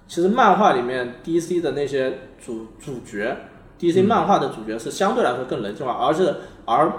[0.07, 2.12] 其实漫画里面 DC 的那些
[2.45, 3.37] 主主角
[3.81, 4.05] ，DC 嗯。
[4.05, 6.35] 漫画的主角是相对来说更人性化，而是
[6.65, 6.93] 而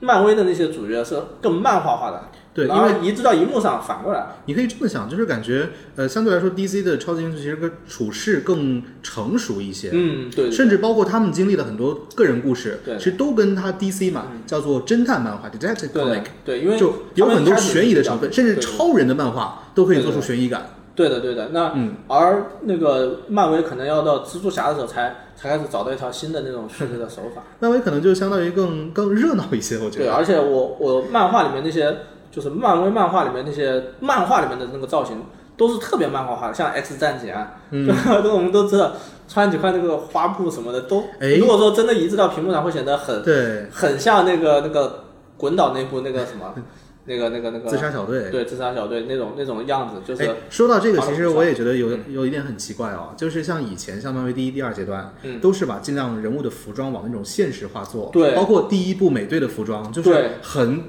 [0.00, 2.28] 漫威的那些主角是更漫画化的。
[2.54, 4.26] 对因为移植到荧幕上反过来。
[4.44, 12.94] 你可以这么想，就是感觉，呃，相对来说，DC 的超级英雄其实个处事更成熟一些，嗯，对，对甚至包括他们经历了很多个人故事，对。
[12.96, 18.70] 嗯其实都跟他 DC 嘛，叫做侦探漫画 （detective 对 comic），对，因为就有很多悬疑的成分，甚至对对。
[18.70, 20.74] 超人的漫画都可以做出悬疑感。
[20.94, 21.48] 对的，对的。
[21.52, 27.42] 那、嗯而那个漫威可能要到蜘蛛侠的时候才才开始找到一条新的那种叙事的手法。
[27.60, 31.96] 漫威可能就相当于更更热闹一些，我觉得对，而且我我漫画里面那些
[32.30, 35.24] 就是漫威漫画里面那些漫画里面的那个造型
[35.56, 38.20] 都是特别漫画化的，像 X 战警啊，嗯 对吧？
[38.22, 38.92] 都我们都知道，
[39.28, 45.04] 穿几块那个花布什么的都，哎如果说真的移植到屏幕上，会显得很对，很像那个那个
[45.36, 46.54] 滚岛那部那个什么，
[47.04, 48.30] 那个那个那个自杀小队。
[48.30, 55.40] 对自杀小队那种那种样子，就是哎，说到这个，其实我也觉得有有一点很奇怪哦，就是像以前像漫威第一、第二阶段，嗯。
[55.40, 58.34] 都是把尽量人物的服装往那种现实化做，对。
[58.34, 60.82] 包括第一部美队的服装，就是很，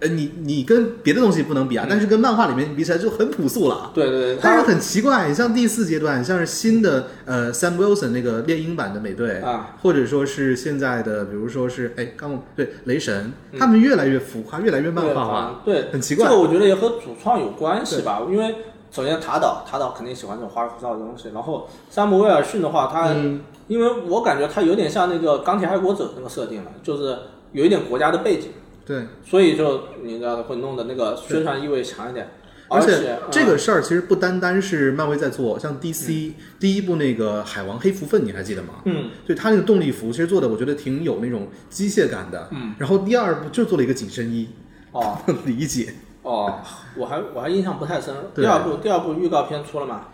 [0.00, 3.90] 呃，你你跟别的东西不能比啊，但是跟漫画里面比起来就很朴素了。
[3.92, 18.54] 对对对，但是很奇怪，你像第四阶段，像是新的呃 Sam Wilson 那个猎鹰版的美队，啊，或者说是现在的，比如说是哎，刚对雷神，他们越来越浮夸，越来越漫画化，对，对很奇怪这个我觉得也和主创有关系吧，因为
[18.92, 27.18] 首先塔岛，塔岛肯定喜欢这种花里胡哨的东西，然后山姆威尔逊的话，他、嗯因为我感觉他有点像那个钢铁爱国者那个设定了，就是
[27.52, 28.48] 有一点国家的背景，
[28.88, 29.06] 对。
[29.24, 32.26] 所以就你知道会弄得那个宣传意味强一点，
[32.68, 33.58] 而且且这个嗯。
[33.58, 38.80] 事儿其实不单单是漫威在做，像 DC、第一部那个海王黑蝠鲼，你还记得吗？
[38.86, 39.10] 嗯。
[39.26, 42.48] 对他那个动力服其实做的，我觉得挺有那种机械感的。
[42.50, 44.48] 嗯，然后第二部就做了一个紧身衣，
[44.92, 45.18] 哦。
[45.44, 45.92] 理解。
[46.22, 46.60] 哦，
[46.96, 50.08] 我还我还印象不太深，第二部第二部预告片出了吗？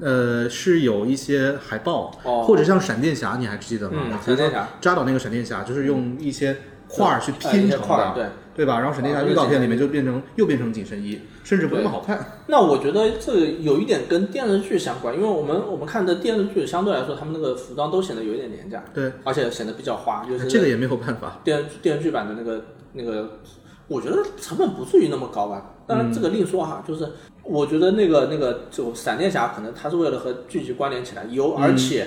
[0.00, 2.42] 呃，是有一些海报，哦。
[2.42, 4.18] 或者像闪电侠，你还记得吗？
[4.24, 4.68] 闪电侠。
[4.80, 6.56] 扎导那个闪电侠，就是用一些
[6.90, 8.26] 块儿去哎拼成的，对。
[8.52, 8.78] 对吧？
[8.78, 12.42] 然后闪电侠哦预告片里面就变成又变成紧身衣，甚至不那么好看。
[12.48, 21.40] 那我觉得这个有一点跟电视剧相关，因为我们我们看的电视剧相对来说，他们那个服装都显得有一点廉价，对，而且显得比较花，就是这个也没有办法。
[21.42, 22.62] 电电视剧版的那个
[22.92, 23.38] 那个，
[23.86, 25.76] 我觉得成本不至于那么高吧。
[25.86, 27.08] 当然这个另说哈，就是
[27.42, 32.06] 我觉得那个那个就闪电侠可能他是为了和剧集关联起来，有而且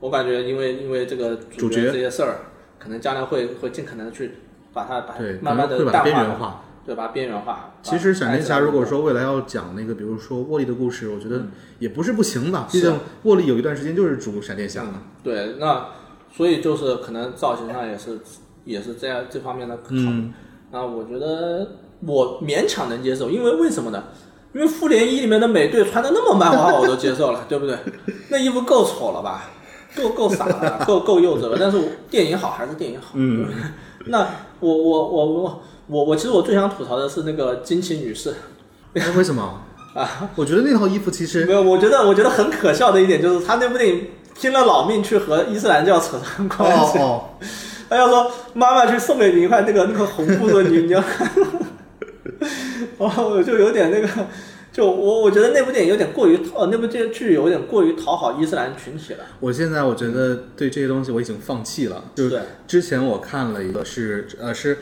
[0.00, 2.38] 我感觉因为因为这个主角角这些事儿，
[2.84, 4.32] 可能将来会会尽可能的去
[4.74, 6.60] 把它把它对，慢慢的淡化，边缘化。
[6.84, 7.72] 对，把它边缘化。
[7.82, 12.68] 其实闪电侠如果说未来要讲那个，比如说沃利的故事，我觉得嗯也不是不行吧。
[12.70, 15.02] 毕竟沃利有一段时间就是主闪电侠嘛。
[15.22, 15.86] 对，那
[16.30, 18.18] 所以就是可能造型上也是
[18.66, 20.06] 也是这样这方面的考虑。
[20.06, 20.34] 嗯，
[20.72, 21.66] 那我觉得
[22.00, 24.04] 我勉强能接受，因为为什么呢？
[24.52, 27.78] 因为复联一里面的美队穿的那么漫画化，我都接受了，对不对？
[28.28, 29.50] 那衣服够丑了吧？
[29.96, 31.56] 够够傻了，够够幼稚了。
[31.60, 33.12] 但是电影好还是电影好。
[33.14, 33.46] 嗯，
[34.06, 34.26] 那
[34.60, 38.34] 我我我我我我其实我最想吐槽的是那个惊奇女士
[38.94, 39.60] 哎，为什么？
[39.94, 46.98] 啊，我觉得那套衣服其实没有，我觉得我觉得很可笑的一点就是他那部电影拼了老命去和伊斯兰教扯上关系。
[46.98, 47.24] 哦哦，
[47.88, 51.30] 他 要说妈妈去送给你一块那个那个红布的，你你要看，
[52.98, 54.08] 哦，我就有点那个，
[54.74, 59.20] 就我我觉得那部电影有点过于呃，那部电剧有点过于讨好伊斯兰群体了。
[59.38, 62.10] 我现在我觉得对这些东西我已经放弃了。
[62.16, 64.76] 就是对之前我看了一个是呃是，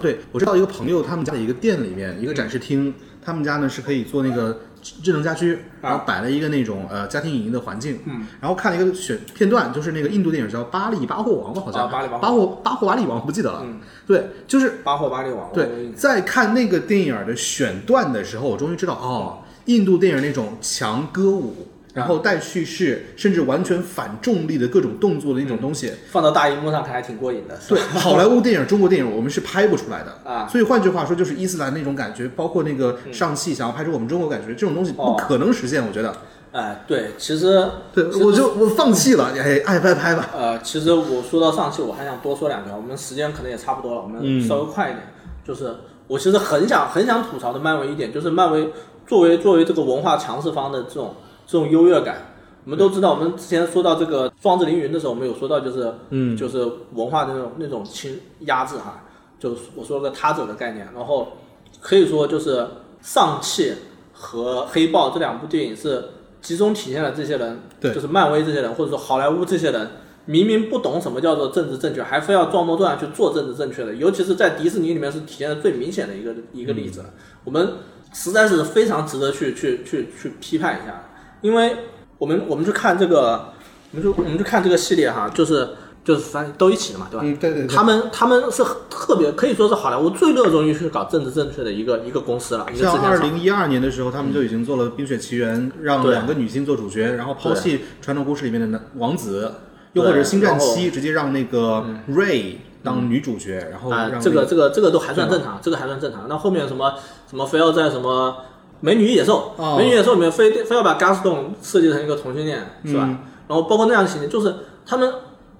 [0.00, 4.60] 对我知道一个朋友他们家的一个店里面一个展示厅，他们家呢是可以做那个
[5.02, 8.00] 智能家居，然后摆了一个那种呃家庭影音的环境。
[8.04, 12.22] 嗯，然后看了一个选片段，就是那个印度电影叫《巴利巴霍王》吧，好像、啊巴利巴霍。
[12.22, 13.62] 巴霍巴货瓦里王，我不记得了。
[13.64, 13.80] 嗯。
[14.06, 27.56] 对，就是巴霍巴利王，对，在看那个电影的选段的时候，我终于知道哦，印度电影那种强歌舞，然后带叙事，甚至完全反重力的各种动作的那种东西，放到大荧幕上看还挺过瘾的。
[27.66, 36.14] 对好莱坞电影、中国电影我们是拍不出来的啊所以换句话说，就是伊斯兰那种感觉，包括那个上汽想要拍出我们中国感觉，这种东西不哦可能实现，我觉得。
[36.52, 40.30] 哎，对，其实对，实我就我放弃了，哎，爱拍拍吧。
[40.32, 45.02] 呃，其实我说到上戏，我还想多说两句，我们时间可能也差不多了，我们嗯稍微快一点。
[45.44, 45.74] 就是
[46.06, 48.70] 我其实很想很想吐槽的漫威一点，就是漫威
[49.04, 51.16] 作为作为这个文化强势方的这种
[51.46, 52.34] 这种优越感，
[52.64, 56.36] 我们都知道，我们之前说到这个《壮志凌云》的时候，我们有说到，就是嗯。
[56.36, 56.64] 就是
[56.94, 59.04] 文化的那种那种轻压制哈，
[59.38, 61.32] 就是我说了个他者的概念，然后
[61.80, 62.66] 可以说就是
[63.00, 63.72] 上汽
[64.12, 66.04] 和黑豹这两部电影是
[66.40, 67.92] 集中体现了这些人，对。
[67.92, 69.90] 就是漫威这些人，或者说好莱坞这些人。
[70.26, 77.04] 明明不懂什么叫做政治正确，还非要装模作样去做政治正确的，尤其是在迪士尼里面是体现的最明显的一个一个例子。
[77.44, 77.74] 我们
[78.14, 81.10] 实在是非常值得去去去去批判一下，
[81.44, 81.76] 因为
[82.16, 83.52] 我们我们去看这个，
[83.92, 85.68] 我们就我们就看这个系列哈，就是
[86.02, 87.22] 就是反正都一起的嘛，对吧？
[87.22, 92.98] 嗯，对对对，他们他们是特别可以说是好莱坞最热衷于去搞政治正确的一个一个公司了，像。
[92.98, 99.52] 二零一二年的时候，他们就已经做了《冰雪奇缘》，让两个女性做主角，然后抛弃传统故事里面的男王子，
[99.92, 106.26] 又或者《星战七》直接让那个 Ray 当女主角，然后啊、让这个这个这个都还算正常，这个还算正常。
[106.26, 106.94] 那后面什么
[107.28, 108.36] 什么非要在什么
[108.80, 113.04] 美女与野兽，哦美女与野兽里面非非要把 Gaston 设计成一个同性恋，是吧？
[113.06, 114.54] 嗯然后包括那样的情节，就是
[114.86, 115.14] 他们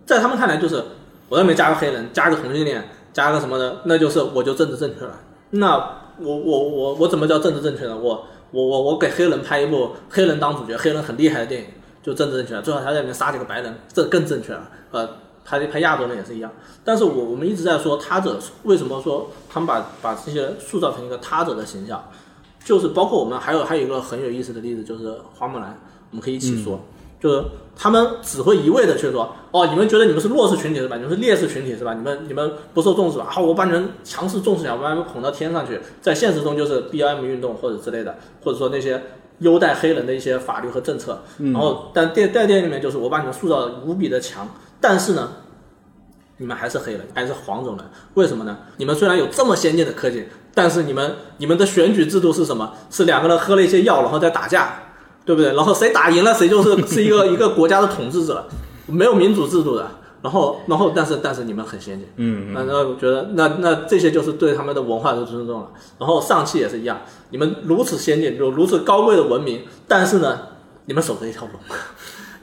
[0.07, 0.82] 在他们看来就是
[1.28, 5.20] 我要没加个黑人，加个同性恋，加个什么的，那就是我就政治正确了。
[5.51, 5.77] 那
[6.19, 7.95] 我我我我怎么叫政治正确呢？
[7.95, 11.66] 我我我我给黑人拍一部黑人当主角，黑人很厉害的电影，
[12.03, 12.62] 就政治正确了。
[12.62, 14.66] 最好他在里面杀几个白人，这更正确了。
[14.91, 15.07] 呃，
[15.45, 16.51] 拍拍亚洲人也是一样。
[16.82, 22.03] 但是我我们一直在说他者为什么说他们把把这些塑造成一个他者的形象，
[22.65, 25.78] 就是包括我们还有还有一个很有意思的例子，就是花木兰，
[26.11, 26.81] 我们可以一起说，
[27.20, 27.45] 就是
[27.77, 30.97] 他们只会一味的去说，哦，你们觉得你们是弱势群体是吧？
[30.97, 31.95] 你们是劣势群体是吧？
[31.95, 33.28] 你们你们不受重视吧？
[33.31, 39.03] 啊，我把你们强势重视起来，我把你们捧到天上去，在现实中就是 B M 运动或者之类的，或者说那些。
[39.41, 44.49] 优待黑人的一些法律和政策，然后但电在电影里面就是我把你们塑造的无比的强，
[44.81, 45.28] 但是呢，
[46.39, 47.85] 你们还是黑人，还是黄种人，
[48.15, 48.56] 为什么呢？
[48.77, 52.73] 你们虽然有这么先进的科技，但是你们你们的选举制度是什么？
[52.90, 54.82] 是两个人喝了一些药，然后再打架，
[55.24, 55.55] 对不对？
[55.55, 58.47] 然后谁打赢了，谁就是 是一个一个国家的统治者，
[58.86, 59.89] 没有民主制度的。
[60.23, 65.69] 然后，然后，但是，但是你们很先进，嗯那那我觉得，那那这些就是对他们的文化的尊重了。
[65.98, 66.98] 然后上汽也是一样，
[67.28, 70.39] 你们如此先进，有如此高贵的文明，但是呢，
[70.86, 71.52] 你们守着一条龙，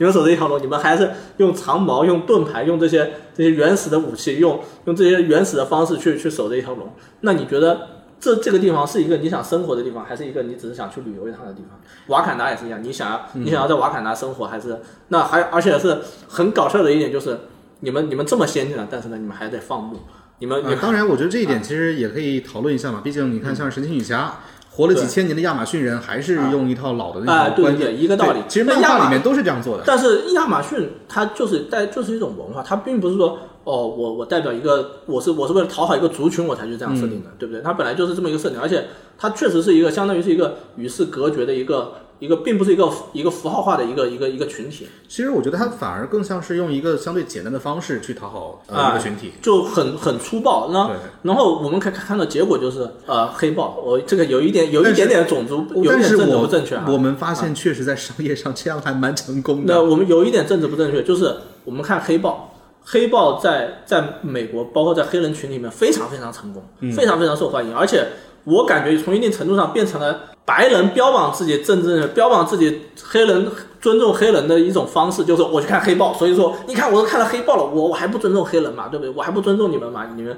[0.01, 6.91] 你们守着一条龙，你们还是用长矛、用盾牌、用这些这些原始的武器，用用这些原始的方式去去守着一条龙。
[7.19, 7.87] 那你觉得
[8.19, 11.79] 这这个地方是一个你想生活的地方，还是一个你只是想去旅游一趟的地方？
[12.07, 14.79] 瓦坎达也是一样，你想要你想要在瓦坎达生活，还是
[15.09, 17.37] 那还而且是很搞笑的一点就是。
[17.83, 19.97] 你们你们这么先进了，但是呢，你们还得放牧，
[20.37, 23.01] 你们、你们，呃当然，我觉得这一点其实也可以讨论一下嘛。
[23.03, 24.37] 毕竟你看，像神奇女侠，
[24.73, 28.39] 活了几千年的亚马逊人，还是用一套老的哎那种观念，对对对一个道理。
[28.47, 29.83] 其实那亚马漫画里面都是这样做的。
[29.85, 37.61] 但是亚马逊它就是代就是一种文化，它并不是说哦，我我代表一个，我是我是为了讨好一个族群我才去这样设定的，对不对？
[37.61, 38.87] 它本来就是这么一个设定，而且
[39.17, 44.87] 它确实是一个相当于是一个与世隔绝的一个一个，并不是一个一个符号化的一个一个一个群体。
[45.09, 49.33] 其实我觉得它反而更像是用一个相对简单的方式去讨好呃啊一个群体。
[49.41, 50.91] 就很很粗暴，然后
[51.23, 56.85] 然后我们可以看到结果就是呃黑豹，我这个有一点有一点点种族有一点政治不正确啊。
[56.87, 59.81] 我们发现确实在商业上这样还蛮成功的那。
[59.81, 61.35] 我们有一点政治不正确，就是
[61.65, 62.53] 我们看黑豹，
[62.85, 66.63] 黑豹在在美国，包括在黑人群里面非常非常成功，
[66.95, 68.07] 非常非常受欢迎，而且
[68.43, 79.13] 我感觉从一定程度上变成了白人标榜自己政治、标榜自己黑人尊重黑人的一种方式，就是我去看黑豹，所以说你看我都看了黑豹了，我我还不尊重黑人嘛，对不对？
[79.15, 80.37] 我还不尊重你们嘛，你们。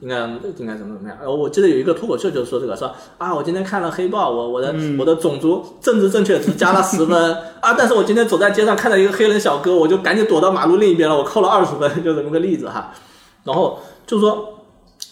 [0.00, 0.16] 应该
[0.58, 1.16] 应该怎么怎么样？
[1.20, 12.92] 然后我记得有一个脱口秀就是说这个，说啊，我今天看了黑豹，我我的、我的种族政治正确只加了十分啊，但是我今天走在街上看到一个黑人小哥，我就赶紧躲到马路另一边了，我扣了二十分，就这么个例子哈。
[13.44, 14.64] 然后就说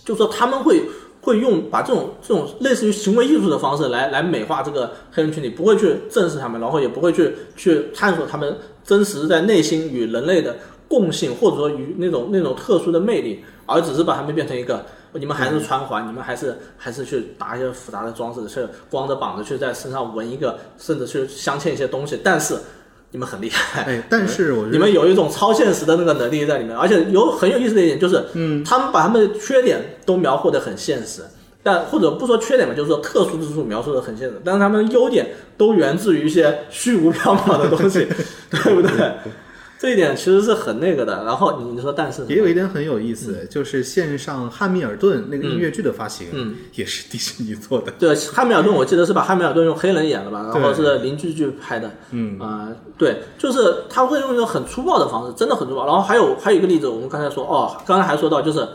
[0.05, 0.83] 就说他们会
[1.21, 10.57] 会用把这种这种类似于行为艺术的方式来来美化这个黑人群体，不会去正视他们，然后也不会去去探索他们真实在内心与人类的
[10.89, 14.85] 共性，或者说与那种那种特殊的魅力，而只是把他们变成一个。
[15.13, 22.17] 你们还是穿环，你们还是还是去打一些复杂的装饰，去光着膀子去在身上纹一个，甚至去镶嵌一些东西。
[22.23, 22.55] 但是
[23.13, 31.23] 你们很厉害，哎，但是我觉得你们有一种超现实的那个能力在里面，而且有很有意思的一点就是，嗯，他们把他们的缺点都描绘的很现实，
[31.63, 35.27] 但或者不说缺点吧，就是说特殊之处描述的很现实，但是他们的优点
[35.57, 38.07] 都源自于一些虚无缥缈的东西，
[38.51, 39.13] 对不对？
[39.81, 41.25] 这一点其实是很那个的。
[41.25, 47.91] 然后你你说，但是也有一点很有意思，就是线上《汉密尔顿》那个音乐剧的发行，嗯，也是迪士尼做的。
[47.99, 52.39] 对，汉密尔顿我记得是把汉密尔顿用黑人演的吧，然后是邻居剧拍的，嗯。
[52.39, 55.87] 啊、对，就是他会用一种很粗暴的方式，真的很粗暴。
[55.87, 58.69] 然后还有还有一个例子，我们刚才说哦，刚才还说到就是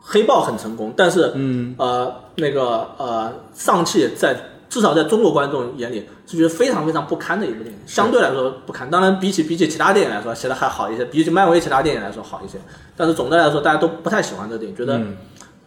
[0.00, 4.34] 黑豹很成功，但是嗯，呃那个呃上汽在
[4.68, 8.90] 至少在中国观众眼里是觉得非常非常不堪的一部电影，相对来说不堪。
[8.90, 12.58] 当然，比起比起其他电影来说，写的还好一些，比起漫威其他电影来说好一些。
[12.96, 15.00] 但是总的来说，大家都不太喜欢这个电影，觉得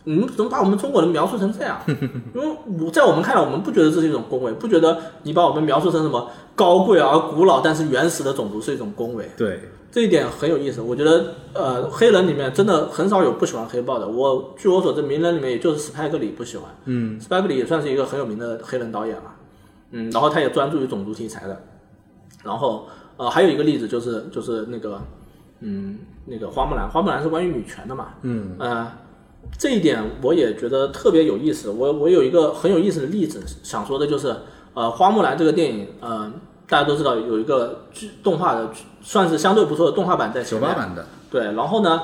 [0.08, 1.78] 你们怎么把我们中国人描述成这样？
[2.34, 9.30] 因为我在我们看来，我们不觉得这是一种恭维，不觉得你把我们描述成什么高贵而古老但是原始的种族是一种恭维。
[9.36, 9.60] 对，
[9.92, 10.80] 这一点很有意思。
[10.82, 14.08] 我觉得，呃，黑人里面真的很少有不喜欢黑豹的。
[14.08, 16.66] 我据我所知，名人里面也就是斯派克里不喜欢。
[16.86, 19.36] 嗯，斯派克里也算是一个很有名的黑人导演了。
[19.92, 21.62] 嗯，然后他也专注于种族题材的。
[22.44, 25.02] 然后，呃，还有一个例子就是就是那个，
[25.60, 28.08] 嗯，那个花木兰，花木兰是关于女权的嘛。
[28.22, 28.90] 嗯，呃，
[29.58, 31.70] 这一点我也觉得特别有意思。
[31.70, 34.36] 我我有一个很有意思的例子想说的就是，
[34.74, 36.32] 呃，花木兰这个电影，呃，
[36.68, 38.70] 大家都知道有一个剧动画的，
[39.02, 40.70] 算是相对不错的动画版在前面。
[40.70, 42.02] 九八版的对，然后呢，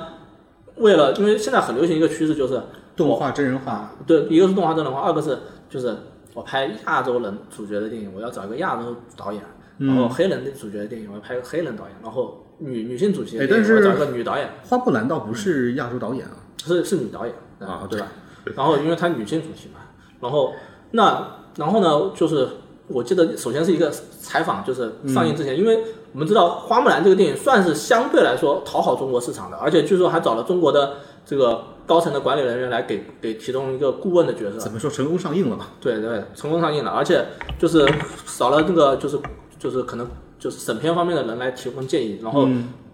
[0.78, 2.62] 为了因为现在很流行一个趋势就是
[2.96, 5.38] 动画真人化，对，一个是动画真人化，二个是
[5.70, 5.96] 就是
[6.34, 9.42] 我拍亚洲人主角的电影，我要找一个亚洲导演，
[9.78, 16.38] 然后黑人的主角的电影，我要拍个黑人导演，然后女女性主题的哎电影，但是我要找一个女导演，花木兰倒不是亚洲导演啊。
[16.66, 18.00] 是是女导演啊对。
[18.00, 18.08] 吧？
[18.56, 19.80] 然后因为她女性主题嘛，
[20.20, 20.54] 然后
[20.92, 21.26] 那
[21.56, 22.48] 然后呢，就是
[22.88, 25.82] 我记得首先是一个采访，就是上映之前，因为
[26.12, 30.96] 我们知道花木兰这个电影算是相对来说讨好中国市场的，而且据说还找了中国的
[31.26, 35.68] 这个高层的管理人员来给给其中一个顾问的角色，怎么说成功上映了嘛？
[35.80, 37.26] 对对，成功上映了，而且
[37.58, 37.88] 就是
[38.26, 39.18] 少了那个就是
[39.58, 40.06] 就是可能
[40.38, 42.46] 就是审片方面的人来提供建议，然后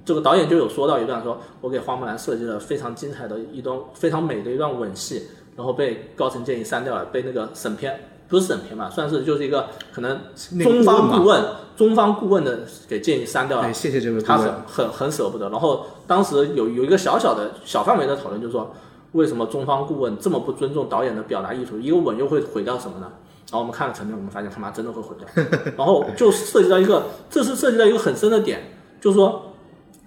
[0.05, 10.19] 这个导演就有说到一段说，我给花木兰设计了非常精彩的一段非常美的一段吻戏，然后被高层建议删掉了，被那个审片不是审片嘛，算是就是一个可能
[10.61, 11.43] 中方顾顾问
[11.75, 14.53] 中方顾问的给建议删掉了哎，，谢谢这位顾他很。
[14.67, 15.49] 很很舍不得。
[15.49, 18.71] 然后当时有有一个小小的小范围的讨论，就是说
[19.13, 21.79] 为什么中方顾问这么不尊重导演的表达意图？
[21.79, 23.11] 一个吻又会毁掉什么呢？
[23.51, 25.43] 然后我们看了成片，我们发现他妈真的会毁掉。
[25.75, 28.61] 然后就涉及到一个，这是涉及到一个很深的点，
[29.01, 29.48] 就是说，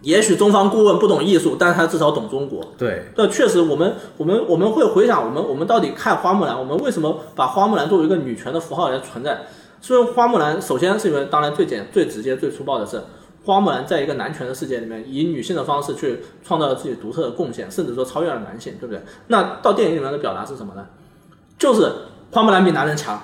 [0.03, 2.61] 也许中方顾问不懂艺术，但是他至少懂中国。
[2.77, 9.43] 对，那确实，我们我们我们会回想，我们我们到底看花木兰，我们为什么把花木兰作为一个女权的符号来存在？
[9.81, 13.03] 虽然花木兰首先是因为，当然最简、最直接、最粗暴的是，
[13.45, 19.03] 花木兰在一个男权的世界里面，以女性的方式去创造了自己独特的贡献，甚至说超越了男性，对不对？
[19.29, 20.87] 那到电影里面的表达是什么呢？
[21.59, 21.91] 就是
[22.33, 23.21] 花木兰比男人强，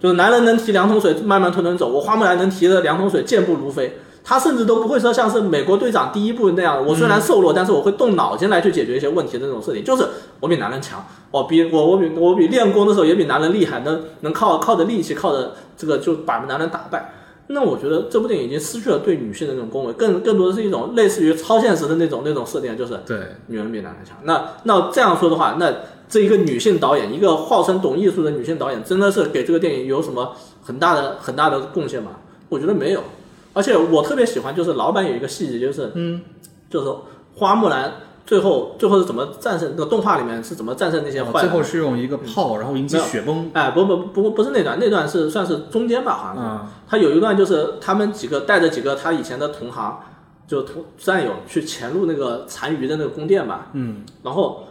[0.00, 3.98] 就是男人能提两桶水慢慢吞吞走，我花木兰能提着两桶水健步如飞。
[4.24, 10.06] 他甚至都不会说像是美国队长第一部那样，我虽然瘦弱，但是我会动脑筋来去解决一些问题的那种设定，就是
[10.40, 17.12] 我比男人强，我比我我比我比练功的时候也比男人厉害，能能靠靠着力气，靠着这个就把男人打败。
[17.48, 23.18] 那我觉得这部电影已经失去了对女性的那种恭维，更更多的是一种类似于超现实的那种那种设定，就是对，
[23.48, 24.16] 女人比男人强。
[24.22, 25.70] 那那这样说的话，那
[26.08, 32.12] 这一个女性导演，一个号称懂艺术的女性导演，真的是给这个电影有什么很大的很大的贡献吗？
[32.48, 33.02] 我觉得没有。
[33.52, 36.22] 而且我特别喜欢，就是老板有一个细节，就是嗯，
[36.70, 36.90] 就是
[37.36, 37.92] 花木兰
[38.24, 41.40] 最后最后是怎么战胜那个动画里面是怎么战胜那些坏人？
[41.40, 43.50] 最后是用一个炮，然后引起雪崩。
[43.52, 46.40] 哎，不不不不是那段，那段是算是中间吧，好像是。
[46.42, 49.98] 啊他有一段就是他们几个带着几个他以前的同行，
[50.46, 53.68] 就同战友去潜入那个残余的那个宫殿吧。
[53.72, 54.64] 嗯，然后，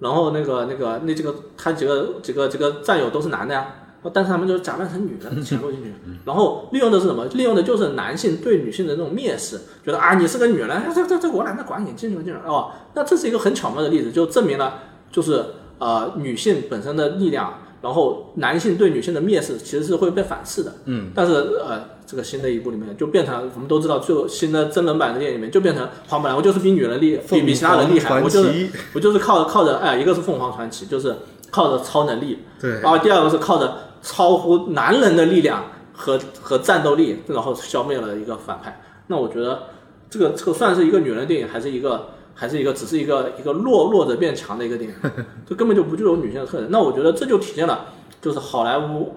[0.00, 3.66] 然后那个那个那几个他几个几个几个战友都是男的呀，
[4.12, 5.92] 但是他们就假扮成女的潜入进去，
[6.24, 7.24] 然后利用的是什么？
[7.26, 15.44] 利用的就是男性对女性的那种蔑视，觉得啊你是个女人，哎这这这我懒得管你，进去吧进去哦，那这是一个很巧妙的例子，就证明了就是
[15.78, 17.60] 呃女性本身的力量。
[17.82, 31.14] 然后男性对女性的蔑视其实是会被反噬的，嗯，但是呃，这个新的一部里面就变成我们都知道，就新的真人版的电影里面就变成花木兰，我就是比女人厉，比比其他人厉害，我就是我就是靠靠着哎，一个是凤凰传奇，就是
[31.50, 38.80] 靠着超能力，对然后第二个是靠着超乎男人的力量和和战斗力，然后消灭了一个反派。
[39.06, 39.62] 那我觉得
[40.10, 45.10] 这个这个算是一个女人电影，还是一个还是一个只是一个一个弱弱者变强的一个电影，
[45.48, 46.70] 这根本就不具有女性的特征。
[46.70, 47.86] 那我觉得这就体现了
[48.20, 49.14] 就是好莱坞。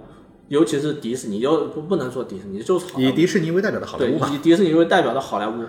[0.50, 4.32] 尤其是迪士尼，又不不能说迪士尼，就是好莱坞以迪士尼为代表的好莱，坞吧。
[4.34, 5.66] 以迪士尼为代表的好莱坞，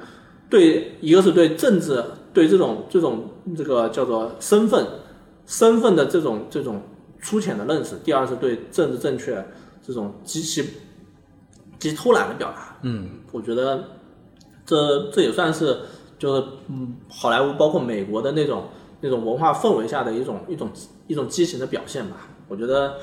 [0.49, 2.01] 对一个是对政治，
[2.33, 4.87] 对这种这种这个叫做身份
[5.47, 6.81] 身份的这种这种
[7.23, 9.45] 粗浅的认识；第二是对政治正确
[9.87, 10.65] 这种极其
[11.79, 12.77] 极偷懒的表达。
[12.83, 13.85] 嗯，我觉得
[14.65, 15.81] 这这也算是
[16.19, 18.69] 就是嗯好莱坞包括美国的那种
[19.01, 20.71] 那种文化氛围下的一种一种
[21.07, 22.29] 一种畸形的表现吧。
[22.49, 22.97] 我觉得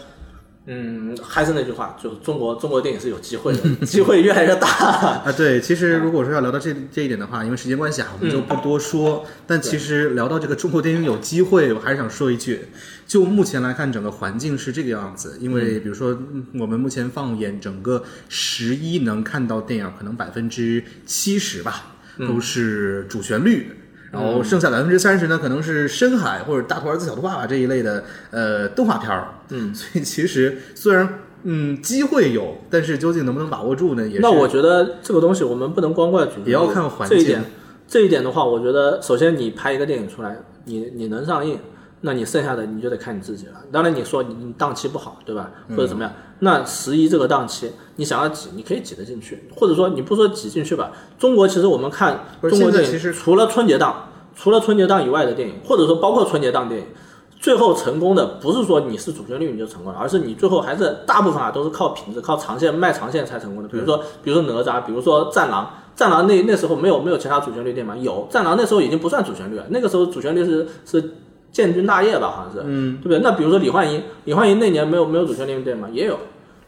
[0.67, 4.67] 嗯，还是那句话，就是中国中国电影是有机会的，机会越来越大。
[5.23, 9.25] 啊，对，其实如果说要聊到这这一点的话，因为时间关系啊，我们就不多说。
[9.45, 12.61] 但其实聊到这个中国电影有机会，我还是想说一句，
[13.05, 15.37] 就目前来看，整个环境是这个样子。
[15.39, 23.67] 因为比如说，嗯我们目前放眼整个十一能看到电影，可能百分之七十吧，都是主旋律。
[24.15, 29.27] 然后剩下百分之三十呢，可能是深海或者大头儿子小头爸爸这一类的呃动画片儿。
[29.49, 34.07] 嗯， 所以其实虽然嗯机会有，但是究竟能不能把握住呢？
[34.07, 37.43] 也是那我觉得这个东西我们不能光怪主也要看环境这一点，
[37.87, 41.59] 这一点的话，我觉得首先你拍一个电影出来，你你能上映，
[42.05, 43.53] 那你剩下的你就得看你自己了。
[43.71, 45.49] 当然你说你你档期不好，对吧？
[45.69, 46.13] 或者怎么样？
[46.39, 56.87] 那十一这个档期，你想要挤，你可以挤得进去，或者说你不说挤进去吧，中国其实我们看中国电影，其实除了春节档，除了春节档以外的电影，或者说包括春节档电影。
[57.37, 63.69] 最后成功的不是说你是主旋律你就成功了，而是你最后还是大部分啊都是靠品质、靠长线卖长线才成功的。
[63.69, 67.95] 比如说，比如说哪吒，比如说战狼，战狼那那时候没有没有其他主旋律电影吗？
[67.97, 71.11] 有，战狼那时候已经不算主旋律了，那个时候主旋律是是
[71.55, 73.19] 建军大业吧，好像是，嗯，对不对？
[73.19, 75.87] 那比如说李焕英，李焕英那年没有没有主旋律电影吗？
[75.89, 76.19] 也有。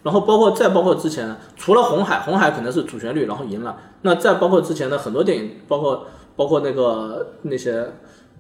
[0.01, 3.75] 然后包括再包括之前的，除了红海，红海可能是主旋律，然后赢了。
[4.03, 6.05] 那再包括之前的很多电影，包括
[6.37, 7.85] 包括那个那些，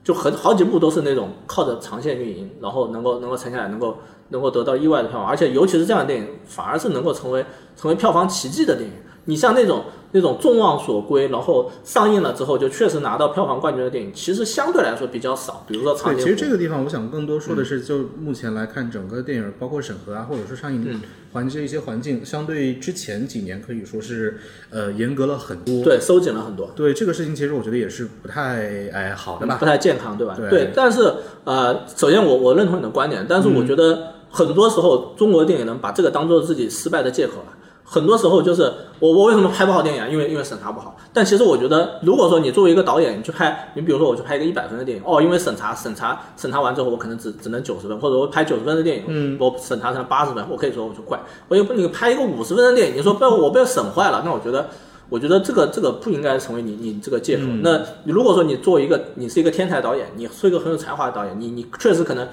[0.05, 3.97] 就很好几部都是那种靠着长线运营，然后能够能够沉下来，能够
[4.29, 7.45] 能够得到意外的票房，而且尤其是这样的电影，反而是能够成为
[7.75, 8.95] 成为票房奇迹的电影。
[9.27, 15.65] 你像那种那种众望所归，然后上映了之后就确实拿到票房冠军的电影，其实相对来说比较少。
[15.67, 21.01] 比如说《长对，其实这个地方我想更多说的是，就目前来看，整个电影包括审核啊，或者说上映
[21.33, 24.39] 环这一些环境，相对之前几年可以说是
[24.69, 25.83] 呃严格了很多。
[25.83, 26.71] 对收紧了很多。
[26.73, 29.57] 对这个事情，其实我觉得也是不太哎好的吧。
[29.59, 30.37] 不太健康，对吧？
[30.49, 31.13] 对但是
[31.43, 37.56] 呃，首先我我认同你的观点，但是我觉得很多时候中国电影人把这个当做自己失败的借口了。
[37.89, 38.63] 很多时候就是
[38.99, 40.07] 我我为什么拍不好电影啊？
[40.09, 40.97] 因为因为审查不好。
[41.13, 51.17] 但其实我觉得，如果说你作为一个导演，你去拍，你比如说我去拍一个一百分的电影，哦，因为审查审查审查完之后，我可能只只能九十分，或者我拍九十分的电影，嗯，我审查成八十分，我可以说我就怪。
[51.47, 54.67] 我又不你拍一个五十分的电影，你说被我被审坏了，那我觉得。
[55.09, 57.43] 我觉得这个这个不应该成为你你这个借口。
[57.61, 62.27] 那如果说你作为一个你是一个天才导演，你是一个很有才华的导演，你你确实可能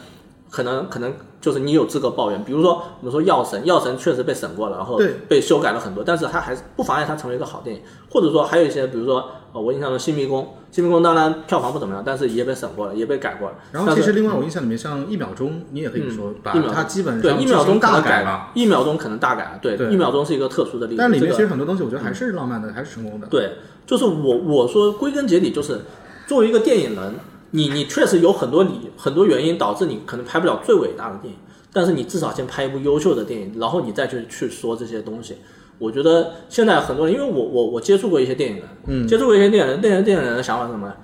[0.54, 2.44] 可能可能就是你有资格抱怨。
[2.44, 7.82] 比如说我们说《药神》，《药神》确实被审过了，然后对被修改了很多，但是它还是不妨碍它成为一个好电影。
[8.08, 13.56] 或者说还有一些，比如说呃，我印象中《新迷宫》，《新迷宫》当然票房不怎么样，但是也被审过了，也被改过了。
[13.72, 20.98] 然后其实另外我印象里面，像一秒钟，你也可以说把一秒钟它基本对一秒钟大改了。，一秒钟可能大改了，对，对一秒钟是一个特殊的例子。
[20.98, 23.26] 但里面其实很多东西，我觉得还是浪漫的，还是成功的。
[23.26, 23.54] 对，
[23.84, 25.80] 就是我我说归根结底就是，
[26.28, 27.14] 作为一个电影人，
[27.54, 31.38] 你你确实有很多理很多原因导致你可能拍不了最伟大的电影，
[31.72, 35.36] 但是你至少先拍一部优秀的电影，然后你再去去说这些东西。
[35.78, 40.94] 我觉得现在很多人，因为我我我接触过一些电影人，嗯，接触过一些电影人，电影电影人的想法是什么呢？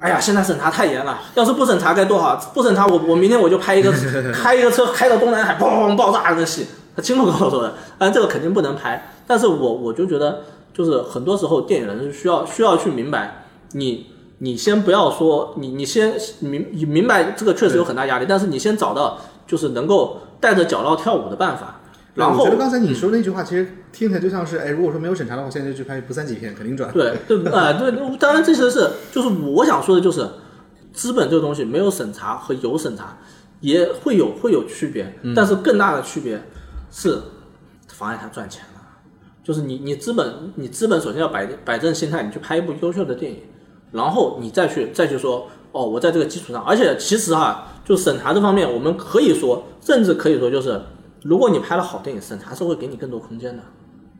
[0.00, 2.34] 哎呀，现在审查太严了，要是不审查该多好！
[2.52, 3.92] 不审查我我明天我就拍一个
[4.34, 6.66] 开一个车开到东南海，砰砰砰爆炸的戏，
[6.96, 7.74] 他亲口跟我说的。
[7.96, 9.14] 但这个肯定不能拍。
[9.24, 10.42] 但是我我就觉得，
[10.74, 14.06] 就是很多时候电影人是需要需要去明白，你
[14.44, 21.80] 你先不要说你你先明你明白这个确实有很大压力，但是你先找到就是能够带着脚镣跳舞的办法，
[22.14, 26.92] 然后我觉得刚才你说那句话，其实听起来就像是，哎，如果说没有审查的话，现在就去拍不三级片，肯定赚。
[26.92, 30.28] 对对啊、对，当然这些是就是我想说的就是，
[30.92, 33.16] 资本这个东西没有审查和有审查
[33.60, 36.42] 也会有会有区别，但是更大的区别
[36.90, 37.18] 是
[37.88, 38.82] 妨碍他赚钱了。
[39.42, 43.38] 就是你你资本你资本首先要摆摆正心态，你去拍一部优秀的电影，
[43.94, 50.80] 然后你再去再去说哦，我在这个基础上，而且其实哈，就审查这方面，我们可以说，甚至可以说就是，
[51.22, 53.62] 如果你拍了好电影，审查是会给你更多空间的。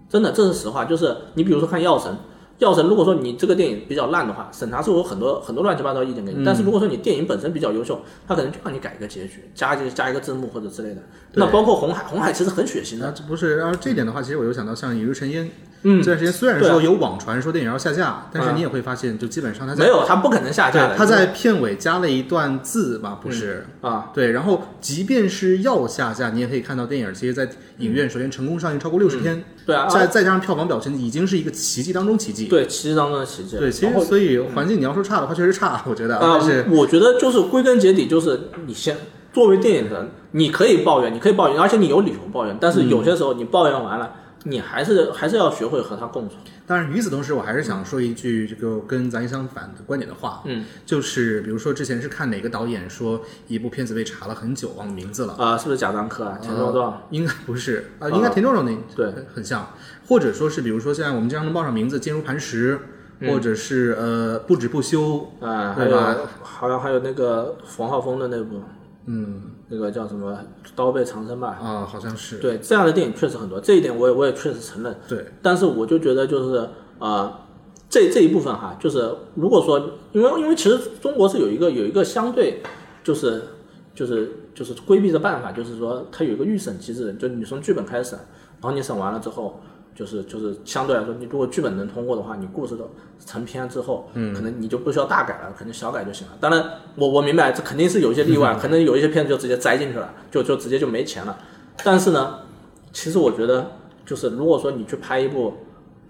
[0.09, 0.85] 真的，这是实话。
[0.85, 2.13] 就是你比如说看《药神》，
[2.59, 6.45] 《药神》如果说你这个电影比较烂的话，审查是会有很多很多乱七八糟意见给你。
[6.45, 11.03] 但是如果说你电影本身比较优秀，他可能就让你改一个结局，加一个加一个字幕或者之类的。
[11.33, 13.07] 那包括《红海》，《红海》其实很血腥的。
[13.07, 15.45] 那这不是，然后这一点的话，其实我又想到像《引入尘烟》，
[15.85, 23.67] 嗯这段时间虽然说有网传说电影要下架，但是啊你也会发现，就基本上它在没有，它不可能下架他在片尾加了一段字吧，不是？
[23.81, 27.49] 啊，对，然后即便是要下架，你也可以看到电影其实，在
[27.79, 32.47] 影院首先成功上映超过六十天，对啊，再再加上票房表现，已经是一个奇迹当中奇迹。
[32.47, 33.59] 对奇迹当中的奇迹。
[33.59, 38.97] 对，其实所以环境你要说差的话，确实差，我觉得，啊、但是我觉得就是归根结底，就是你先
[39.33, 42.57] 作为电影人，你可以抱怨，你可以抱怨，而且你有理由抱怨。
[42.61, 44.11] 但是有些时候你抱怨完了，
[44.45, 46.37] 你还是还是要学会和他共处。
[46.67, 56.39] 当然，与此同时，我还是想说一句这个跟咱相反的观点的话，嗯，就是比如说之前是看哪个导演说一部片子被查了很久，忘了名字了，啊、是不是贾樟柯啊？
[56.41, 59.69] 田壮壮，应该不是啊，应该田壮壮那对很像，
[60.07, 62.79] 或者说是比如说现在我们经常能报上名字，坚如磐石，
[63.21, 68.63] 或者是呃不止不休，啊、还对吧有好像还有那个冯浩峰的那部，
[69.05, 70.33] 嗯那个叫什么
[70.77, 71.59] 《刀背长生》吧？
[71.61, 74.97] 啊，好像是对，这样的电影确实很多，这一点我也我也确实承认。
[75.09, 76.69] 对，但是我就觉得就是
[76.99, 77.33] 呃，
[77.89, 79.79] 这这一部分哈，就是如果说，
[80.13, 82.63] 因为因为其实中国是有一个有一个相对
[83.03, 83.43] 就是
[83.95, 88.19] 就是就是规避的办法，就是说它有一个预审机制，就是你从剧本开始审，
[88.61, 89.61] 然后你审完了之后。
[89.95, 92.91] 就是就是相对来说，你如果剧本能通过的话，你故事都
[93.25, 96.33] 成片之后，嗯，可能你就不需要大改了，可能小改就行了。
[96.41, 96.65] 当然，
[96.97, 101.39] 我我明白这肯定是有一些例外，可能有一些片子就直接栽进去了，就就直接就没钱了。
[101.85, 102.41] 但是呢，
[102.93, 103.71] 其实我觉得，
[104.05, 105.55] 就是如果说你去拍一部，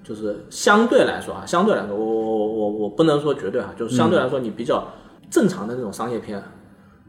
[0.03, 4.87] 就是相对来说啊，相对来说，我我我我我不能说绝对啊，就是相对来说你比较
[5.31, 6.43] 正常的那种商业片，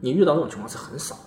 [0.00, 1.20] 你遇到这种情况是很少的。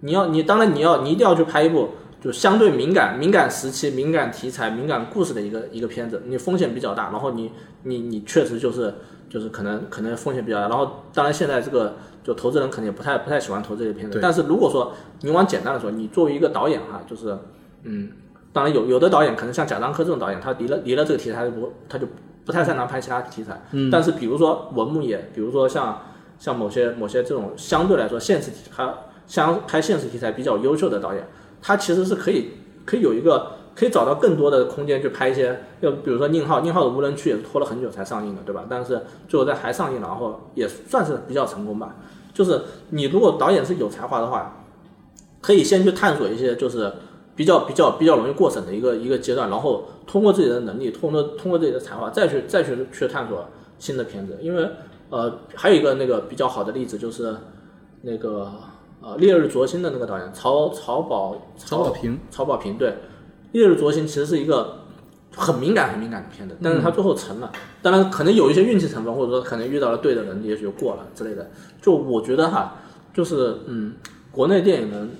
[0.00, 1.88] 你要你当然你要你一定要去拍一部
[2.20, 7.52] 就相对敏感、敏感时期、敏感题材、敏感故事的一个一个片子，你风险比较大，然后你
[7.84, 8.94] 你你确实就是
[9.28, 17.38] 就是可能可能风险比较大，然后当然现在这个就投资人肯定也不太不太喜欢投这些片子，但是如果说你往简单的说，你作为一个导演哈，就是
[17.84, 18.10] 嗯，
[18.52, 22.06] 当然有有的导演可能像贾樟柯这种导演，他离了离了这个题材他就不他就
[22.44, 26.02] 不太擅长拍其他题材，嗯，但是比如说文牧野，比如说像
[26.38, 28.92] 像某些某些这种相对来说现实题他
[29.26, 31.28] 相拍现实题材比较优秀的导演，
[31.60, 32.50] 他其实是可以
[32.84, 38.64] 可以有一个可以找到更多的空间去拍一些，要比如说宁浩，宁浩的无人区也是拖了很久才上映的，对吧？
[38.68, 41.96] 但是最后在还上映了，然后也算是比较成功吧。
[42.32, 44.64] 就是你如果导演是有才华的话，
[45.40, 46.92] 可以先去探索一些就是
[47.36, 53.44] 比较比较比较容易过审的一个一个阶段，然后通过自己的能力，通过通过自己的才华，再去再去去探索
[53.78, 54.38] 新的片子。
[54.40, 54.68] 因为
[55.10, 57.34] 呃，还有一个那个比较好的例子就是
[58.02, 58.52] 那个
[59.00, 62.88] 呃《烈日灼心》的那个导演曹曹保曹保平，曹保平对，
[63.52, 64.80] 《烈日灼心》其实是一个
[65.36, 67.52] 很敏感、很敏感的片子，但是他最后成了。
[67.80, 71.50] 当然，可能有一些运气成分，或者说可能遇到了对的人，也许就过了之类的。
[71.80, 72.76] 就我觉得哈，
[73.14, 73.94] 就是嗯，
[74.32, 75.10] 国内电影人，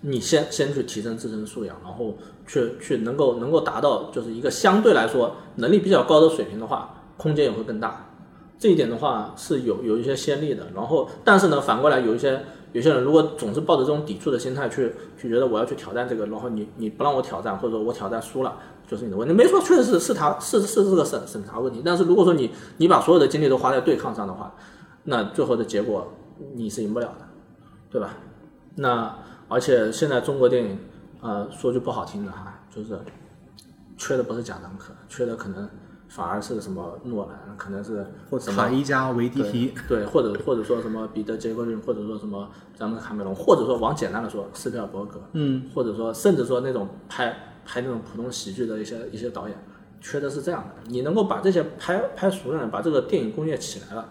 [0.00, 2.16] 你先先去提升自身素养，然后
[2.46, 8.13] 去去能够能够达到就是一个相对来说能力比较高的水平的话，空间也会更大。
[8.58, 18.56] 这一点的话是有有一些先例的，然后但是呢，反过来有一些有些人如果总是抱着这种抵触的心态去去觉得我要去挑战这个，然后你你不让我挑战，或者说我挑战输了，
[18.86, 19.34] 就是你的问题。
[19.34, 24.54] 没错，确实是是他是是这个审审查问题，但是如果说你你把所有的精力都花在对抗上的话，
[25.04, 26.12] 那最后的结果
[26.54, 27.26] 你是赢不了的，
[27.90, 28.16] 对吧？
[28.76, 29.16] 那
[29.48, 30.78] 而且现在中国电影，
[31.20, 32.98] 呃，说句不好听的哈，就是
[33.96, 35.68] 缺的不是贾樟柯，缺的可能
[36.14, 49.58] 反而是什么诺兰，可能是或什么塔伊加维迪提，对，或者或者说什么彼得·杰克逊，或者说什么詹姆斯·卡梅隆，或者说往简单的说斯皮尔伯格，嗯，或者说甚至说那种拍拍那种普通喜剧的一些一些导演，
[50.00, 54.08] 缺的是这样的，你能够把这些拍拍熟了，把这个电影工业起来了，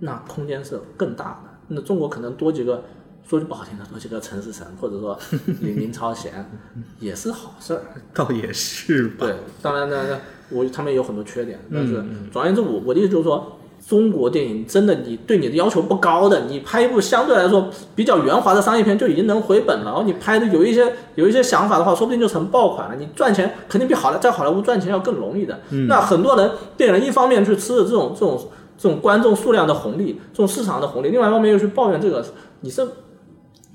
[0.00, 1.50] 那空间是更大的。
[1.68, 2.84] 那中国可能多几个，
[3.28, 5.18] 说句不好听的，多几个陈思诚，或者说
[5.62, 6.50] 林林超贤，
[7.00, 7.80] 也是好事儿。
[8.12, 9.26] 倒也是吧。
[9.26, 10.18] 对，当然呢，
[10.50, 13.58] 我他们有很多缺点，但是总而言之，我我的意思就是说，
[13.88, 22.96] 中国电影真的你对你的要求不高的，你拍一部相对来说比较圆滑的商业片就已经能回本了，然后你拍的有一些有一些想法的话，说不定就成爆款了。
[22.96, 25.58] 你赚钱肯定比好莱在好莱坞赚钱要更容易的。
[25.88, 32.24] 那很多人电影人一方面去吃着这种这种这种观众数量的红利，这种市场的红利，另外一方面又去抱怨这个，
[32.60, 32.86] 你是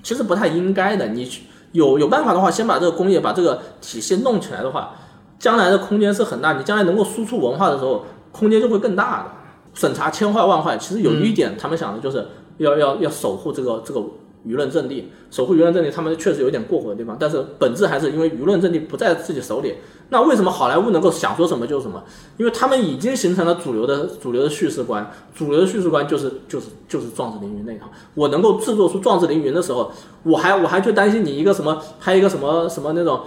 [0.02, 1.08] 其实不太应该的。
[1.08, 4.92] 你去有有办法的话，先把这个工业把这个体系弄起来的话，
[5.38, 6.54] 将来的空间是很大。
[6.54, 9.30] 你将来能够输出文化的时候，空间就会更大的。
[9.74, 12.26] 审查千坏万坏，其实有一点他们想的就是
[12.56, 14.02] 要要要守护这个这个
[14.46, 19.74] 舆论阵地，守护舆论阵地，他们确实有点过火的地方，但是本质还是因为舆论阵地不在自己手里。
[20.10, 22.02] 那为什么好莱坞能够想说什么就是什么？
[22.38, 27.90] 因为他们已经形成了主流的主流的叙事观，主流的叙事观就是就是就是壮志凌云那一套。
[28.14, 29.90] 我能够制作出壮志凌云的时候，
[30.22, 33.20] 我还我还去担心你一个什么拍一个什么什么那种。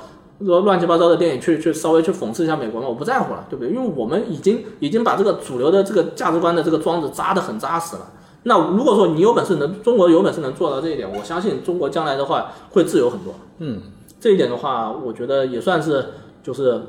[0.44, 3.72] 说乱七八糟的电影去去稍微去讽刺一下美国吗，我不在乎了，对不对？
[3.72, 8.10] 因为我们已经已经把这个主流的这个价值观的这个桩子扎得很扎实了。
[8.44, 13.36] 那如果说你有本事能中国有本事能做到这一点，我相信中国将来的话会自由很多。
[13.60, 13.82] 嗯，
[14.20, 16.06] 这一点的话，我觉得也算是
[16.42, 16.82] 就是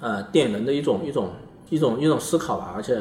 [0.00, 1.32] 呃电影人的一种一种
[1.68, 2.72] 一种一种思考吧。
[2.74, 2.98] 而且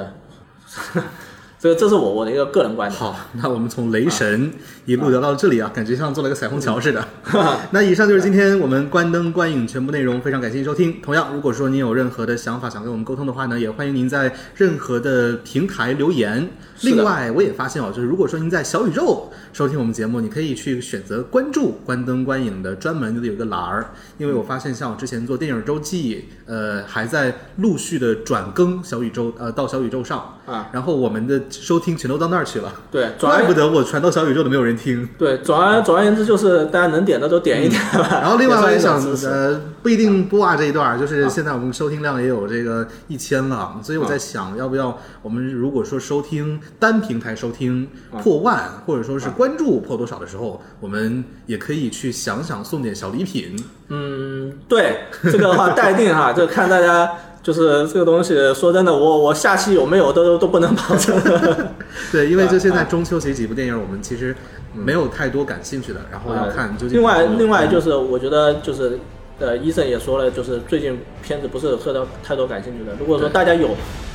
[1.58, 3.00] 这个这是我我的一个个人观点。
[3.00, 4.52] 好，那我们从雷神
[4.86, 7.06] 一路聊到这里啊，感觉像做了个彩虹桥似的。
[7.72, 11.02] 那以上就是今天我们关灯观影全部内容，非常感谢您收听。
[11.02, 16.50] 同样，如果说您有任何的想法想跟我们沟通的话呢，也欢迎您在任何的平台留言。
[16.82, 32.74] 另外，我也发现哦，就是如果说您在小宇宙收听我们节目，你可以去选择关注“关灯观影”的专门的有一个栏儿，因为我发现像我之前做电影周记，呃，还在陆续的转更小宇宙，呃，到小宇宙上啊，然后我们的收听全都到那儿去了。
[32.92, 35.08] 对，怪不得我传到小宇宙都没有人听。
[35.18, 38.08] 对，总而总而言之就是大家能点的都点一点吧。
[38.22, 47.88] 然后另外我也想呃，不一定播啊这一段儿，就是现在我们收听量也有这个一千了，所以我在想要不要我们如果说收听单平台收听
[48.22, 53.56] 破万，或者说是关注破多少的时候，我们也可以去想想送点小礼品。
[53.88, 57.10] 嗯，对这个的话待定哈， 就看大家
[57.42, 58.36] 就是这个东西。
[58.54, 61.20] 说真的，我我下期有没有都都不能保证。
[62.12, 64.36] 对，因为就现在中秋节几部电影，我们其实
[64.74, 66.98] 没有太多感兴趣的，然后要看究竟。
[66.98, 69.00] 另外，另外就是我觉得就是
[69.40, 72.92] 呃，医生也说了，就是最近片子不是有特多太多感兴趣的。
[73.00, 73.70] 如果说大家有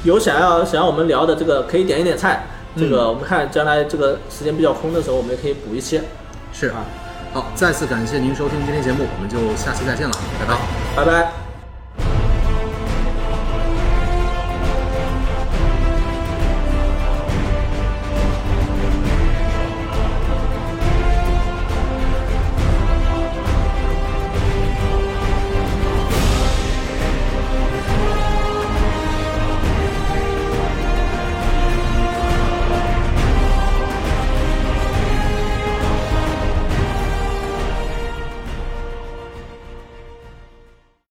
[0.04, 2.44] 有想要想要我们聊的这个，可以点一点菜。
[2.76, 6.00] 这嗯个我们看将来这个时间比较空的时候，我们也可以补一期。
[6.52, 6.84] 是啊
[7.32, 10.58] 好，再次感谢您收听今天节目，我们就下期再见了，拜拜。
[10.96, 11.53] 拜拜。